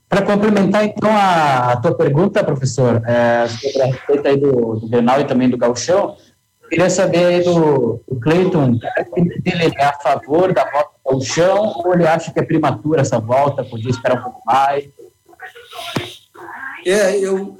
para 0.08 0.22
complementar, 0.22 0.84
então, 0.84 1.10
a, 1.10 1.72
a, 1.72 1.76
tua 1.78 1.96
pergunta, 1.96 2.44
professor, 2.44 3.02
é, 3.06 3.48
sobre 3.48 3.82
a 3.82 3.86
respeito 3.86 4.28
aí 4.28 4.36
do, 4.36 4.76
do 4.76 4.88
Grenal 4.88 5.20
e 5.20 5.24
também 5.24 5.48
do 5.48 5.56
Gauchão, 5.56 6.16
queria 6.68 6.90
saber 6.90 7.24
aí 7.24 7.42
do, 7.42 8.00
do 8.06 8.20
Cleiton, 8.20 8.78
ele 9.16 9.74
é 9.76 9.84
a 9.84 9.94
favor 9.94 10.52
da 10.52 10.70
volta 10.70 10.90
do 11.04 11.10
Gauchão 11.10 11.72
ou 11.78 11.94
ele 11.94 12.06
acha 12.06 12.30
que 12.30 12.38
é 12.38 12.42
prematura 12.42 13.00
essa 13.00 13.18
volta, 13.18 13.64
podia 13.64 13.90
esperar 13.90 14.20
um 14.20 14.22
pouco 14.22 14.42
mais? 14.46 14.84
É, 16.86 17.18
eu, 17.18 17.56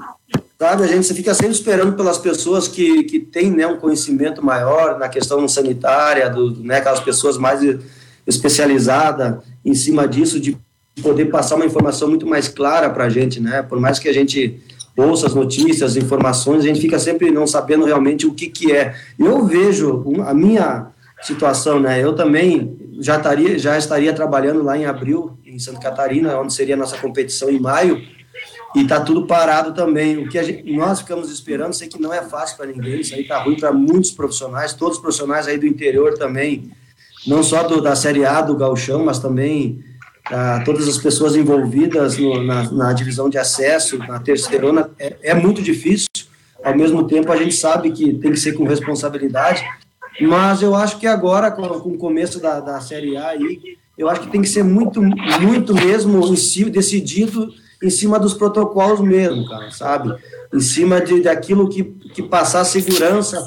Sabe, 0.58 0.84
a 0.84 0.86
gente 0.86 1.12
fica 1.12 1.34
sempre 1.34 1.52
esperando 1.52 1.92
pelas 1.94 2.16
pessoas 2.16 2.66
que, 2.66 3.04
que 3.04 3.20
têm 3.20 3.50
né, 3.50 3.66
um 3.66 3.76
conhecimento 3.76 4.42
maior 4.42 4.98
na 4.98 5.06
questão 5.06 5.46
sanitária, 5.46 6.30
do, 6.30 6.50
né, 6.62 6.78
aquelas 6.78 7.00
pessoas 7.00 7.36
mais 7.36 7.60
especializadas 8.26 9.36
em 9.62 9.74
cima 9.74 10.08
disso, 10.08 10.40
de 10.40 10.56
poder 11.02 11.26
passar 11.26 11.56
uma 11.56 11.66
informação 11.66 12.08
muito 12.08 12.26
mais 12.26 12.48
clara 12.48 12.88
para 12.88 13.04
a 13.04 13.08
gente, 13.10 13.38
né? 13.38 13.62
Por 13.62 13.78
mais 13.78 13.98
que 13.98 14.08
a 14.08 14.14
gente 14.14 14.58
ouça 14.96 15.26
as 15.26 15.34
notícias, 15.34 15.90
as 15.90 15.96
informações, 15.96 16.64
a 16.64 16.66
gente 16.66 16.80
fica 16.80 16.98
sempre 16.98 17.30
não 17.30 17.46
sabendo 17.46 17.84
realmente 17.84 18.26
o 18.26 18.32
que, 18.32 18.48
que 18.48 18.72
é. 18.72 18.94
Eu 19.18 19.44
vejo 19.44 20.04
a 20.24 20.32
minha 20.32 20.86
situação, 21.22 21.78
né? 21.78 22.02
Eu 22.02 22.14
também 22.14 22.78
já 22.98 23.16
estaria, 23.16 23.58
já 23.58 23.76
estaria 23.76 24.12
trabalhando 24.14 24.62
lá 24.62 24.76
em 24.76 24.86
abril, 24.86 25.38
em 25.44 25.58
Santa 25.58 25.80
Catarina, 25.80 26.38
onde 26.40 26.54
seria 26.54 26.74
a 26.74 26.78
nossa 26.78 26.96
competição 26.96 27.50
em 27.50 27.60
maio, 27.60 28.02
e 28.74 28.82
está 28.82 29.00
tudo 29.00 29.26
parado 29.26 29.72
também. 29.72 30.18
O 30.18 30.28
que 30.28 30.42
gente, 30.42 30.72
nós 30.72 31.00
ficamos 31.00 31.30
esperando, 31.30 31.72
sei 31.72 31.88
que 31.88 32.00
não 32.00 32.12
é 32.12 32.22
fácil 32.22 32.56
para 32.56 32.66
ninguém, 32.66 33.00
isso 33.00 33.14
aí 33.14 33.22
está 33.22 33.42
ruim 33.42 33.56
para 33.56 33.72
muitos 33.72 34.10
profissionais, 34.10 34.74
todos 34.74 34.96
os 34.96 35.02
profissionais 35.02 35.46
aí 35.46 35.58
do 35.58 35.66
interior 35.66 36.14
também, 36.14 36.70
não 37.26 37.42
só 37.42 37.62
do, 37.62 37.80
da 37.80 37.96
Série 37.96 38.24
A 38.24 38.40
do 38.40 38.56
Galchão, 38.56 39.04
mas 39.04 39.18
também 39.18 39.82
ah, 40.30 40.60
todas 40.64 40.88
as 40.88 40.98
pessoas 40.98 41.36
envolvidas 41.36 42.18
no, 42.18 42.42
na, 42.42 42.70
na, 42.70 42.92
divisão 42.92 43.28
de 43.28 43.38
acesso, 43.38 43.96
na 43.98 44.18
terceirona, 44.18 44.90
é, 44.98 45.16
é 45.22 45.34
muito 45.34 45.62
difícil. 45.62 46.08
Ao 46.64 46.76
mesmo 46.76 47.06
tempo, 47.06 47.30
a 47.30 47.36
gente 47.36 47.54
sabe 47.54 47.92
que 47.92 48.14
tem 48.14 48.32
que 48.32 48.38
ser 48.38 48.52
com 48.54 48.64
responsabilidade, 48.64 49.64
mas 50.20 50.62
eu 50.62 50.74
acho 50.74 50.98
que 50.98 51.06
agora, 51.06 51.50
com, 51.50 51.68
com 51.80 51.90
o 51.90 51.98
começo 51.98 52.40
da, 52.40 52.58
da 52.58 52.80
Série 52.80 53.16
A 53.16 53.28
aí, 53.28 53.78
eu 53.96 54.08
acho 54.08 54.22
que 54.22 54.30
tem 54.30 54.42
que 54.42 54.48
ser 54.48 54.64
muito, 54.64 55.00
muito 55.00 55.72
mesmo 55.74 56.20
decidido 56.70 57.52
em 57.82 57.90
cima 57.90 58.18
dos 58.18 58.34
protocolos 58.34 59.00
mesmo, 59.00 59.48
cara, 59.48 59.70
sabe? 59.70 60.14
Em 60.52 60.60
cima 60.60 61.00
de, 61.00 61.22
daquilo 61.22 61.68
que, 61.68 61.84
que 61.84 62.22
passar 62.22 62.64
segurança 62.64 63.38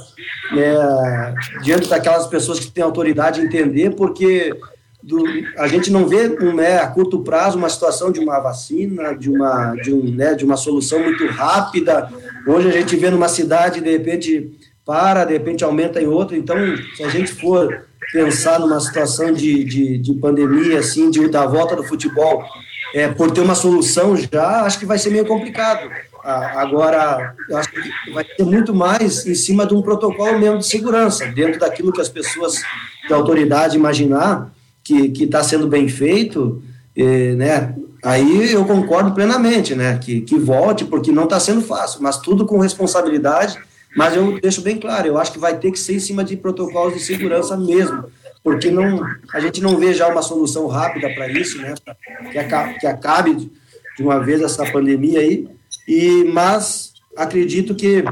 é, 0.54 1.34
diante 1.64 1.90
daquelas 1.90 2.28
pessoas 2.28 2.60
que 2.60 2.72
têm 2.72 2.84
autoridade 2.84 3.42
entender, 3.42 3.96
porque 3.96 4.56
do, 5.02 5.24
a 5.58 5.68
gente 5.68 5.92
não 5.92 6.08
vê 6.08 6.28
né, 6.28 6.78
a 6.78 6.88
curto 6.88 7.20
prazo 7.20 7.58
uma 7.58 7.70
situação 7.70 8.12
de 8.12 8.20
uma 8.20 8.40
vacina, 8.40 9.16
de 9.16 9.30
uma, 9.30 9.74
de, 9.76 9.94
um, 9.94 10.04
né, 10.14 10.36
de 10.36 10.46
uma 10.46 10.58
solução 10.58 11.00
muito 11.00 11.26
rápida. 11.28 12.10
Hoje 12.46 12.68
a 12.68 12.72
gente 12.72 12.96
vê 12.96 13.10
numa 13.10 13.30
cidade, 13.30 13.82
de 13.82 13.90
repente 13.90 14.60
para, 14.86 15.24
de 15.24 15.34
repente 15.34 15.64
aumenta 15.64 16.02
em 16.02 16.08
outra. 16.08 16.36
Então, 16.36 16.58
se 16.96 17.04
a 17.04 17.10
gente 17.10 17.32
for 17.32 17.86
pensar 18.12 18.60
numa 18.60 18.80
situação 18.80 19.32
de, 19.32 19.64
de, 19.64 19.98
de 20.00 20.14
pandemia, 20.16 20.80
assim, 20.80 21.10
de, 21.12 21.28
da 21.30 21.46
volta 21.46 21.76
do 21.76 21.84
futebol, 21.84 22.44
é, 22.94 23.08
por 23.08 23.32
ter 23.32 23.42
uma 23.42 23.56
solução 23.56 24.16
já, 24.16 24.64
acho 24.64 24.80
que 24.80 24.86
vai 24.86 24.98
ser 24.98 25.10
meio 25.10 25.26
complicado. 25.26 25.90
Agora, 26.24 27.34
acho 27.54 27.72
que 27.72 28.12
vai 28.12 28.24
ter 28.24 28.44
muito 28.44 28.74
mais 28.74 29.26
em 29.26 29.34
cima 29.34 29.66
de 29.66 29.74
um 29.74 29.82
protocolo 29.82 30.38
mesmo 30.38 30.60
de 30.60 30.68
segurança, 30.68 31.26
dentro 31.28 31.60
daquilo 31.60 31.94
que 31.94 32.02
as 32.02 32.10
pessoas 32.10 32.62
da 33.08 33.16
autoridade 33.16 33.78
imaginar 33.78 34.52
que 34.84 35.24
está 35.24 35.44
sendo 35.44 35.68
bem 35.68 35.88
feito, 35.88 36.62
eh, 36.96 37.36
né? 37.36 37.76
Aí 38.04 38.52
eu 38.52 38.66
concordo 38.66 39.14
plenamente, 39.14 39.76
né? 39.76 39.98
Que, 39.98 40.22
que 40.22 40.38
volte, 40.38 40.84
porque 40.84 41.12
não 41.12 41.26
está 41.26 41.40
sendo 41.40 41.62
fácil, 41.62 42.02
mas 42.02 42.18
tudo 42.18 42.46
com 42.46 42.58
responsabilidade. 42.58 43.58
Mas 43.96 44.16
eu 44.16 44.40
deixo 44.40 44.62
bem 44.62 44.78
claro, 44.78 45.08
eu 45.08 45.18
acho 45.18 45.32
que 45.32 45.40
vai 45.40 45.58
ter 45.58 45.72
que 45.72 45.80
ser 45.80 45.96
em 45.96 46.00
cima 46.00 46.24
de 46.24 46.38
protocolos 46.38 46.94
de 46.94 47.00
segurança 47.00 47.58
mesmo 47.58 48.06
porque 48.44 48.72
não, 48.72 49.06
a 49.34 49.40
gente 49.40 49.62
não 49.62 49.78
vê 49.78 49.94
já 49.94 50.08
uma 50.08 50.22
solução 50.22 50.68
rápida 50.68 51.10
para 51.14 51.28
isso, 51.32 51.58
né? 51.62 51.74
Que 52.32 52.38
acabe, 52.38 52.80
que 52.80 52.88
acabe 52.88 53.52
de 53.98 54.04
uma 54.04 54.20
vez 54.20 54.42
essa 54.42 54.66
pandemia 54.72 55.20
aí. 55.20 55.48
E, 55.88 56.24
mas 56.26 56.94
acredito 57.16 57.76
que 57.76 58.04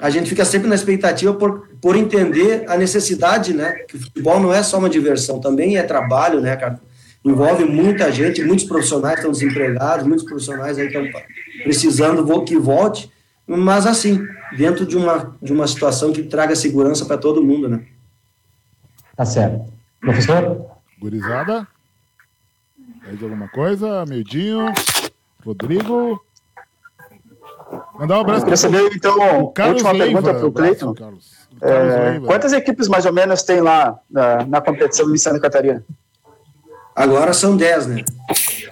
a 0.00 0.10
gente 0.10 0.28
fica 0.28 0.44
sempre 0.44 0.68
na 0.68 0.74
expectativa 0.74 1.34
por, 1.34 1.68
por 1.80 1.96
entender 1.96 2.64
a 2.68 2.76
necessidade, 2.76 3.52
né? 3.52 3.72
Que 3.88 3.96
o 3.96 4.00
futebol 4.00 4.40
não 4.40 4.52
é 4.52 4.62
só 4.62 4.78
uma 4.78 4.88
diversão, 4.88 5.40
também 5.40 5.76
é 5.76 5.82
trabalho, 5.82 6.40
né, 6.40 6.56
cara? 6.56 6.80
Envolve 7.24 7.64
muita 7.64 8.10
gente, 8.12 8.42
muitos 8.42 8.64
profissionais 8.64 9.16
estão 9.16 9.32
desempregados, 9.32 10.06
muitos 10.06 10.24
profissionais 10.24 10.78
aí 10.78 10.86
estão 10.86 11.04
precisando 11.64 12.44
que 12.44 12.56
volte, 12.56 13.10
mas 13.46 13.86
assim, 13.86 14.24
dentro 14.56 14.86
de 14.86 14.96
uma, 14.96 15.36
de 15.42 15.52
uma 15.52 15.66
situação 15.66 16.12
que 16.12 16.22
traga 16.22 16.54
segurança 16.54 17.04
para 17.04 17.18
todo 17.18 17.44
mundo, 17.44 17.68
né? 17.68 17.82
Tá 19.18 19.24
certo. 19.24 19.64
Professor? 20.00 20.64
Gurizada? 21.00 21.66
Mais 23.04 23.20
alguma 23.20 23.48
coisa? 23.48 24.06
Mildinho? 24.06 24.72
Rodrigo? 25.44 26.22
Mandar 27.98 28.18
um 28.18 28.20
abraço 28.20 28.46
para 28.46 28.56
saber, 28.56 28.92
então, 28.94 29.40
o 29.40 29.48
Carlos 29.48 29.82
última 29.82 29.90
Leiva. 29.90 30.22
pergunta 30.22 30.38
para 30.38 30.46
o 30.46 30.52
Cleiton. 30.52 30.94
É, 31.60 32.20
quantas 32.20 32.52
equipes 32.52 32.86
mais 32.86 33.06
ou 33.06 33.12
menos 33.12 33.42
tem 33.42 33.60
lá 33.60 33.98
na, 34.08 34.46
na 34.46 34.60
competição 34.60 35.12
em 35.12 35.18
Santa 35.18 35.40
Catarina? 35.40 35.84
Agora 36.94 37.32
são 37.32 37.56
10, 37.56 37.86
né? 37.88 38.04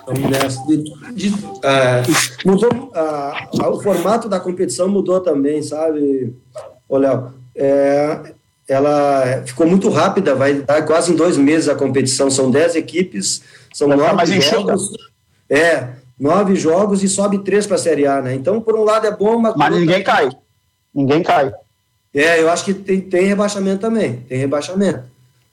São 0.04 0.14
10. 0.14 0.66
De, 0.66 0.76
de, 1.12 1.28
uh, 1.34 2.46
mudou, 2.46 2.70
uh, 2.72 3.68
o 3.68 3.82
formato 3.82 4.28
da 4.28 4.38
competição 4.38 4.88
mudou 4.88 5.20
também, 5.20 5.60
sabe, 5.60 6.32
ô 6.88 6.98
Léo? 6.98 7.34
É, 7.56 8.35
ela 8.68 9.42
ficou 9.46 9.66
muito 9.66 9.88
rápida, 9.88 10.34
vai 10.34 10.54
dar 10.54 10.82
quase 10.84 11.12
em 11.12 11.16
dois 11.16 11.36
meses 11.36 11.68
a 11.68 11.74
competição. 11.74 12.30
São 12.30 12.50
dez 12.50 12.74
equipes, 12.74 13.42
são 13.72 13.88
vai 13.88 13.96
nove 13.96 14.40
jogos. 14.40 14.90
É, 15.48 15.88
nove 16.18 16.56
jogos 16.56 17.02
e 17.02 17.08
sobe 17.08 17.38
três 17.38 17.66
para 17.66 17.76
a 17.76 17.78
Série 17.78 18.06
A, 18.06 18.20
né? 18.20 18.34
Então, 18.34 18.60
por 18.60 18.74
um 18.74 18.82
lado 18.82 19.06
é 19.06 19.10
bom, 19.10 19.38
mas. 19.38 19.54
Mas 19.54 19.74
ninguém 19.74 20.02
cai. 20.02 20.28
Ninguém 20.94 21.22
cai. 21.22 21.52
É, 22.12 22.40
eu 22.40 22.50
acho 22.50 22.64
que 22.64 22.74
tem, 22.74 23.00
tem 23.00 23.26
rebaixamento 23.26 23.80
também. 23.80 24.24
Tem 24.28 24.38
rebaixamento. 24.38 25.04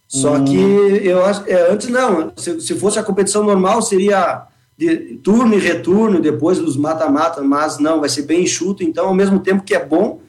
Só 0.07 0.35
hum. 0.35 0.45
que 0.45 0.57
eu 1.05 1.25
acho. 1.25 1.43
É, 1.47 1.71
antes 1.71 1.89
não. 1.89 2.31
Se, 2.35 2.61
se 2.61 2.75
fosse 2.75 2.97
a 2.97 3.03
competição 3.03 3.43
normal, 3.43 3.81
seria 3.81 4.47
de 4.77 5.19
turno 5.23 5.53
e 5.53 5.59
retorno 5.59 6.19
depois 6.19 6.57
dos 6.57 6.75
mata-mata, 6.75 7.41
mas 7.41 7.77
não, 7.77 7.99
vai 7.99 8.09
ser 8.09 8.23
bem 8.23 8.43
enxuto. 8.43 8.83
Então, 8.83 9.07
ao 9.07 9.13
mesmo 9.13 9.39
tempo 9.39 9.63
que 9.63 9.75
é 9.75 9.85
bom, 9.85 10.19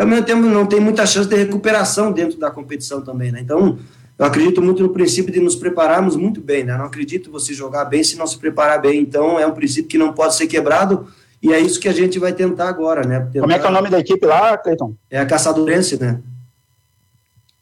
ao 0.00 0.06
mesmo 0.06 0.24
tempo 0.24 0.42
não 0.42 0.66
tem 0.66 0.80
muita 0.80 1.06
chance 1.06 1.28
de 1.28 1.36
recuperação 1.36 2.12
dentro 2.12 2.38
da 2.38 2.50
competição 2.50 3.00
também, 3.00 3.32
né? 3.32 3.40
Então, 3.40 3.78
eu 4.18 4.24
acredito 4.24 4.60
muito 4.60 4.82
no 4.82 4.90
princípio 4.90 5.32
de 5.32 5.40
nos 5.40 5.54
prepararmos 5.54 6.16
muito 6.16 6.40
bem, 6.40 6.64
né? 6.64 6.76
Não 6.76 6.86
acredito 6.86 7.30
você 7.30 7.54
jogar 7.54 7.84
bem 7.84 8.02
se 8.02 8.16
não 8.16 8.26
se 8.26 8.36
preparar 8.36 8.80
bem. 8.80 9.00
Então, 9.00 9.38
é 9.38 9.46
um 9.46 9.52
princípio 9.52 9.88
que 9.88 9.98
não 9.98 10.12
pode 10.12 10.34
ser 10.34 10.46
quebrado 10.46 11.08
e 11.42 11.52
é 11.52 11.60
isso 11.60 11.78
que 11.78 11.88
a 11.88 11.92
gente 11.92 12.18
vai 12.18 12.32
tentar 12.32 12.68
agora, 12.68 13.06
né? 13.06 13.20
Tentar... 13.20 13.40
Como 13.40 13.52
é 13.52 13.58
que 13.58 13.66
é 13.66 13.68
o 13.68 13.72
nome 13.72 13.90
da 13.90 13.98
equipe 14.00 14.26
lá, 14.26 14.58
Cleiton? 14.58 14.94
É 15.08 15.20
a 15.20 15.26
Caçadorense, 15.26 16.00
né? 16.00 16.20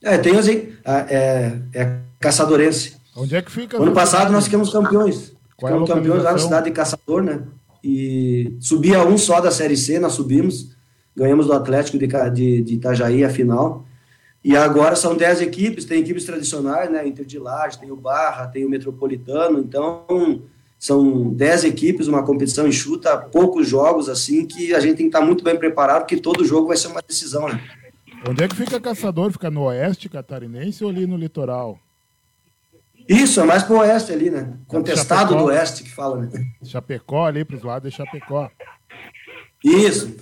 É, 0.03 0.17
tem 0.19 0.37
assim, 0.39 0.69
é, 0.85 1.59
é 1.75 1.97
Caçadorense. 2.19 2.97
Onde 3.15 3.35
é 3.35 3.43
que 3.43 3.51
fica? 3.51 3.77
Ano 3.77 3.93
passado 3.93 4.33
nós 4.33 4.45
ficamos 4.45 4.71
campeões. 4.71 5.33
Qual 5.57 5.71
é 5.71 5.73
Ficamos 5.73 5.91
campeões 5.91 6.23
lá 6.23 6.33
na 6.33 6.39
cidade 6.39 6.67
de 6.67 6.73
Caçador, 6.73 7.23
né? 7.23 7.41
E 7.83 8.57
subia 8.61 9.07
um 9.07 9.17
só 9.17 9.41
da 9.41 9.51
Série 9.51 9.77
C, 9.77 9.99
nós 9.99 10.15
subimos. 10.15 10.76
Ganhamos 11.17 11.47
do 11.47 11.53
Atlético 11.53 11.99
de, 11.99 12.07
de, 12.07 12.63
de 12.63 12.75
Itajaí 12.75 13.25
a 13.25 13.31
final. 13.31 13.85
E 14.45 14.57
agora 14.57 14.95
são 14.95 15.17
10 15.17 15.41
equipes, 15.41 15.85
tem 15.85 16.01
equipes 16.01 16.25
tradicionais, 16.25 16.91
né? 16.91 17.07
Inter 17.07 17.25
de 17.25 17.39
Laje, 17.39 17.81
tem 17.81 17.91
o 17.91 17.97
Barra, 17.97 18.47
tem 18.47 18.65
o 18.65 18.71
Metropolitano. 18.71 19.59
Então, 19.59 20.43
são 20.79 21.31
10 21.31 21.65
equipes, 21.65 22.07
uma 22.07 22.23
competição 22.23 22.69
enxuta, 22.69 23.17
poucos 23.17 23.67
jogos, 23.67 24.09
assim, 24.09 24.47
que 24.47 24.75
a 24.75 24.79
gente 24.79 24.99
tem 24.99 25.11
que 25.11 25.17
estar 25.17 25.21
muito 25.21 25.43
bem 25.43 25.57
preparado, 25.59 26.03
porque 26.03 26.17
todo 26.17 26.45
jogo 26.45 26.69
vai 26.69 26.77
ser 26.77 26.89
uma 26.89 27.03
decisão, 27.03 27.49
né? 27.49 27.61
Onde 28.29 28.45
é 28.45 28.49
que 28.49 28.55
fica 28.55 28.81
Caçador? 28.81 29.33
Fica 29.33 29.51
no 29.51 29.65
oeste 29.65 30.09
catarinense 30.09 30.85
ou 30.85 30.91
ali 30.91 31.07
no 31.07 31.17
litoral? 31.17 31.79
Isso, 33.09 33.41
é 33.41 33.45
mais 33.45 33.63
pro 33.63 33.79
oeste 33.79 34.13
ali, 34.13 34.31
né? 34.31 34.55
Contestado 34.67 35.31
Chapecó. 35.31 35.41
do 35.41 35.45
oeste 35.47 35.85
que 35.85 35.91
fala, 35.91 36.19
né? 36.19 36.31
Chapecó 36.65 37.27
ali 37.27 37.45
pros 37.45 37.63
lados 37.63 37.91
de 37.91 37.97
Chapecó. 37.97 38.51
Isso. 39.65 40.15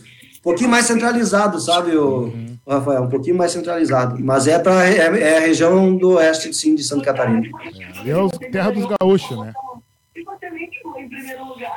Um 0.45 0.51
pouquinho 0.51 0.69
mais 0.69 0.85
centralizado, 0.85 1.59
sabe, 1.59 1.97
o, 1.97 2.25
uhum. 2.25 2.59
Rafael? 2.69 3.05
Um 3.05 3.09
pouquinho 3.09 3.35
mais 3.35 3.51
centralizado. 3.51 4.23
Mas 4.23 4.47
é, 4.47 4.59
pra, 4.59 4.87
é, 4.87 4.99
é 4.99 5.39
a 5.39 5.41
região 5.41 5.97
do 5.97 6.17
oeste, 6.17 6.53
sim, 6.53 6.75
de 6.75 6.85
Santa 6.85 7.07
Catarina. 7.07 7.49
É, 7.65 7.99
ali 7.99 8.11
é 8.11 8.15
a 8.15 8.51
terra 8.51 8.71
dos 8.71 8.85
gaúchos, 8.85 9.39
né? 9.39 9.55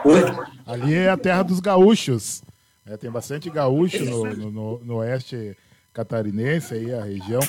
Oi? 0.03 0.21
Ali 0.65 0.95
é 0.95 1.09
a 1.09 1.15
terra 1.15 1.43
dos 1.43 1.61
gaúchos. 1.61 2.43
É, 2.85 2.97
tem 2.97 3.09
bastante 3.09 3.49
gaúcho 3.49 4.03
no, 4.03 4.23
no, 4.35 4.51
no, 4.51 4.79
no 4.83 4.95
oeste 4.97 5.55
catarinense, 5.93 6.73
aí 6.73 6.93
a 6.93 7.03
região. 7.03 7.41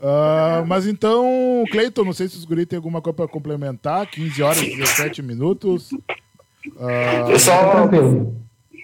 Uh, 0.00 0.66
mas 0.66 0.86
então, 0.86 1.64
Cleiton, 1.70 2.04
não 2.04 2.12
sei 2.12 2.28
se 2.28 2.36
os 2.36 2.44
guris 2.44 2.66
tem 2.66 2.78
alguma 2.78 3.02
coisa 3.02 3.16
para 3.16 3.28
complementar. 3.28 4.06
15 4.06 4.42
horas 4.42 4.62
e 4.62 4.76
17 4.76 5.22
minutos. 5.22 5.92
Uh... 5.92 7.38
Só, 7.38 7.86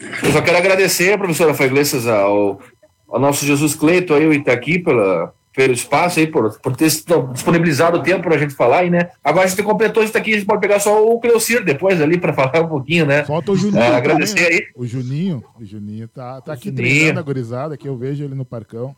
eu 0.01 0.33
só 0.33 0.41
quero 0.41 0.57
agradecer, 0.57 1.19
professora 1.19 1.55
Faiglessas, 1.55 2.07
ao, 2.07 2.61
ao 3.09 3.21
nosso 3.21 3.45
Jesus 3.45 3.75
Cleiton 3.75 4.15
aí, 4.15 4.27
o 4.27 4.33
Itaqui, 4.33 4.79
pela, 4.79 5.33
pelo 5.55 5.73
espaço 5.73 6.21
aí, 6.21 6.27
por, 6.27 6.59
por 6.61 6.75
ter 6.75 6.87
disponibilizado 7.33 7.99
o 7.99 8.03
tempo 8.03 8.23
para 8.23 8.37
a 8.37 8.39
gente 8.39 8.55
falar 8.55 8.79
aí, 8.79 8.91
né? 8.91 9.11
Agora 9.23 9.45
a 9.45 9.49
gente 9.49 9.63
completou 9.63 10.03
isso 10.03 10.17
aqui, 10.17 10.33
a 10.33 10.37
gente 10.37 10.47
pode 10.47 10.61
pegar 10.61 10.81
só 10.81 11.07
o 11.07 11.21
Cleocir 11.21 11.65
depois 11.65 12.01
ali 12.01 12.19
para 12.19 12.33
falar 12.35 12.63
um 12.63 12.69
pouquinho, 12.69 13.05
né? 13.05 13.25
Falta 13.25 13.53
o 13.53 13.57
Juninho. 13.57 13.83
É, 13.83 13.97
agradecer 13.97 14.35
também, 14.35 14.51
né? 14.51 14.57
aí. 14.57 14.67
O 14.75 14.87
Juninho, 14.87 15.45
o 15.59 15.65
Juninho 15.65 16.09
tá, 16.09 16.41
tá 16.41 16.53
aqui 16.55 16.69
Juninho. 16.69 16.77
treinando 16.77 17.21
a 17.21 17.23
gurizada, 17.23 17.77
que 17.77 17.89
eu 17.89 17.97
vejo 17.97 18.25
ele 18.25 18.35
no 18.35 18.45
parcão. 18.45 18.95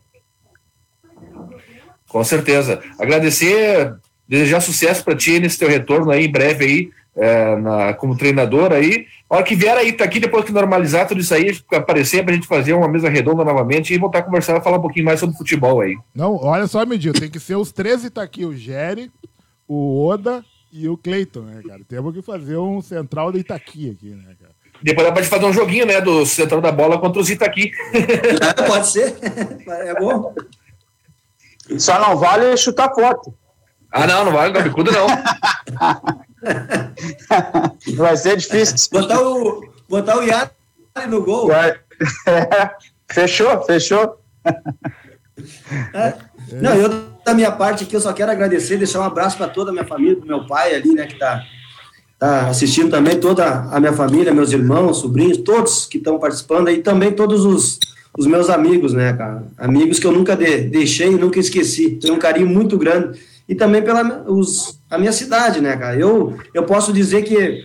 Com 2.07 2.23
certeza. 2.23 2.81
Agradecer, 2.99 3.95
desejar 4.27 4.61
sucesso 4.61 5.03
para 5.03 5.15
ti 5.15 5.39
nesse 5.39 5.59
teu 5.59 5.69
retorno 5.69 6.11
aí, 6.11 6.25
em 6.25 6.31
breve 6.31 6.65
aí, 6.65 6.91
é, 7.15 7.55
na, 7.57 7.93
como 7.93 8.17
treinador 8.17 8.71
aí. 8.71 9.05
A 9.29 9.35
hora 9.35 9.43
que 9.43 9.55
vier 9.55 9.75
aí, 9.75 9.91
tá 9.93 10.03
aqui, 10.03 10.19
depois 10.19 10.45
que 10.45 10.51
normalizar 10.51 11.07
tudo 11.07 11.21
isso 11.21 11.33
aí, 11.33 11.57
aparecer 11.73 12.23
pra 12.23 12.33
gente 12.33 12.47
fazer 12.47 12.73
uma 12.73 12.87
mesa 12.87 13.09
redonda 13.09 13.43
novamente 13.43 13.93
e 13.93 13.97
voltar 13.97 14.19
a 14.19 14.23
conversar 14.23 14.57
e 14.57 14.63
falar 14.63 14.77
um 14.77 14.81
pouquinho 14.81 15.05
mais 15.05 15.19
sobre 15.19 15.37
futebol 15.37 15.81
aí. 15.81 15.97
Não, 16.13 16.35
olha 16.35 16.67
só, 16.67 16.85
Medil, 16.85 17.13
tem 17.13 17.29
que 17.29 17.39
ser 17.39 17.55
os 17.55 17.71
13 17.71 18.09
tá 18.09 18.21
aqui, 18.23 18.45
o 18.45 18.55
Gere, 18.55 19.11
o 19.67 20.05
Oda 20.05 20.43
e 20.71 20.87
o 20.87 20.97
Cleiton, 20.97 21.41
né, 21.41 21.61
cara? 21.67 21.81
Temos 21.87 22.13
que 22.13 22.21
fazer 22.21 22.57
um 22.57 22.81
central 22.81 23.31
de 23.31 23.39
Itaqui 23.39 23.91
aqui, 23.91 24.09
né, 24.09 24.35
cara? 24.39 24.53
Depois 24.81 25.07
dá 25.07 25.13
pra 25.13 25.23
fazer 25.23 25.45
um 25.45 25.53
joguinho, 25.53 25.85
né, 25.85 26.01
do 26.01 26.25
central 26.25 26.59
da 26.59 26.71
bola 26.71 26.99
contra 26.99 27.21
os 27.21 27.29
Itaqui. 27.29 27.71
Pode 28.67 28.91
ser, 28.91 29.15
é 29.67 29.99
bom. 29.99 30.33
Só 31.77 31.99
não 31.99 32.17
vale 32.17 32.55
chutar 32.57 32.93
foto. 32.93 33.33
Ah, 33.93 34.07
não, 34.07 34.25
não 34.25 34.31
vale 34.31 34.51
Gabicudo, 34.51 34.91
não. 34.91 35.05
Vai 37.95 38.17
ser 38.17 38.37
difícil. 38.37 38.89
Botar 38.91 39.21
o, 39.21 39.69
botar 39.87 40.17
o 40.17 40.23
Yari 40.23 40.49
no 41.07 41.23
gol. 41.23 41.51
É. 41.51 41.79
Fechou, 43.11 43.61
fechou. 43.63 44.17
É. 45.93 46.15
Não, 46.53 46.73
eu 46.73 47.13
da 47.23 47.35
minha 47.35 47.51
parte 47.51 47.83
aqui, 47.83 47.95
eu 47.95 48.01
só 48.01 48.11
quero 48.11 48.31
agradecer, 48.31 48.77
deixar 48.77 48.99
um 48.99 49.03
abraço 49.03 49.37
para 49.37 49.47
toda 49.47 49.69
a 49.69 49.73
minha 49.73 49.85
família, 49.85 50.15
pro 50.15 50.25
meu 50.25 50.47
pai 50.47 50.73
ali, 50.73 50.93
né, 50.93 51.05
que 51.05 51.17
tá, 51.17 51.43
tá 52.17 52.47
assistindo 52.47 52.89
também, 52.89 53.19
toda 53.19 53.69
a 53.71 53.79
minha 53.79 53.93
família, 53.93 54.33
meus 54.33 54.51
irmãos, 54.51 54.97
sobrinhos, 54.97 55.37
todos 55.37 55.85
que 55.85 55.99
estão 55.99 56.17
participando 56.17 56.69
e 56.69 56.79
também 56.79 57.13
todos 57.13 57.45
os 57.45 57.79
os 58.17 58.27
meus 58.27 58.49
amigos, 58.49 58.93
né, 58.93 59.13
cara? 59.13 59.43
Amigos 59.57 59.99
que 59.99 60.05
eu 60.05 60.11
nunca 60.11 60.35
de, 60.35 60.69
deixei 60.69 61.07
e 61.07 61.17
nunca 61.17 61.39
esqueci. 61.39 61.91
Tenho 61.91 62.13
um 62.13 62.19
carinho 62.19 62.47
muito 62.47 62.77
grande. 62.77 63.19
E 63.53 63.55
também 63.55 63.83
pela 63.83 64.23
os, 64.27 64.81
a 64.89 64.97
minha 64.97 65.11
cidade, 65.11 65.61
né, 65.61 65.77
cara? 65.77 65.95
Eu, 65.95 66.35
eu 66.55 66.63
posso 66.63 66.91
dizer 66.91 67.21
que, 67.21 67.63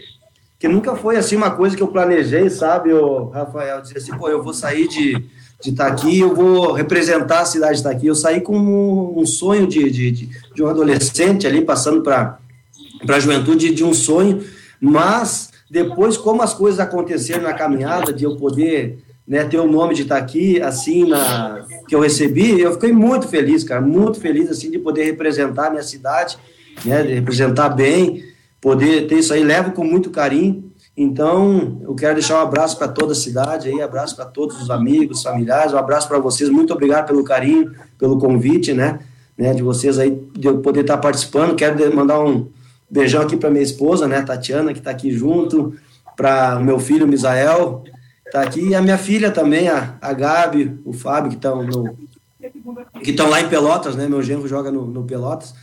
que 0.59 0.68
nunca 0.68 0.95
foi 0.95 1.16
assim 1.16 1.34
uma 1.34 1.51
coisa 1.51 1.74
que 1.74 1.82
eu 1.82 1.89
planejei, 1.89 2.51
sabe, 2.51 2.93
o 2.93 3.30
Rafael? 3.30 3.80
Dizer 3.80 3.97
assim, 3.97 4.14
pô, 4.14 4.28
eu 4.28 4.43
vou 4.43 4.53
sair 4.53 4.86
de 4.86 5.26
de 5.61 5.70
estar 5.70 5.86
tá 5.86 5.93
aqui, 5.93 6.20
eu 6.20 6.36
vou 6.36 6.72
representar 6.72 7.41
a 7.41 7.45
cidade 7.45 7.72
de 7.72 7.78
estar 7.78 7.91
tá 7.91 7.97
aqui. 7.97 8.07
Eu 8.07 8.14
saí 8.14 8.41
com 8.43 8.57
um, 8.57 9.26
sonho 9.26 9.66
de, 9.66 9.91
de, 9.91 10.12
de, 10.55 10.62
um 10.62 10.68
adolescente 10.68 11.47
ali, 11.47 11.62
passando 11.62 12.01
para 12.01 12.39
a 13.09 13.18
juventude, 13.18 13.74
de 13.74 13.82
um 13.82 13.93
sonho, 13.93 14.45
mas 14.80 15.51
depois, 15.68 16.16
como 16.16 16.43
as 16.43 16.55
coisas 16.55 16.78
aconteceram 16.78 17.43
na 17.43 17.55
caminhada, 17.55 18.12
de 18.12 18.22
eu 18.22 18.36
poder 18.36 19.03
né, 19.29 19.45
ter 19.45 19.59
o 19.59 19.70
nome 19.70 19.95
de 19.95 20.03
estar 20.03 20.16
aqui, 20.16 20.61
assim, 20.62 21.07
na, 21.07 21.66
que 21.87 21.95
eu 21.95 22.01
recebi, 22.01 22.59
eu 22.59 22.72
fiquei 22.72 22.93
muito 22.93 23.29
feliz, 23.29 23.62
cara, 23.62 23.79
muito 23.79 24.18
feliz, 24.18 24.51
assim, 24.51 24.70
de 24.70 24.79
poder 24.79 25.05
representar 25.05 25.66
a 25.66 25.70
minha 25.70 25.83
cidade, 25.83 26.39
né, 26.83 27.03
de 27.03 27.12
representar 27.12 27.68
bem, 27.68 28.24
poder 28.59 29.07
ter 29.07 29.18
isso 29.18 29.35
aí, 29.35 29.45
levo 29.45 29.72
com 29.72 29.85
muito 29.85 30.09
carinho, 30.09 30.64
então, 30.97 31.81
eu 31.85 31.95
quero 31.95 32.14
deixar 32.14 32.39
um 32.39 32.43
abraço 32.43 32.79
para 32.79 32.89
toda 32.89 33.12
a 33.12 33.14
cidade 33.14 33.68
aí, 33.68 33.83
abraço 33.83 34.16
para 34.16 34.24
todos 34.24 34.61
os 34.62 34.70
amigos, 34.70 35.22
familiares, 35.22 35.74
um 35.74 35.79
abraço 35.79 36.09
para 36.09 36.18
vocês, 36.18 36.49
muito 36.49 36.72
obrigado 36.72 37.07
pelo 37.07 37.22
carinho, 37.22 37.70
pelo 37.99 38.18
convite, 38.18 38.72
né, 38.72 38.99
né, 39.37 39.53
de 39.53 39.62
vocês 39.62 39.99
aí, 39.99 40.11
de 40.33 40.49
eu 40.49 40.59
poder 40.61 40.81
estar 40.81 40.97
participando, 40.97 41.55
quero 41.55 41.95
mandar 41.95 42.18
um 42.24 42.49
beijão 42.91 43.20
aqui 43.20 43.37
para 43.37 43.51
minha 43.51 43.62
esposa, 43.62 44.09
né, 44.09 44.22
Tatiana, 44.22 44.72
que 44.72 44.79
está 44.79 44.91
aqui 44.91 45.12
junto, 45.12 45.74
para 46.16 46.59
o 46.59 46.64
meu 46.64 46.81
filho, 46.81 47.07
Misael, 47.07 47.85
tá 48.31 48.43
aqui. 48.43 48.61
E 48.61 48.74
a 48.74 48.83
minha 48.83 48.99
filha 48.99 49.31
também, 49.31 49.68
a, 49.68 49.97
a 50.01 50.12
Gabi, 50.12 50.79
o 50.85 50.93
Fábio, 50.93 51.31
que 51.31 51.37
estão 51.37 51.97
que 53.03 53.11
estão 53.11 53.29
lá 53.29 53.41
em 53.41 53.49
Pelotas, 53.49 53.97
né? 53.97 54.09
Meu 54.09 54.22
genro 54.22 54.47
joga 54.47 54.70
no, 54.70 54.87
no 54.87 55.05
Pelotas. 55.05 55.55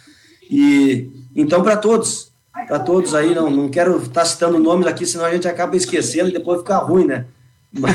E 0.50 1.10
então 1.36 1.64
para 1.64 1.78
todos, 1.78 2.32
para 2.68 2.80
todos 2.80 3.14
aí, 3.16 3.34
não, 3.34 3.50
não 3.50 3.70
quero 3.70 3.98
estar 3.98 4.22
tá 4.22 4.26
citando 4.26 4.60
nomes 4.60 4.88
aqui, 4.88 5.06
senão 5.06 5.26
a 5.26 5.32
gente 5.32 5.48
acaba 5.48 5.76
esquecendo 5.76 6.30
e 6.30 6.34
depois 6.34 6.60
fica 6.60 6.78
ruim, 6.78 7.06
né? 7.06 7.26
Mas, 7.78 7.94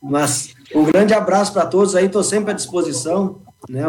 mas 0.00 0.54
um 0.72 0.84
grande 0.84 1.12
abraço 1.12 1.52
para 1.52 1.66
todos 1.66 1.96
aí, 1.96 2.06
estou 2.06 2.22
sempre 2.22 2.52
à 2.52 2.54
disposição, 2.54 3.40
né? 3.68 3.82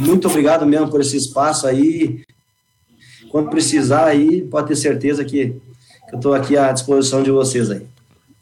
Muito 0.00 0.28
obrigado 0.28 0.64
mesmo 0.64 0.88
por 0.88 1.00
esse 1.00 1.16
espaço 1.16 1.66
aí. 1.66 2.22
Quando 3.28 3.50
precisar 3.50 4.04
aí, 4.04 4.42
pode 4.42 4.68
ter 4.68 4.76
certeza 4.76 5.24
que 5.24 5.60
eu 6.12 6.16
estou 6.16 6.32
aqui 6.32 6.56
à 6.56 6.70
disposição 6.70 7.24
de 7.24 7.32
vocês 7.32 7.72
aí. 7.72 7.84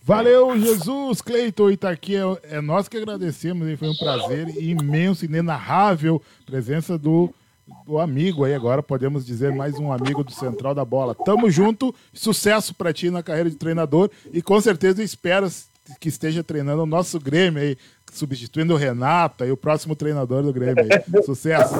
Valeu, 0.04 0.58
Jesus, 0.58 1.22
Cleiton 1.22 1.70
Itaqui, 1.70 2.16
é, 2.16 2.56
é 2.56 2.60
nós 2.60 2.88
que 2.88 2.96
agradecemos, 2.96 3.68
hein? 3.68 3.76
foi 3.76 3.88
um 3.88 3.94
prazer 3.94 4.48
imenso, 4.60 5.24
inenarrável, 5.24 6.20
presença 6.44 6.98
do, 6.98 7.32
do 7.86 8.00
amigo 8.00 8.44
aí 8.44 8.52
agora, 8.52 8.82
podemos 8.82 9.24
dizer 9.24 9.54
mais 9.54 9.78
um 9.78 9.92
amigo 9.92 10.24
do 10.24 10.32
Central 10.32 10.74
da 10.74 10.84
Bola. 10.84 11.14
Tamo 11.14 11.48
junto, 11.48 11.94
sucesso 12.12 12.74
para 12.74 12.92
ti 12.92 13.10
na 13.10 13.22
carreira 13.22 13.48
de 13.48 13.54
treinador 13.54 14.10
e 14.32 14.42
com 14.42 14.60
certeza 14.60 15.04
espero 15.04 15.48
que 16.00 16.08
esteja 16.08 16.42
treinando 16.42 16.82
o 16.82 16.86
nosso 16.86 17.20
Grêmio 17.20 17.62
aí, 17.62 17.78
substituindo 18.12 18.74
o 18.74 18.76
Renato 18.76 19.44
e 19.44 19.52
o 19.52 19.56
próximo 19.56 19.94
treinador 19.94 20.42
do 20.42 20.52
Grêmio 20.52 20.84
aí. 20.84 21.22
Sucesso. 21.22 21.76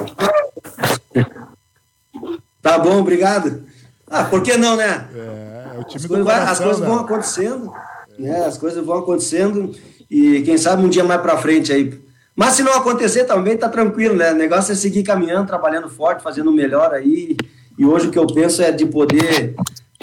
Tá 2.61 2.79
bom, 2.79 3.01
obrigado. 3.01 3.63
Ah, 4.09 4.23
por 4.23 4.41
que 4.41 4.55
não, 4.55 4.77
né? 4.77 5.09
É, 5.13 5.75
é 5.75 5.79
o 5.79 5.83
time 5.83 6.05
as 6.05 6.09
do 6.09 6.23
coração, 6.23 6.51
As 6.51 6.59
coisas 6.59 6.79
né? 6.79 6.87
vão 6.87 6.99
acontecendo 6.99 7.73
né? 8.17 8.45
As 8.45 8.57
coisas 8.57 8.83
vão 8.85 8.99
acontecendo 8.99 9.71
e 10.09 10.41
quem 10.41 10.57
sabe 10.57 10.83
um 10.83 10.89
dia 10.89 11.03
mais 11.03 11.21
para 11.21 11.37
frente 11.37 11.71
aí. 11.71 11.93
Mas 12.35 12.53
se 12.53 12.63
não 12.63 12.73
acontecer 12.73 13.25
também 13.25 13.57
tá 13.57 13.69
tranquilo, 13.69 14.15
né? 14.15 14.31
O 14.31 14.35
negócio 14.35 14.71
é 14.71 14.75
seguir 14.75 15.03
caminhando, 15.03 15.47
trabalhando 15.47 15.89
forte, 15.89 16.23
fazendo 16.23 16.49
o 16.49 16.53
melhor 16.53 16.93
aí. 16.93 17.37
E 17.77 17.85
hoje 17.85 18.07
o 18.07 18.11
que 18.11 18.17
eu 18.17 18.27
penso 18.27 18.61
é 18.61 18.71
de 18.71 18.85
poder 18.85 19.55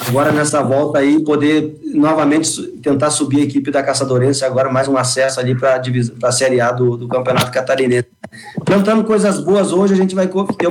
agora 0.09 0.33
nessa 0.33 0.63
volta 0.63 0.99
aí 0.99 1.23
poder 1.23 1.79
novamente 1.93 2.63
tentar 2.79 3.11
subir 3.11 3.41
a 3.41 3.45
equipe 3.45 3.71
da 3.71 3.83
Caçadorense 3.83 4.45
agora 4.45 4.71
mais 4.71 4.89
um 4.89 4.97
acesso 4.97 5.39
ali 5.39 5.55
para 5.55 5.83
a 6.23 6.33
Série 6.33 6.61
A 6.61 6.73
do, 6.73 6.97
do 6.97 7.09
Campeonato 7.09 7.51
Catarinense. 7.51 8.09
Plantando 8.65 9.05
coisas 9.05 9.41
boas 9.41 9.73
hoje, 9.73 9.95
a 9.95 9.97
gente 9.97 10.15
vai 10.15 10.27
ter 10.27 10.69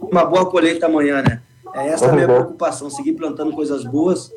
uma 0.00 0.24
boa 0.24 0.46
colheita 0.46 0.86
amanhã, 0.86 1.22
né? 1.22 1.40
É 1.74 1.88
essa 1.88 2.08
a 2.08 2.12
minha 2.12 2.26
preocupação, 2.26 2.88
seguir 2.88 3.12
plantando 3.12 3.52
coisas 3.52 3.84
boas 3.84 4.32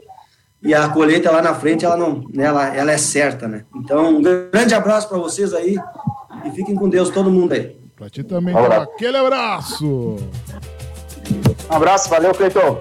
e 0.62 0.74
a 0.74 0.89
colheita 0.89 1.32
lá 1.32 1.41
na 1.41 1.55
frente 1.55 1.86
ela 1.86 1.95
não, 1.95 2.24
né, 2.34 2.43
ela, 2.45 2.76
ela 2.76 2.91
é 2.91 2.97
certa, 2.97 3.47
né? 3.47 3.64
Então, 3.76 4.18
um 4.18 4.22
grande 4.22 4.74
abraço 4.74 5.07
para 5.07 5.18
vocês 5.18 5.53
aí 5.53 5.78
e 6.45 6.51
fiquem 6.51 6.76
com 6.76 6.89
Deus 6.89 7.10
todo 7.10 7.32
mundo 7.32 7.53
aí. 7.53 7.78
Pra 7.95 8.10
ti 8.10 8.24
também, 8.24 8.53
um 8.53 8.66
aquele 8.66 9.18
abraço. 9.18 9.86
Um 9.86 11.76
abraço, 11.76 12.10
valeu, 12.10 12.34
Cleiton. 12.34 12.78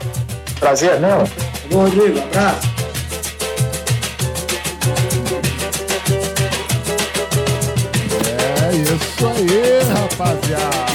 Prazer. 0.59 1.01
Não. 1.01 1.19
Bom, 1.71 1.83
Rodrigo, 1.83 2.19
abraço. 2.19 2.69
É 8.39 8.75
isso 8.75 9.27
aí, 9.27 9.81
rapaziada. 10.01 10.89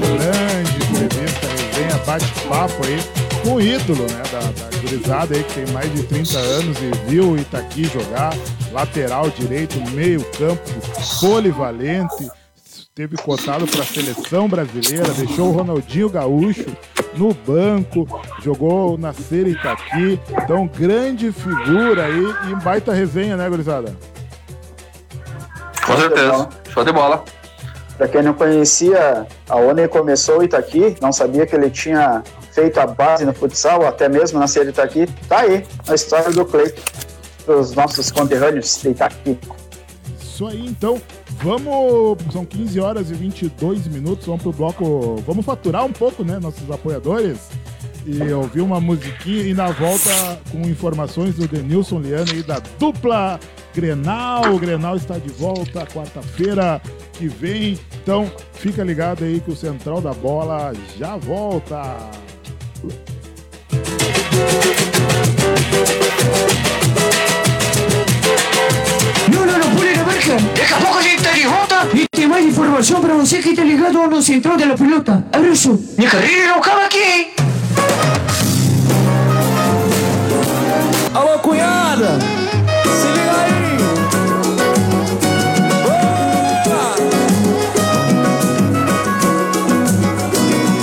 Grande 0.00 1.06
entrevista, 1.06 1.46
resenha, 1.46 1.98
bate-papo 2.04 2.86
aí 2.86 2.98
com 3.42 3.54
o 3.54 3.60
ídolo, 3.60 4.02
né, 4.02 4.22
da, 4.32 4.40
da 4.40 4.73
gurizada 4.94 5.34
aí 5.34 5.42
que 5.42 5.54
tem 5.54 5.74
mais 5.74 5.92
de 5.92 6.02
30 6.04 6.38
anos 6.38 6.78
e 6.78 7.10
viu 7.10 7.32
o 7.32 7.36
Itaqui 7.36 7.84
jogar, 7.84 8.32
lateral 8.72 9.28
direito, 9.30 9.78
meio 9.90 10.24
campo, 10.32 10.62
polivalente, 11.20 12.30
teve 12.94 13.16
cotado 13.16 13.66
para 13.66 13.82
a 13.82 13.84
seleção 13.84 14.48
brasileira, 14.48 15.12
deixou 15.14 15.48
o 15.48 15.52
Ronaldinho 15.52 16.08
Gaúcho 16.08 16.66
no 17.16 17.34
banco, 17.34 18.06
jogou 18.40 18.96
na 18.96 19.12
Série 19.12 19.50
Itaqui, 19.50 20.20
então 20.42 20.66
grande 20.66 21.32
figura 21.32 22.06
aí 22.06 22.50
e 22.50 22.54
baita 22.62 22.92
resenha, 22.92 23.36
né, 23.36 23.48
gurizada? 23.48 23.94
Com 25.84 25.96
certeza. 25.96 26.48
Show 26.72 26.84
de 26.84 26.92
bola. 26.92 27.24
Para 27.96 28.08
quem 28.08 28.22
não 28.22 28.34
conhecia, 28.34 29.26
a 29.48 29.56
ONU 29.56 29.88
começou 29.88 30.38
o 30.38 30.44
Itaqui, 30.44 30.96
não 31.00 31.12
sabia 31.12 31.46
que 31.46 31.54
ele 31.54 31.70
tinha 31.70 32.22
feito 32.54 32.78
a 32.78 32.86
base 32.86 33.24
no 33.24 33.34
futsal, 33.34 33.84
até 33.84 34.08
mesmo 34.08 34.38
na 34.38 34.46
Série 34.46 34.70
Itaqui. 34.70 35.06
Tá 35.28 35.40
aí 35.40 35.66
a 35.88 35.94
história 35.94 36.30
do 36.30 36.44
Cleiton, 36.44 36.80
dos 37.46 37.72
nossos 37.72 38.10
conterrâneos 38.12 38.80
de 38.80 38.90
Itaqui. 38.90 39.38
Isso 40.20 40.46
aí, 40.46 40.66
então. 40.66 41.00
Vamos. 41.42 42.18
São 42.32 42.44
15 42.44 42.80
horas 42.80 43.10
e 43.10 43.14
22 43.14 43.88
minutos. 43.88 44.26
Vamos 44.26 44.42
pro 44.42 44.52
bloco. 44.52 45.16
Vamos 45.26 45.44
faturar 45.44 45.84
um 45.84 45.92
pouco, 45.92 46.24
né? 46.24 46.38
Nossos 46.40 46.70
apoiadores. 46.70 47.38
E 48.06 48.32
ouvir 48.32 48.60
uma 48.60 48.80
musiquinha 48.80 49.44
e 49.44 49.54
na 49.54 49.70
volta 49.70 50.38
com 50.52 50.60
informações 50.60 51.36
do 51.36 51.48
Denilson 51.48 52.00
Liane 52.00 52.30
aí 52.32 52.42
da 52.42 52.60
dupla 52.78 53.40
Grenal. 53.74 54.54
O 54.54 54.58
Grenal 54.58 54.96
está 54.96 55.18
de 55.18 55.30
volta 55.30 55.86
quarta-feira 55.86 56.80
que 57.14 57.26
vem. 57.26 57.78
Então, 58.02 58.30
fica 58.52 58.84
ligado 58.84 59.24
aí 59.24 59.40
que 59.40 59.50
o 59.50 59.56
Central 59.56 60.00
da 60.00 60.12
Bola 60.12 60.72
já 60.98 61.16
volta. 61.16 62.23
No, 69.30 69.46
no, 69.46 69.58
no 69.58 69.64
pule 69.76 69.96
la 69.96 70.04
margen. 70.04 70.50
Deja 70.54 70.78
poco 70.78 70.98
de 70.98 71.12
inteligota 71.12 71.86
y 71.92 72.06
te 72.06 72.26
más 72.26 72.38
este, 72.38 72.48
este, 72.48 72.60
información 72.60 73.02
para 73.02 73.14
você 73.14 73.40
que 73.40 73.50
está 73.50 73.64
ligado 73.64 74.02
a 74.02 74.06
los 74.06 74.24
centros 74.24 74.58
de 74.58 74.66
la 74.66 74.74
pelota. 74.74 75.24
Abrazo. 75.32 75.78
Mi 75.96 76.06
carrera 76.06 76.48
no 76.48 76.54
acaba 76.56 76.86
aquí. 76.86 77.32
Alô, 81.14 81.40
cunhada! 81.42 82.18
Se 82.20 83.08
liga 83.12 83.44
aí! 83.44 83.63